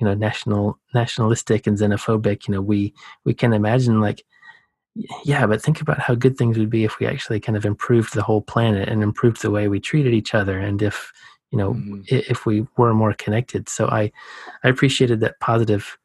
you 0.00 0.06
know, 0.06 0.14
national 0.14 0.78
nationalistic 0.94 1.66
and 1.66 1.76
xenophobic, 1.76 2.46
you 2.46 2.54
know, 2.54 2.60
we 2.60 2.94
we 3.24 3.34
can 3.34 3.52
imagine 3.52 4.00
like, 4.00 4.24
yeah, 5.24 5.46
but 5.46 5.62
think 5.62 5.80
about 5.80 5.98
how 5.98 6.14
good 6.14 6.36
things 6.36 6.58
would 6.58 6.70
be 6.70 6.84
if 6.84 6.98
we 6.98 7.06
actually 7.06 7.40
kind 7.40 7.56
of 7.56 7.64
improved 7.64 8.14
the 8.14 8.22
whole 8.22 8.42
planet 8.42 8.88
and 8.88 9.02
improved 9.02 9.42
the 9.42 9.50
way 9.50 9.68
we 9.68 9.80
treated 9.80 10.14
each 10.14 10.34
other, 10.34 10.58
and 10.58 10.82
if 10.82 11.12
you 11.50 11.58
know, 11.58 11.74
mm-hmm. 11.74 12.02
if 12.08 12.46
we 12.46 12.66
were 12.76 12.92
more 12.92 13.14
connected. 13.14 13.68
So 13.68 13.88
I, 13.88 14.12
I 14.64 14.68
appreciated 14.68 15.20
that 15.20 15.40
positive 15.40 15.96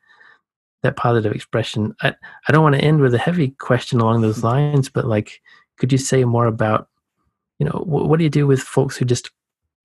that 0.84 0.98
positive 0.98 1.32
expression. 1.32 1.96
I, 2.02 2.14
I 2.48 2.52
don't 2.52 2.64
want 2.64 2.76
to 2.76 2.82
end 2.82 3.00
with 3.00 3.14
a 3.14 3.20
heavy 3.20 3.50
question 3.52 4.00
along 4.00 4.22
those 4.22 4.44
lines, 4.52 4.90
but 4.90 5.06
like 5.06 5.42
could 5.78 5.92
you 5.92 5.98
say 5.98 6.24
more 6.24 6.46
about 6.46 6.90
you 7.60 7.66
know 7.66 7.84
what, 7.86 8.08
what 8.08 8.18
do 8.18 8.24
you 8.24 8.30
do 8.30 8.48
with 8.48 8.62
folks 8.62 8.98
who 8.98 9.06
just 9.06 9.32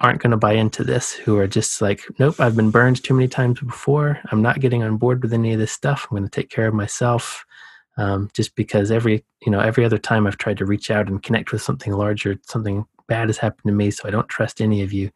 aren't 0.00 0.20
going 0.22 0.30
to 0.30 0.36
buy 0.36 0.52
into 0.52 0.84
this 0.84 1.12
who 1.12 1.36
are 1.38 1.46
just 1.46 1.80
like 1.80 2.02
nope 2.18 2.38
i've 2.38 2.56
been 2.56 2.70
burned 2.70 3.02
too 3.02 3.14
many 3.14 3.28
times 3.28 3.60
before 3.60 4.20
i'm 4.30 4.42
not 4.42 4.60
getting 4.60 4.82
on 4.82 4.96
board 4.96 5.22
with 5.22 5.32
any 5.32 5.52
of 5.52 5.58
this 5.58 5.72
stuff 5.72 6.06
i'm 6.10 6.16
going 6.16 6.28
to 6.28 6.30
take 6.30 6.50
care 6.50 6.68
of 6.68 6.74
myself 6.74 7.44
um, 7.96 8.30
just 8.32 8.54
because 8.54 8.92
every 8.92 9.24
you 9.44 9.50
know 9.50 9.60
every 9.60 9.84
other 9.84 9.98
time 9.98 10.26
i've 10.26 10.38
tried 10.38 10.58
to 10.58 10.66
reach 10.66 10.90
out 10.90 11.08
and 11.08 11.22
connect 11.22 11.50
with 11.50 11.62
something 11.62 11.92
larger 11.92 12.36
something 12.46 12.86
bad 13.08 13.28
has 13.28 13.38
happened 13.38 13.64
to 13.66 13.72
me, 13.72 13.90
so 13.90 14.06
I 14.06 14.12
don't 14.12 14.28
trust 14.28 14.60
any 14.60 14.82
of 14.82 14.92
you. 14.92 15.10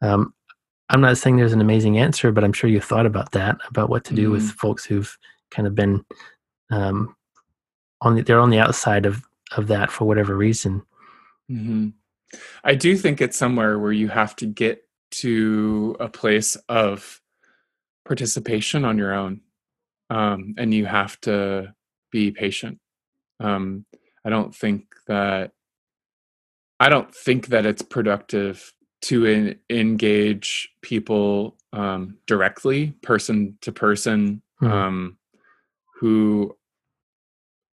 Um, 0.00 0.32
I'm 0.90 1.00
not 1.00 1.18
saying 1.18 1.36
there's 1.36 1.54
an 1.54 1.60
amazing 1.60 1.98
answer, 1.98 2.30
but 2.30 2.44
I'm 2.44 2.52
sure 2.52 2.70
you 2.70 2.80
thought 2.80 3.06
about 3.06 3.32
that, 3.32 3.56
about 3.68 3.88
what 3.88 4.04
to 4.04 4.14
do 4.14 4.24
mm-hmm. 4.24 4.32
with 4.32 4.50
folks 4.52 4.84
who've 4.84 5.16
kind 5.50 5.66
of 5.66 5.74
been 5.74 6.04
um, 6.70 7.16
on 8.02 8.14
the, 8.14 8.22
they're 8.22 8.38
on 8.38 8.50
the 8.50 8.60
outside 8.60 9.06
of 9.06 9.24
of 9.56 9.66
that 9.68 9.90
for 9.90 10.04
whatever 10.04 10.36
reason. 10.36 10.82
Mm-hmm. 11.50 11.88
I 12.62 12.74
do 12.74 12.96
think 12.96 13.20
it's 13.20 13.36
somewhere 13.36 13.78
where 13.78 13.92
you 13.92 14.08
have 14.08 14.34
to 14.36 14.46
get 14.46 14.82
to 15.12 15.96
a 16.00 16.08
place 16.08 16.56
of 16.68 17.20
participation 18.04 18.84
on 18.84 18.98
your 18.98 19.14
own, 19.14 19.40
um, 20.10 20.54
and 20.58 20.74
you 20.74 20.86
have 20.86 21.20
to 21.22 21.74
be 22.10 22.30
patient. 22.30 22.78
Um, 23.40 23.84
I 24.24 24.30
don't 24.30 24.54
think 24.54 24.94
that 25.06 25.52
I 26.80 26.88
don't 26.88 27.14
think 27.14 27.48
that 27.48 27.66
it's 27.66 27.82
productive 27.82 28.72
to 29.02 29.26
in, 29.26 29.58
engage 29.70 30.70
people 30.82 31.56
um, 31.72 32.18
directly, 32.26 32.94
person 33.02 33.58
to 33.60 33.72
person, 33.72 34.42
hmm. 34.58 34.66
um, 34.66 35.18
who 36.00 36.56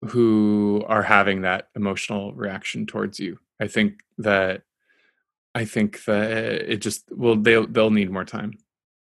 who 0.07 0.83
are 0.87 1.03
having 1.03 1.41
that 1.41 1.69
emotional 1.75 2.33
reaction 2.33 2.85
towards 2.85 3.19
you. 3.19 3.37
I 3.61 3.67
think 3.67 4.01
that 4.17 4.63
I 5.53 5.65
think 5.65 6.03
that 6.05 6.71
it 6.71 6.77
just 6.77 7.03
well 7.11 7.35
they'll 7.35 7.67
they'll 7.67 7.91
need 7.91 8.09
more 8.09 8.25
time, 8.25 8.53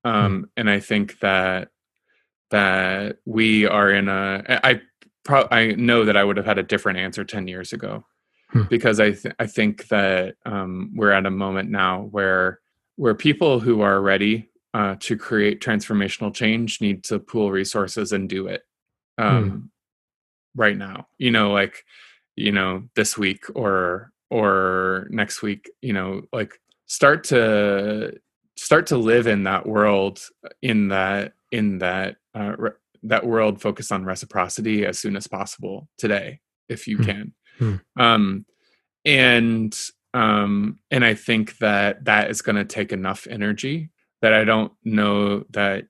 hmm. 0.03 0.09
um, 0.09 0.41
mm. 0.41 0.49
and 0.57 0.69
I 0.69 0.79
think 0.79 1.19
that 1.19 1.69
that 2.49 3.17
we 3.25 3.67
are 3.67 3.91
in 3.91 4.09
a 4.09 4.43
I 4.63 4.81
pro- 5.23 5.47
I 5.51 5.73
know 5.73 6.05
that 6.05 6.17
I 6.17 6.23
would 6.23 6.37
have 6.37 6.47
had 6.47 6.57
a 6.57 6.63
different 6.63 6.97
answer 6.97 7.23
ten 7.23 7.47
years 7.47 7.73
ago 7.73 8.03
hmm. 8.49 8.63
because 8.63 8.99
I 8.99 9.11
th- 9.11 9.35
I 9.37 9.45
think 9.45 9.87
that 9.89 10.35
um, 10.45 10.91
we're 10.95 11.11
at 11.11 11.27
a 11.27 11.31
moment 11.31 11.69
now 11.69 12.07
where 12.11 12.59
where 12.95 13.15
people 13.15 13.59
who 13.59 13.81
are 13.81 14.01
ready 14.01 14.49
uh, 14.73 14.95
to 14.99 15.15
create 15.15 15.61
transformational 15.61 16.33
change 16.33 16.81
need 16.81 17.03
to 17.03 17.19
pool 17.19 17.51
resources 17.51 18.11
and 18.11 18.27
do 18.27 18.47
it 18.47 18.63
hmm. 19.19 19.25
um, 19.25 19.49
hmm. 19.49 19.59
right 20.55 20.77
now. 20.77 21.07
You 21.19 21.29
know, 21.29 21.51
like 21.51 21.83
you 22.35 22.51
know 22.51 22.83
this 22.95 23.17
week 23.17 23.43
or 23.53 24.11
or 24.29 25.07
next 25.09 25.41
week. 25.41 25.69
You 25.81 25.93
know, 25.93 26.21
like 26.31 26.53
start 26.85 27.23
to 27.25 28.17
start 28.57 28.87
to 28.87 28.97
live 28.97 29.27
in 29.27 29.43
that 29.43 29.65
world 29.65 30.21
in 30.61 30.89
that 30.89 31.33
in 31.51 31.79
that 31.79 32.17
uh, 32.35 32.55
re- 32.57 32.71
that 33.03 33.25
world 33.25 33.61
focused 33.61 33.91
on 33.91 34.03
reciprocity 34.03 34.85
as 34.85 34.99
soon 34.99 35.15
as 35.15 35.27
possible 35.27 35.87
today 35.97 36.41
if 36.67 36.85
you 36.85 36.97
hmm. 36.97 37.03
can 37.03 37.33
Hmm. 37.59 37.75
Um, 37.97 38.45
and 39.05 39.77
um, 40.13 40.79
and 40.89 41.05
I 41.05 41.13
think 41.13 41.57
that 41.59 42.05
that 42.05 42.31
is 42.31 42.41
going 42.41 42.55
to 42.55 42.65
take 42.65 42.91
enough 42.91 43.27
energy 43.29 43.91
that 44.21 44.33
I 44.33 44.43
don't 44.43 44.71
know 44.83 45.45
that 45.51 45.85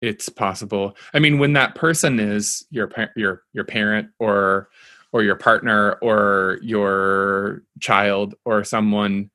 it's 0.00 0.28
possible. 0.28 0.96
I 1.12 1.18
mean, 1.18 1.38
when 1.38 1.54
that 1.54 1.74
person 1.74 2.20
is 2.20 2.64
your 2.70 2.90
your 3.16 3.42
your 3.52 3.64
parent 3.64 4.10
or 4.18 4.68
or 5.12 5.22
your 5.22 5.36
partner 5.36 5.92
or 6.02 6.58
your 6.62 7.62
child 7.80 8.34
or 8.44 8.64
someone 8.64 9.30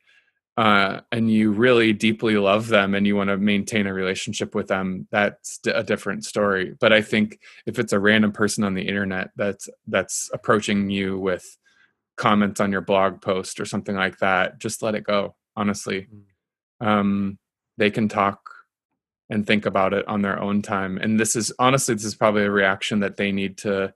uh, 0.56 1.02
and 1.12 1.32
you 1.32 1.52
really 1.52 1.94
deeply 1.94 2.36
love 2.38 2.68
them 2.68 2.94
and 2.94 3.08
you 3.08 3.16
want 3.16 3.30
to 3.30 3.38
maintain 3.38 3.88
a 3.88 3.94
relationship 3.94 4.54
with 4.54 4.68
them 4.68 5.08
that's 5.12 5.60
a 5.66 5.84
different 5.84 6.24
story 6.24 6.76
but 6.80 6.94
i 6.94 7.02
think 7.02 7.40
if 7.66 7.80
it's 7.80 7.94
a 7.94 8.00
random 8.00 8.32
person 8.32 8.64
on 8.64 8.76
the 8.76 8.88
internet 8.88 9.32
that's 9.36 9.68
that's 9.88 10.30
approaching 10.34 10.90
you 10.90 11.18
with 11.18 11.58
comments 12.18 12.62
on 12.62 12.72
your 12.72 12.82
blog 12.82 13.20
post 13.22 13.60
or 13.60 13.66
something 13.66 13.96
like 13.96 14.20
that 14.20 14.60
just 14.60 14.84
let 14.84 14.94
it 14.94 15.04
go 15.04 15.36
honestly 15.56 16.08
mm. 16.14 16.88
um, 16.88 17.40
they 17.78 17.90
can 17.90 18.08
talk 18.08 18.40
and 19.32 19.48
think 19.48 19.66
about 19.66 19.94
it 19.94 20.08
on 20.08 20.22
their 20.22 20.40
own 20.40 20.62
time 20.62 20.98
and 21.00 21.20
this 21.20 21.36
is 21.36 21.52
honestly 21.58 21.96
this 21.96 22.06
is 22.06 22.14
probably 22.14 22.44
a 22.44 22.52
reaction 22.52 23.00
that 23.00 23.18
they 23.18 23.32
need 23.32 23.58
to 23.58 23.92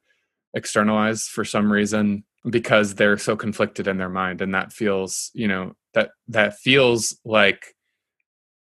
externalize 0.54 1.24
for 1.24 1.46
some 1.46 1.72
reason 1.72 2.24
because 2.50 2.96
they're 2.96 3.18
so 3.18 3.36
conflicted 3.36 3.88
in 3.88 3.98
their 3.98 4.10
mind. 4.10 4.42
And 4.42 4.54
that 4.54 4.72
feels 4.74 5.32
you 5.34 5.48
know 5.48 5.74
that 5.94 6.12
that 6.30 6.58
feels 6.58 7.18
like 7.26 7.76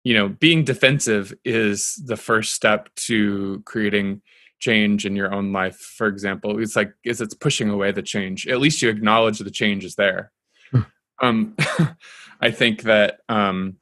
you 0.05 0.15
know 0.15 0.29
being 0.29 0.65
defensive 0.65 1.33
is 1.45 2.01
the 2.05 2.17
first 2.17 2.55
step 2.55 2.89
to 2.95 3.63
creating 3.65 4.23
change 4.59 5.07
in 5.07 5.17
your 5.17 5.33
own 5.33 5.53
life. 5.53 5.77
For 5.79 6.07
example 6.07 6.61
it's 6.61 6.77
like 6.77 6.93
is 7.05 7.21
it's 7.21 7.35
pushing 7.35 7.71
away 7.71 7.93
the 7.93 8.03
change. 8.03 8.47
At 8.47 8.61
least 8.61 8.83
you 8.83 8.89
acknowledge 8.89 9.39
the 9.39 9.51
change 9.51 9.85
is 9.85 9.95
there. 9.95 10.33
Hmm. 10.71 10.81
um 11.23 11.57
i 12.41 12.51
think 12.51 12.83
that 12.83 13.21
um 13.29 13.77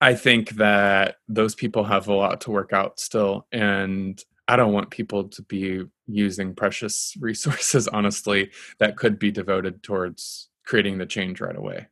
i 0.00 0.14
think 0.14 0.50
that 0.56 1.16
those 1.28 1.54
people 1.54 1.84
have 1.84 2.08
a 2.08 2.14
lot 2.14 2.42
to 2.42 2.50
work 2.50 2.72
out 2.72 2.98
still. 2.98 3.46
And 3.52 4.20
i 4.48 4.56
don't 4.56 4.72
want 4.72 4.90
people 4.90 5.28
to 5.28 5.42
be 5.42 5.84
using 6.06 6.54
precious 6.54 7.14
resources 7.20 7.88
honestly 7.88 8.50
that 8.78 8.96
could 8.96 9.18
be 9.18 9.30
devoted 9.30 9.82
towards 9.82 10.48
creating 10.64 10.98
the 10.98 11.06
change 11.06 11.40
right 11.40 11.56
away. 11.56 11.86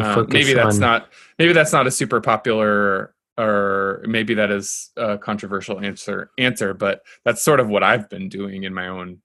Uh, 0.00 0.24
maybe 0.28 0.54
that's 0.54 0.76
on... 0.76 0.80
not 0.80 1.12
maybe 1.38 1.52
that's 1.52 1.72
not 1.72 1.86
a 1.86 1.90
super 1.90 2.20
popular 2.20 3.14
or 3.38 4.02
maybe 4.06 4.34
that 4.34 4.50
is 4.50 4.90
a 4.96 5.18
controversial 5.18 5.80
answer 5.80 6.30
answer 6.38 6.74
but 6.74 7.02
that's 7.24 7.42
sort 7.42 7.60
of 7.60 7.68
what 7.68 7.84
i've 7.84 8.08
been 8.08 8.28
doing 8.28 8.64
in 8.64 8.74
my 8.74 8.88
own 8.88 9.18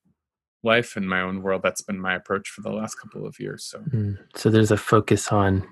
life 0.64 0.96
and 0.96 1.08
my 1.08 1.22
own 1.22 1.42
world. 1.42 1.62
That's 1.64 1.82
been 1.82 2.00
my 2.00 2.16
approach 2.16 2.50
for 2.50 2.62
the 2.62 2.72
last 2.72 2.96
couple 2.96 3.26
of 3.26 3.40
years 3.40 3.64
so. 3.64 3.80
Mm. 3.80 4.18
so 4.36 4.50
there's 4.50 4.72
a 4.72 4.78
focus 4.78 5.30
on 5.30 5.68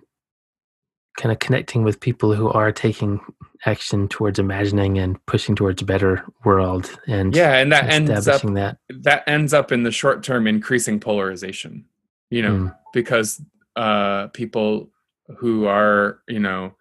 kind 1.18 1.32
of 1.32 1.40
connecting 1.40 1.84
with 1.84 2.00
people 2.00 2.34
who 2.34 2.50
are 2.50 2.72
taking 2.72 3.20
action 3.66 4.08
towards 4.08 4.40
imagining 4.40 5.00
and 5.00 5.24
pushing 5.26 5.56
towards 5.56 5.82
a 5.82 5.86
better 5.86 6.24
world 6.46 6.98
and 7.08 7.36
yeah 7.36 7.58
and 7.58 7.72
that 7.72 7.90
ends 7.90 8.28
up 8.28 8.42
that 8.54 8.78
that 8.88 9.24
ends 9.28 9.54
up 9.54 9.72
in 9.72 9.84
the 9.84 9.92
short 9.92 10.24
term 10.24 10.48
increasing 10.48 11.00
polarization 11.00 11.84
you 12.30 12.42
know 12.42 12.52
mm. 12.52 12.76
because 12.94 13.42
uh, 13.76 14.28
people 14.28 14.90
who 15.38 15.66
are 15.66 16.20
you 16.28 16.40
know 16.40 16.74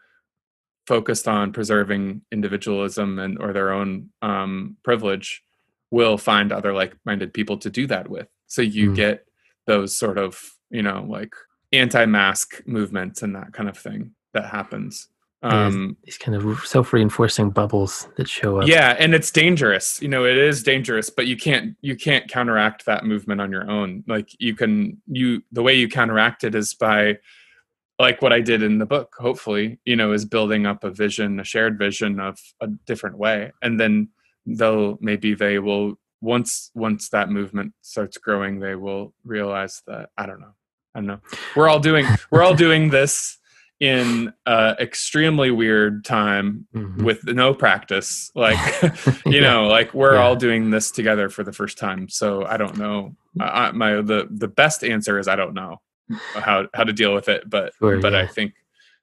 focused 0.87 1.27
on 1.27 1.53
preserving 1.53 2.23
individualism 2.31 3.19
and 3.19 3.39
or 3.41 3.53
their 3.53 3.73
own 3.73 4.11
um, 4.23 4.77
privilege 4.85 5.43
will 5.91 6.19
find 6.19 6.53
other 6.53 6.73
like-minded 6.73 7.33
people 7.33 7.57
to 7.57 7.71
do 7.71 7.87
that 7.87 8.09
with 8.09 8.29
so 8.47 8.61
you 8.61 8.91
mm. 8.91 8.97
get 8.97 9.27
those 9.67 9.97
sort 9.97 10.19
of 10.19 10.41
you 10.71 10.83
know 10.83 11.05
like 11.09 11.35
anti-mask 11.73 12.63
movements 12.67 13.23
and 13.23 13.35
that 13.35 13.53
kind 13.53 13.69
of 13.69 13.77
thing 13.77 14.13
that 14.37 14.51
happens. 14.51 15.09
Um 15.43 15.97
these 16.05 16.19
kind 16.19 16.37
of 16.37 16.61
self-reinforcing 16.67 17.51
bubbles 17.51 18.09
that 18.17 18.29
show 18.29 18.61
up. 18.61 18.69
Yeah 18.69 18.97
and 18.99 19.15
it's 19.15 19.31
dangerous. 19.31 20.01
You 20.01 20.09
know 20.09 20.25
it 20.25 20.37
is 20.37 20.63
dangerous 20.63 21.11
but 21.11 21.27
you 21.27 21.37
can't 21.37 21.77
you 21.81 21.97
can't 21.97 22.29
counteract 22.29 22.87
that 22.87 23.05
movement 23.05 23.41
on 23.41 23.51
your 23.51 23.69
own. 23.71 24.05
Like 24.07 24.31
you 24.39 24.55
can 24.55 25.01
you 25.07 25.43
the 25.53 25.63
way 25.63 25.75
you 25.75 25.89
counteract 25.89 26.45
it 26.45 26.55
is 26.55 26.75
by 26.75 27.19
like 27.99 28.21
what 28.21 28.31
i 28.33 28.41
did 28.41 28.63
in 28.63 28.77
the 28.77 28.85
book 28.85 29.15
hopefully 29.19 29.79
you 29.87 29.97
know 29.97 30.13
is 30.13 30.27
building 30.27 30.67
up 30.67 30.85
a 30.85 30.91
vision 30.91 31.41
a 31.41 31.45
shared 31.45 31.79
vision 31.79 32.21
of 32.21 32.39
a 32.61 32.69
different 32.87 33.19
way. 33.19 33.53
And 33.63 33.79
then 33.81 34.09
they'll 34.47 34.99
maybe 35.01 35.35
they 35.35 35.59
will 35.59 35.99
once 36.21 36.71
once 36.75 37.09
that 37.11 37.31
movement 37.31 37.75
starts 37.83 38.17
growing 38.17 38.59
they 38.59 38.75
will 38.75 39.13
realize 39.25 39.83
that 39.87 40.11
i 40.17 40.25
don't 40.25 40.41
know. 40.41 40.55
I 40.97 41.01
don't 41.01 41.09
know. 41.09 41.21
We're 41.55 41.69
all 41.69 41.79
doing 41.79 42.07
we're 42.31 42.43
all 42.43 42.55
doing 42.67 42.89
this 42.89 43.37
in 43.81 44.33
an 44.47 44.77
extremely 44.79 45.51
weird 45.51 46.05
time 46.05 46.67
mm-hmm. 46.75 47.05
with 47.05 47.25
no 47.25 47.53
practice 47.53 48.31
like 48.35 48.57
you 49.27 49.41
know 49.41 49.67
like 49.67 49.93
we're 49.93 50.15
yeah. 50.15 50.23
all 50.23 50.35
doing 50.35 50.71
this 50.71 50.91
together 50.91 51.29
for 51.29 51.45
the 51.45 51.53
first 51.53 51.77
time 51.77 52.09
so 52.09 52.45
i 52.47 52.57
don't 52.57 52.79
know 52.79 53.15
I, 53.39 53.73
my 53.73 53.97
the 53.97 54.29
the 54.31 54.49
best 54.49 54.83
answer 54.83 55.19
is 55.19 55.29
i 55.29 55.37
don't 55.37 55.55
know 55.55 55.81
how 56.35 56.69
how 56.73 56.85
to 56.85 56.93
deal 56.93 57.13
with 57.15 57.29
it 57.29 57.49
but 57.49 57.75
sure, 57.79 58.01
but 58.01 58.13
yeah. 58.13 58.21
i 58.21 58.27
think 58.27 58.55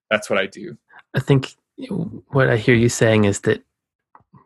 that's 0.10 0.30
what 0.30 0.40
i 0.40 0.48
do 0.48 0.76
i 1.14 1.20
think 1.20 1.54
what 2.30 2.50
i 2.50 2.58
hear 2.58 2.76
you 2.76 2.90
saying 2.90 3.26
is 3.26 3.42
that 3.42 3.64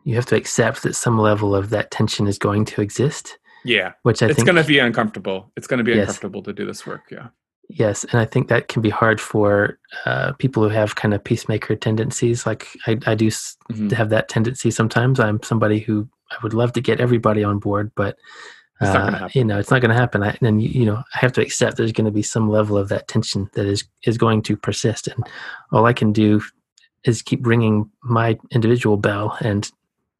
you 0.04 0.14
have 0.14 0.26
to 0.26 0.36
accept 0.36 0.82
that 0.82 0.94
some 0.94 1.18
level 1.18 1.54
of 1.54 1.70
that 1.70 1.90
tension 1.90 2.26
is 2.26 2.36
going 2.36 2.66
to 2.66 2.82
exist 2.82 3.38
yeah 3.64 3.92
which 4.02 4.22
i 4.22 4.26
it's 4.26 4.36
think 4.36 4.46
it's 4.46 4.52
going 4.52 4.62
to 4.62 4.68
be 4.68 4.78
uncomfortable 4.78 5.50
it's 5.56 5.66
going 5.66 5.78
to 5.78 5.84
be 5.84 5.92
yes. 5.92 6.00
uncomfortable 6.00 6.42
to 6.42 6.52
do 6.52 6.66
this 6.66 6.86
work 6.86 7.04
yeah 7.10 7.28
Yes, 7.68 8.04
and 8.04 8.18
I 8.18 8.24
think 8.24 8.48
that 8.48 8.68
can 8.68 8.80
be 8.80 8.88
hard 8.88 9.20
for 9.20 9.78
uh, 10.06 10.32
people 10.32 10.62
who 10.62 10.70
have 10.70 10.96
kind 10.96 11.12
of 11.12 11.22
peacemaker 11.22 11.76
tendencies. 11.76 12.46
Like 12.46 12.66
I, 12.86 12.98
I 13.06 13.14
do 13.14 13.26
mm-hmm. 13.26 13.90
have 13.90 14.08
that 14.08 14.28
tendency 14.28 14.70
sometimes. 14.70 15.20
I'm 15.20 15.42
somebody 15.42 15.78
who 15.78 16.08
I 16.30 16.36
would 16.42 16.54
love 16.54 16.72
to 16.72 16.80
get 16.80 17.00
everybody 17.00 17.44
on 17.44 17.58
board, 17.58 17.92
but 17.94 18.16
uh, 18.80 19.28
you 19.32 19.44
know, 19.44 19.58
it's 19.58 19.70
not 19.70 19.80
going 19.80 19.90
to 19.90 19.96
happen. 19.96 20.22
I, 20.22 20.38
and 20.40 20.62
you 20.62 20.86
know, 20.86 20.96
I 20.96 21.18
have 21.18 21.32
to 21.32 21.40
accept 21.40 21.76
there's 21.76 21.92
going 21.92 22.04
to 22.04 22.10
be 22.12 22.22
some 22.22 22.48
level 22.48 22.78
of 22.78 22.88
that 22.88 23.08
tension 23.08 23.50
that 23.54 23.66
is 23.66 23.84
is 24.04 24.16
going 24.16 24.42
to 24.42 24.56
persist, 24.56 25.08
and 25.08 25.26
all 25.72 25.84
I 25.84 25.92
can 25.92 26.12
do 26.12 26.40
is 27.04 27.22
keep 27.22 27.46
ringing 27.46 27.90
my 28.02 28.38
individual 28.50 28.96
bell, 28.96 29.36
and 29.40 29.70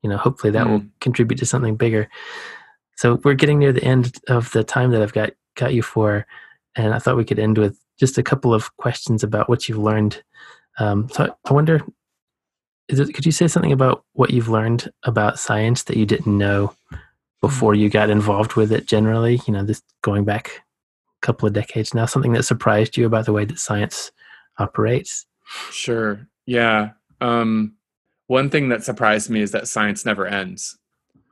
you 0.03 0.11
know, 0.11 0.16
hopefully 0.16 0.51
that 0.53 0.66
mm. 0.66 0.70
will 0.70 0.82
contribute 1.01 1.38
to 1.38 1.46
something 1.46 1.76
bigger. 1.76 2.09
So 2.96 3.20
we're 3.22 3.34
getting 3.34 3.61
near 3.61 3.72
the 3.72 3.84
end 3.84 4.18
of 4.28 4.51
the 4.53 4.64
time 4.64 4.90
that 4.90 5.03
I've 5.03 5.12
got 5.12 5.30
got 5.55 5.72
you 5.72 5.82
for. 5.82 6.26
And 6.77 6.95
I 6.95 6.99
thought 6.99 7.16
we 7.16 7.25
could 7.25 7.39
end 7.39 7.59
with 7.59 7.79
just 7.99 8.19
a 8.19 8.23
couple 8.23 8.55
of 8.55 8.77
questions 8.77 9.23
about 9.25 9.49
what 9.49 9.69
you've 9.69 9.79
learned. 9.79 10.23
Um, 10.79 11.09
so 11.11 11.35
I 11.45 11.53
wonder, 11.53 11.83
it, 12.89 13.14
could 13.14 13.27
you 13.27 13.33
say 13.33 13.49
something 13.49 13.73
about 13.73 14.05
what 14.12 14.31
you've 14.31 14.49
learned 14.49 14.91
about 15.05 15.39
science 15.39 15.85
that 15.85 15.97
you 15.97 16.07
didn't 16.07 16.39
know 16.39 16.75
before 17.41 17.75
you 17.75 17.89
got 17.89 18.11
involved 18.11 18.55
with 18.55 18.73
it 18.73 18.87
generally? 18.87 19.41
You 19.47 19.53
know, 19.53 19.64
this 19.64 19.83
going 20.03 20.25
back 20.25 20.62
a 21.23 21.27
couple 21.27 21.49
of 21.49 21.55
decades 21.55 21.95
now, 21.95 22.07
something 22.07 22.33
that 22.33 22.45
surprised 22.45 22.97
you 22.97 23.07
about 23.07 23.27
the 23.27 23.33
way 23.33 23.45
that 23.45 23.59
science 23.59 24.12
operates? 24.59 25.27
Sure. 25.71 26.27
Yeah. 26.47 26.91
Um, 27.21 27.75
one 28.29 28.51
thing 28.51 28.69
that 28.69 28.85
surprised 28.85 29.31
me 29.31 29.41
is 29.41 29.51
that 29.53 29.69
science 29.69 30.05
never 30.05 30.27
ends. 30.27 30.79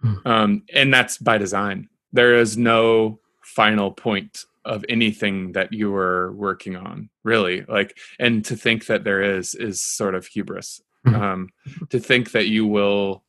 Hmm. 0.01 0.15
Um, 0.25 0.63
and 0.75 0.93
that's 0.93 1.19
by 1.19 1.39
design. 1.39 1.89
There 2.13 2.35
is 2.35 2.57
no 2.57 3.21
final 3.43 3.93
point 3.93 4.45
of 4.67 4.85
anything 4.89 5.53
that 5.53 5.73
you 5.73 5.91
were 5.91 6.33
working 6.33 6.77
on, 6.77 7.09
really. 7.25 7.65
Like, 7.69 7.97
and 8.19 8.45
to 8.45 8.57
think 8.57 8.87
that 8.87 9.05
there 9.05 9.23
is 9.23 9.55
is 9.55 9.81
sort 9.81 10.15
of 10.15 10.27
hubris. 10.27 10.81
Hmm. 11.07 11.15
Um, 11.15 11.49
to 11.91 12.01
think 12.01 12.33
that 12.33 12.49
you 12.49 12.67
will 12.67 13.25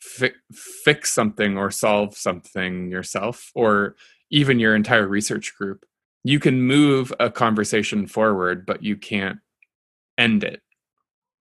fi- 0.00 0.34
fix 0.52 1.10
something 1.10 1.56
or 1.56 1.70
solve 1.70 2.16
something 2.16 2.90
yourself, 2.90 3.50
or 3.54 3.96
even 4.30 4.58
your 4.58 4.74
entire 4.74 5.08
research 5.08 5.54
group. 5.56 5.84
You 6.24 6.38
can 6.38 6.62
move 6.62 7.12
a 7.18 7.30
conversation 7.30 8.06
forward, 8.06 8.64
but 8.64 8.84
you 8.84 8.96
can't 8.96 9.38
end 10.16 10.44
it. 10.44 10.62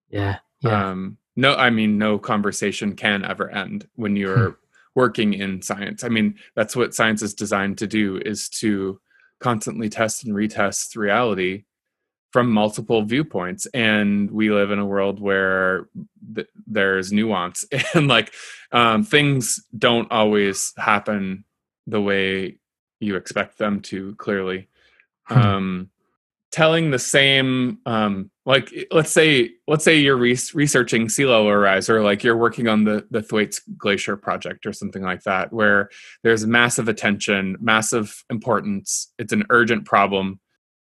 Yeah. 0.10 0.40
yeah. 0.62 0.90
Um, 0.90 1.18
no, 1.36 1.56
I 1.56 1.70
mean, 1.70 1.98
no 1.98 2.18
conversation 2.18 2.96
can 2.96 3.24
ever 3.24 3.50
end 3.50 3.88
when 3.96 4.16
you're 4.16 4.52
hmm. 4.52 4.56
Working 4.96 5.34
in 5.34 5.62
science. 5.62 6.04
I 6.04 6.10
mean, 6.10 6.36
that's 6.56 6.76
what 6.76 6.94
science 6.94 7.22
is 7.22 7.34
designed 7.34 7.78
to 7.80 7.88
do 7.88 8.18
is 8.18 8.50
to 8.50 9.00
constantly 9.40 9.90
test 9.90 10.24
and 10.24 10.36
retest 10.36 10.96
reality 10.96 11.64
from 12.32 12.50
multiple 12.50 13.04
viewpoints 13.04 13.66
and 13.74 14.32
we 14.32 14.50
live 14.52 14.72
in 14.72 14.80
a 14.80 14.86
world 14.86 15.20
where 15.20 15.90
th- 16.34 16.48
there's 16.66 17.12
nuance 17.12 17.66
and 17.94 18.08
like 18.08 18.34
um, 18.72 19.04
things 19.04 19.60
don't 19.78 20.10
always 20.12 20.74
happen 20.78 21.44
the 21.88 22.02
way 22.02 22.58
you 23.02 23.16
expect 23.16 23.58
them 23.58 23.82
to 23.82 24.16
clearly 24.16 24.70
hmm. 25.26 25.38
um, 25.38 25.90
telling 26.52 26.92
the 26.92 27.00
same 27.00 27.80
um, 27.86 28.30
like 28.46 28.72
let's 28.92 29.12
say 29.12 29.52
let's 29.68 29.84
say 29.84 29.98
you're 29.98 30.18
re- 30.18 30.38
researching 30.54 31.08
sea 31.08 31.26
level 31.26 31.54
rise 31.56 31.90
or 31.90 32.02
like 32.02 32.24
you're 32.24 32.38
working 32.38 32.68
on 32.68 32.84
the 32.84 33.06
the 33.10 33.22
thwaites 33.22 33.62
glacier 33.78 34.18
project 34.18 34.66
or 34.66 34.74
something 34.74 35.02
like 35.02 35.24
that 35.24 35.54
where 35.54 35.90
there's 36.24 36.46
massive 36.46 36.90
attention 36.90 37.58
massive 37.62 38.24
importance 38.30 39.12
it's 39.18 39.34
an 39.34 39.46
urgent 39.50 39.86
problem. 39.86 40.40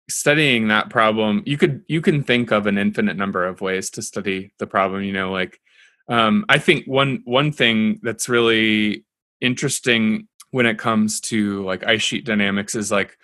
Studying 0.09 0.69
that 0.69 0.89
problem 0.89 1.43
you 1.45 1.57
could 1.57 1.83
you 1.89 1.99
can 1.99 2.23
think 2.23 2.51
of 2.51 2.65
an 2.65 2.77
infinite 2.77 3.17
number 3.17 3.45
of 3.45 3.59
ways 3.59 3.89
to 3.89 4.01
study 4.01 4.53
the 4.57 4.65
problem 4.65 5.03
you 5.03 5.11
know 5.11 5.33
like 5.33 5.59
um, 6.07 6.45
i 6.47 6.57
think 6.57 6.85
one 6.85 7.21
one 7.25 7.51
thing 7.51 7.99
that's 8.01 8.29
really 8.29 9.03
interesting 9.41 10.29
when 10.51 10.65
it 10.65 10.77
comes 10.77 11.19
to 11.19 11.61
like 11.65 11.85
ice 11.85 12.01
sheet 12.01 12.23
dynamics 12.23 12.73
is 12.73 12.89
like 12.89 13.17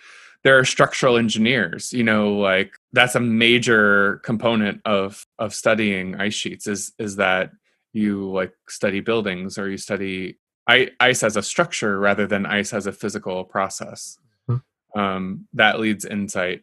there 0.44 0.58
are 0.58 0.64
structural 0.64 1.16
engineers 1.16 1.92
you 1.92 2.04
know 2.04 2.34
like 2.36 2.74
that's 2.92 3.14
a 3.14 3.20
major 3.20 4.20
component 4.24 4.80
of 4.84 5.26
of 5.38 5.52
studying 5.52 6.14
ice 6.16 6.34
sheets 6.34 6.66
is 6.66 6.92
is 6.98 7.16
that 7.16 7.50
you 7.92 8.30
like 8.30 8.52
study 8.68 9.00
buildings 9.00 9.58
or 9.58 9.68
you 9.68 9.76
study 9.76 10.36
ice 10.66 11.22
as 11.22 11.36
a 11.36 11.42
structure 11.42 11.98
rather 11.98 12.26
than 12.26 12.46
ice 12.46 12.72
as 12.72 12.86
a 12.86 12.92
physical 12.92 13.44
process 13.44 14.18
mm-hmm. 14.48 14.98
um, 14.98 15.46
that 15.52 15.78
leads 15.78 16.04
insight 16.04 16.62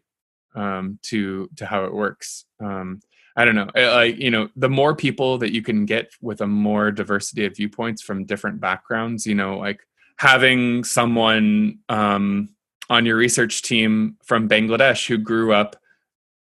um, 0.56 0.98
to 1.04 1.50
to 1.56 1.66
how 1.66 1.86
it 1.86 1.94
works 1.94 2.46
um, 2.60 3.00
i 3.36 3.46
don't 3.46 3.56
know 3.56 3.70
like 3.76 4.18
you 4.18 4.30
know 4.30 4.50
the 4.56 4.70
more 4.70 4.96
people 4.96 5.38
that 5.38 5.54
you 5.54 5.62
can 5.62 5.86
get 5.86 6.12
with 6.22 6.42
a 6.42 6.48
more 6.48 6.92
diversity 6.92 7.46
of 7.46 7.56
viewpoints 7.56 8.02
from 8.02 8.26
different 8.26 8.60
backgrounds 8.60 9.26
you 9.26 9.36
know 9.36 9.58
like 9.58 9.82
having 10.18 10.84
someone 10.84 11.80
um, 11.90 12.50
on 12.92 13.06
your 13.06 13.16
research 13.16 13.62
team 13.62 14.18
from 14.22 14.50
Bangladesh 14.50 15.08
who 15.08 15.18
grew 15.18 15.54
up 15.54 15.78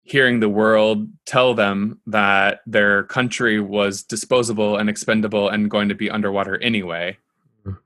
hearing 0.02 0.40
the 0.40 0.48
world 0.48 1.08
tell 1.24 1.54
them 1.54 1.98
that 2.06 2.60
their 2.66 3.04
country 3.04 3.58
was 3.58 4.02
disposable 4.02 4.76
and 4.76 4.90
expendable 4.90 5.48
and 5.48 5.70
going 5.70 5.88
to 5.88 5.94
be 5.94 6.10
underwater 6.10 6.62
anyway. 6.62 7.16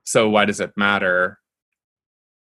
So 0.03 0.29
why 0.29 0.45
does 0.45 0.59
it 0.59 0.73
matter? 0.77 1.39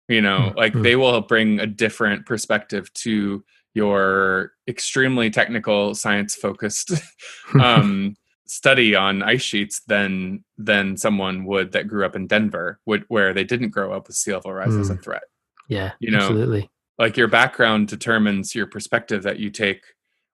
You 0.09 0.21
know, 0.21 0.39
mm-hmm. 0.39 0.59
like 0.59 0.73
they 0.73 0.97
will 0.97 1.21
bring 1.21 1.61
a 1.61 1.67
different 1.67 2.27
perspective 2.27 2.93
to 2.95 3.45
your 3.73 4.55
extremely 4.67 5.31
technical 5.31 5.95
science 5.95 6.35
focused 6.35 6.91
um, 7.61 8.17
study 8.47 8.97
on 8.97 9.23
ice 9.23 9.41
sheets 9.41 9.83
than 9.87 10.43
than 10.59 10.97
someone 10.97 11.45
would 11.45 11.71
that 11.73 11.87
grew 11.87 12.05
up 12.05 12.17
in 12.17 12.27
Denver 12.27 12.81
would 12.87 13.05
where 13.07 13.33
they 13.33 13.45
didn't 13.45 13.71
grow 13.71 13.93
up 13.93 14.09
with 14.09 14.17
sea 14.17 14.33
level 14.33 14.53
rise 14.53 14.71
mm. 14.71 14.81
as 14.81 14.91
a 14.91 14.97
mm. 14.97 15.03
threat. 15.05 15.23
Yeah, 15.73 15.93
you 16.01 16.11
know, 16.11 16.19
absolutely. 16.19 16.71
Like 16.99 17.17
your 17.17 17.29
background 17.29 17.89
determines 17.89 18.55
your 18.55 18.67
perspective 18.67 19.23
that 19.25 19.39
you 19.39 19.51
take. 19.51 19.83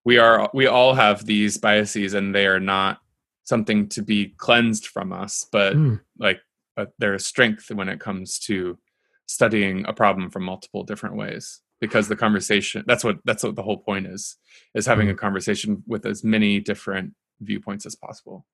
We 0.04 0.18
are 0.18 0.50
we 0.52 0.66
all 0.66 0.94
have 0.94 1.24
these 1.24 1.58
biases, 1.58 2.14
and 2.14 2.34
they 2.34 2.46
are 2.46 2.60
not 2.60 2.98
something 3.44 3.88
to 3.88 4.02
be 4.02 4.34
cleansed 4.36 4.86
from 4.86 5.12
us, 5.12 5.46
but 5.50 5.74
mm. 5.74 6.00
like 6.18 6.40
but 6.76 6.92
there 6.98 7.14
is 7.14 7.26
strength 7.26 7.70
when 7.70 7.88
it 7.88 7.98
comes 7.98 8.38
to 8.38 8.78
studying 9.26 9.84
a 9.86 9.92
problem 9.92 10.30
from 10.30 10.44
multiple 10.44 10.84
different 10.84 11.16
ways 11.16 11.60
because 11.80 12.08
the 12.08 12.16
conversation 12.16 12.84
that's 12.86 13.04
what 13.04 13.18
that's 13.24 13.42
what 13.42 13.56
the 13.56 13.62
whole 13.62 13.78
point 13.78 14.06
is 14.06 14.36
is 14.74 14.86
having 14.86 15.08
mm. 15.08 15.10
a 15.10 15.14
conversation 15.14 15.82
with 15.86 16.06
as 16.06 16.24
many 16.24 16.60
different 16.60 17.12
viewpoints 17.40 17.84
as 17.84 17.94
possible 17.94 18.46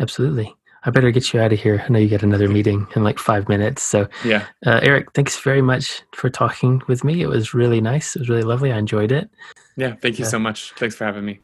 absolutely 0.00 0.52
I 0.84 0.90
better 0.90 1.10
get 1.10 1.32
you 1.32 1.40
out 1.40 1.52
of 1.52 1.58
here. 1.58 1.84
I 1.84 1.88
know 1.90 1.98
you 1.98 2.08
got 2.08 2.22
another 2.22 2.48
meeting 2.48 2.86
in 2.94 3.02
like 3.04 3.18
five 3.18 3.48
minutes. 3.48 3.82
So, 3.82 4.08
yeah. 4.24 4.46
Uh, 4.64 4.80
Eric, 4.82 5.12
thanks 5.12 5.38
very 5.38 5.62
much 5.62 6.02
for 6.12 6.30
talking 6.30 6.82
with 6.86 7.04
me. 7.04 7.22
It 7.22 7.28
was 7.28 7.52
really 7.52 7.80
nice. 7.80 8.14
It 8.14 8.20
was 8.20 8.28
really 8.28 8.42
lovely. 8.42 8.72
I 8.72 8.78
enjoyed 8.78 9.12
it. 9.12 9.28
Yeah. 9.76 9.94
Thank 10.00 10.18
you 10.18 10.24
uh, 10.24 10.28
so 10.28 10.38
much. 10.38 10.72
Thanks 10.76 10.94
for 10.94 11.04
having 11.04 11.24
me. 11.24 11.40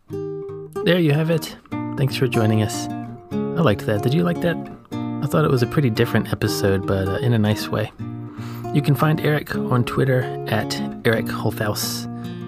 There 0.84 0.98
you 0.98 1.12
have 1.12 1.30
it. 1.30 1.56
Thanks 1.96 2.16
for 2.16 2.26
joining 2.26 2.62
us. 2.62 2.88
I 3.30 3.62
liked 3.62 3.86
that. 3.86 4.02
Did 4.02 4.14
you 4.14 4.22
like 4.22 4.40
that? 4.42 4.56
I 4.92 5.26
thought 5.26 5.44
it 5.44 5.50
was 5.50 5.62
a 5.62 5.66
pretty 5.66 5.90
different 5.90 6.32
episode, 6.32 6.86
but 6.86 7.08
uh, 7.08 7.16
in 7.18 7.32
a 7.32 7.38
nice 7.38 7.68
way. 7.68 7.90
You 8.74 8.82
can 8.82 8.94
find 8.94 9.20
Eric 9.20 9.54
on 9.54 9.84
Twitter 9.84 10.22
at 10.48 10.74
Eric 11.06 11.26
Holthaus, 11.26 12.06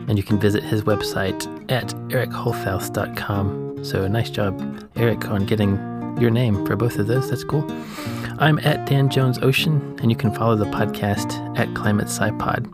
and 0.09 0.19
you 0.19 0.25
can 0.25 0.39
visit 0.41 0.65
his 0.65 0.83
website 0.83 1.47
at 1.71 1.89
ericholthaus.com. 2.11 3.85
So 3.85 4.09
nice 4.09 4.31
job, 4.31 4.89
Eric, 4.97 5.29
on 5.29 5.47
getting 5.47 5.96
your 6.19 6.31
name 6.31 6.65
for 6.67 6.77
both 6.77 6.99
of 6.99 7.07
those. 7.07 7.31
That's 7.31 7.45
cool. 7.45 7.65
I'm 8.39 8.59
at 8.61 8.87
Dan 8.87 9.09
Jones 9.09 9.39
Ocean, 9.39 9.99
and 10.01 10.11
you 10.11 10.17
can 10.17 10.33
follow 10.35 10.57
the 10.57 10.67
podcast 10.67 11.59
at 11.59 11.75
Climate 11.75 12.07
SciPod. 12.07 12.67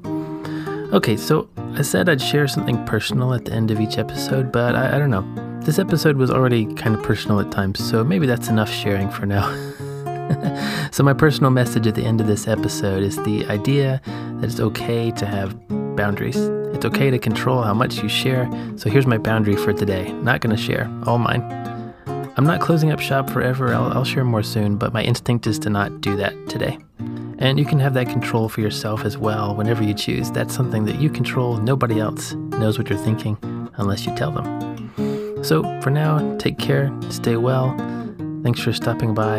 Okay, 0.93 1.17
so 1.17 1.49
I 1.57 1.83
said 1.83 2.09
I'd 2.09 2.21
share 2.21 2.47
something 2.49 2.85
personal 2.85 3.33
at 3.33 3.45
the 3.45 3.53
end 3.53 3.71
of 3.71 3.81
each 3.81 3.97
episode, 3.97 4.53
but 4.53 4.75
I, 4.75 4.97
I 4.97 4.99
don't 4.99 5.11
know. 5.11 5.25
This 5.61 5.79
episode 5.79 6.17
was 6.17 6.31
already 6.31 6.67
kind 6.75 6.95
of 6.95 7.03
personal 7.03 7.41
at 7.41 7.51
times, 7.51 7.79
so 7.79 8.03
maybe 8.03 8.27
that's 8.27 8.49
enough 8.49 8.71
sharing 8.71 9.09
for 9.09 9.25
now. 9.25 9.49
so, 10.91 11.03
my 11.03 11.13
personal 11.13 11.51
message 11.51 11.87
at 11.87 11.95
the 11.95 12.05
end 12.05 12.21
of 12.21 12.27
this 12.27 12.49
episode 12.49 13.03
is 13.03 13.17
the 13.23 13.47
idea 13.47 14.03
that 14.41 14.51
it's 14.51 14.61
okay 14.61 15.13
to 15.13 15.25
have 15.25 15.57
boundaries. 15.97 16.37
It's 16.75 16.85
okay 16.85 17.11
to 17.11 17.19
control 17.19 17.63
how 17.63 17.75
much 17.75 18.03
you 18.03 18.09
share. 18.09 18.51
So, 18.77 18.91
here's 18.91 19.07
my 19.07 19.19
boundary 19.19 19.57
for 19.57 19.73
today 19.73 20.13
not 20.13 20.41
going 20.41 20.55
to 20.55 20.61
share, 20.61 20.91
all 21.07 21.19
mine. 21.19 21.41
I'm 22.37 22.47
not 22.47 22.61
closing 22.61 22.91
up 22.91 22.99
shop 22.99 23.29
forever, 23.29 23.75
I'll, 23.75 23.93
I'll 23.93 24.05
share 24.05 24.25
more 24.25 24.43
soon, 24.43 24.77
but 24.77 24.93
my 24.95 25.03
instinct 25.03 25.47
is 25.47 25.59
to 25.61 25.71
not 25.71 26.01
do 26.01 26.17
that 26.17 26.33
today. 26.49 26.79
And 27.39 27.59
you 27.59 27.67
can 27.67 27.79
have 27.81 27.93
that 27.95 28.09
control 28.09 28.49
for 28.49 28.61
yourself 28.63 29.05
as 29.05 29.19
well 29.19 29.55
whenever 29.55 29.83
you 29.83 29.93
choose. 29.93 30.31
That's 30.31 30.55
something 30.55 30.87
that 30.87 31.01
you 31.01 31.11
control. 31.11 31.59
Nobody 31.59 32.01
else 32.01 32.33
knows 32.33 32.79
what 32.79 32.89
you're 32.89 32.99
thinking 32.99 33.37
unless 33.77 34.07
you 34.07 34.15
tell 34.15 34.31
them. 34.31 35.45
So 35.45 35.63
for 35.83 35.91
now, 35.91 36.37
take 36.39 36.59
care, 36.59 36.91
stay 37.11 37.37
well. 37.37 37.77
Thanks 38.43 38.61
for 38.61 38.73
stopping 38.73 39.13
by. 39.13 39.39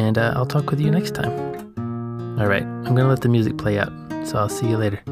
And 0.00 0.16
uh, 0.16 0.34
I'll 0.36 0.46
talk 0.46 0.70
with 0.70 0.78
you 0.78 0.90
next 0.90 1.14
time. 1.14 1.32
All 2.38 2.46
right, 2.46 2.62
I'm 2.62 2.94
going 2.94 2.96
to 2.96 3.08
let 3.08 3.22
the 3.22 3.28
music 3.28 3.58
play 3.58 3.78
out, 3.78 3.92
so 4.24 4.38
I'll 4.38 4.48
see 4.48 4.68
you 4.68 4.76
later. 4.76 5.02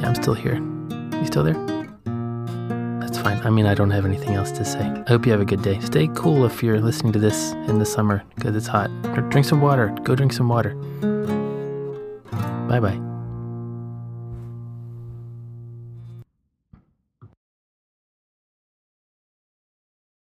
Yeah, 0.00 0.08
I'm 0.08 0.14
still 0.14 0.34
here. 0.34 0.75
You 1.20 1.26
still 1.26 1.44
there? 1.44 1.54
That's 3.00 3.18
fine. 3.18 3.38
I 3.44 3.50
mean, 3.50 3.66
I 3.66 3.74
don't 3.74 3.90
have 3.90 4.04
anything 4.04 4.34
else 4.34 4.50
to 4.52 4.64
say. 4.64 4.80
I 4.80 5.04
hope 5.08 5.26
you 5.26 5.32
have 5.32 5.40
a 5.40 5.44
good 5.44 5.62
day. 5.62 5.80
Stay 5.80 6.08
cool 6.14 6.44
if 6.44 6.62
you're 6.62 6.80
listening 6.80 7.12
to 7.12 7.18
this 7.18 7.52
in 7.68 7.78
the 7.78 7.86
summer 7.86 8.22
because 8.34 8.56
it's 8.56 8.66
hot. 8.66 8.90
Drink 9.30 9.46
some 9.46 9.60
water. 9.60 9.88
Go 10.02 10.14
drink 10.14 10.32
some 10.32 10.48
water. 10.48 10.74
Bye 12.68 12.80
bye. 12.80 13.15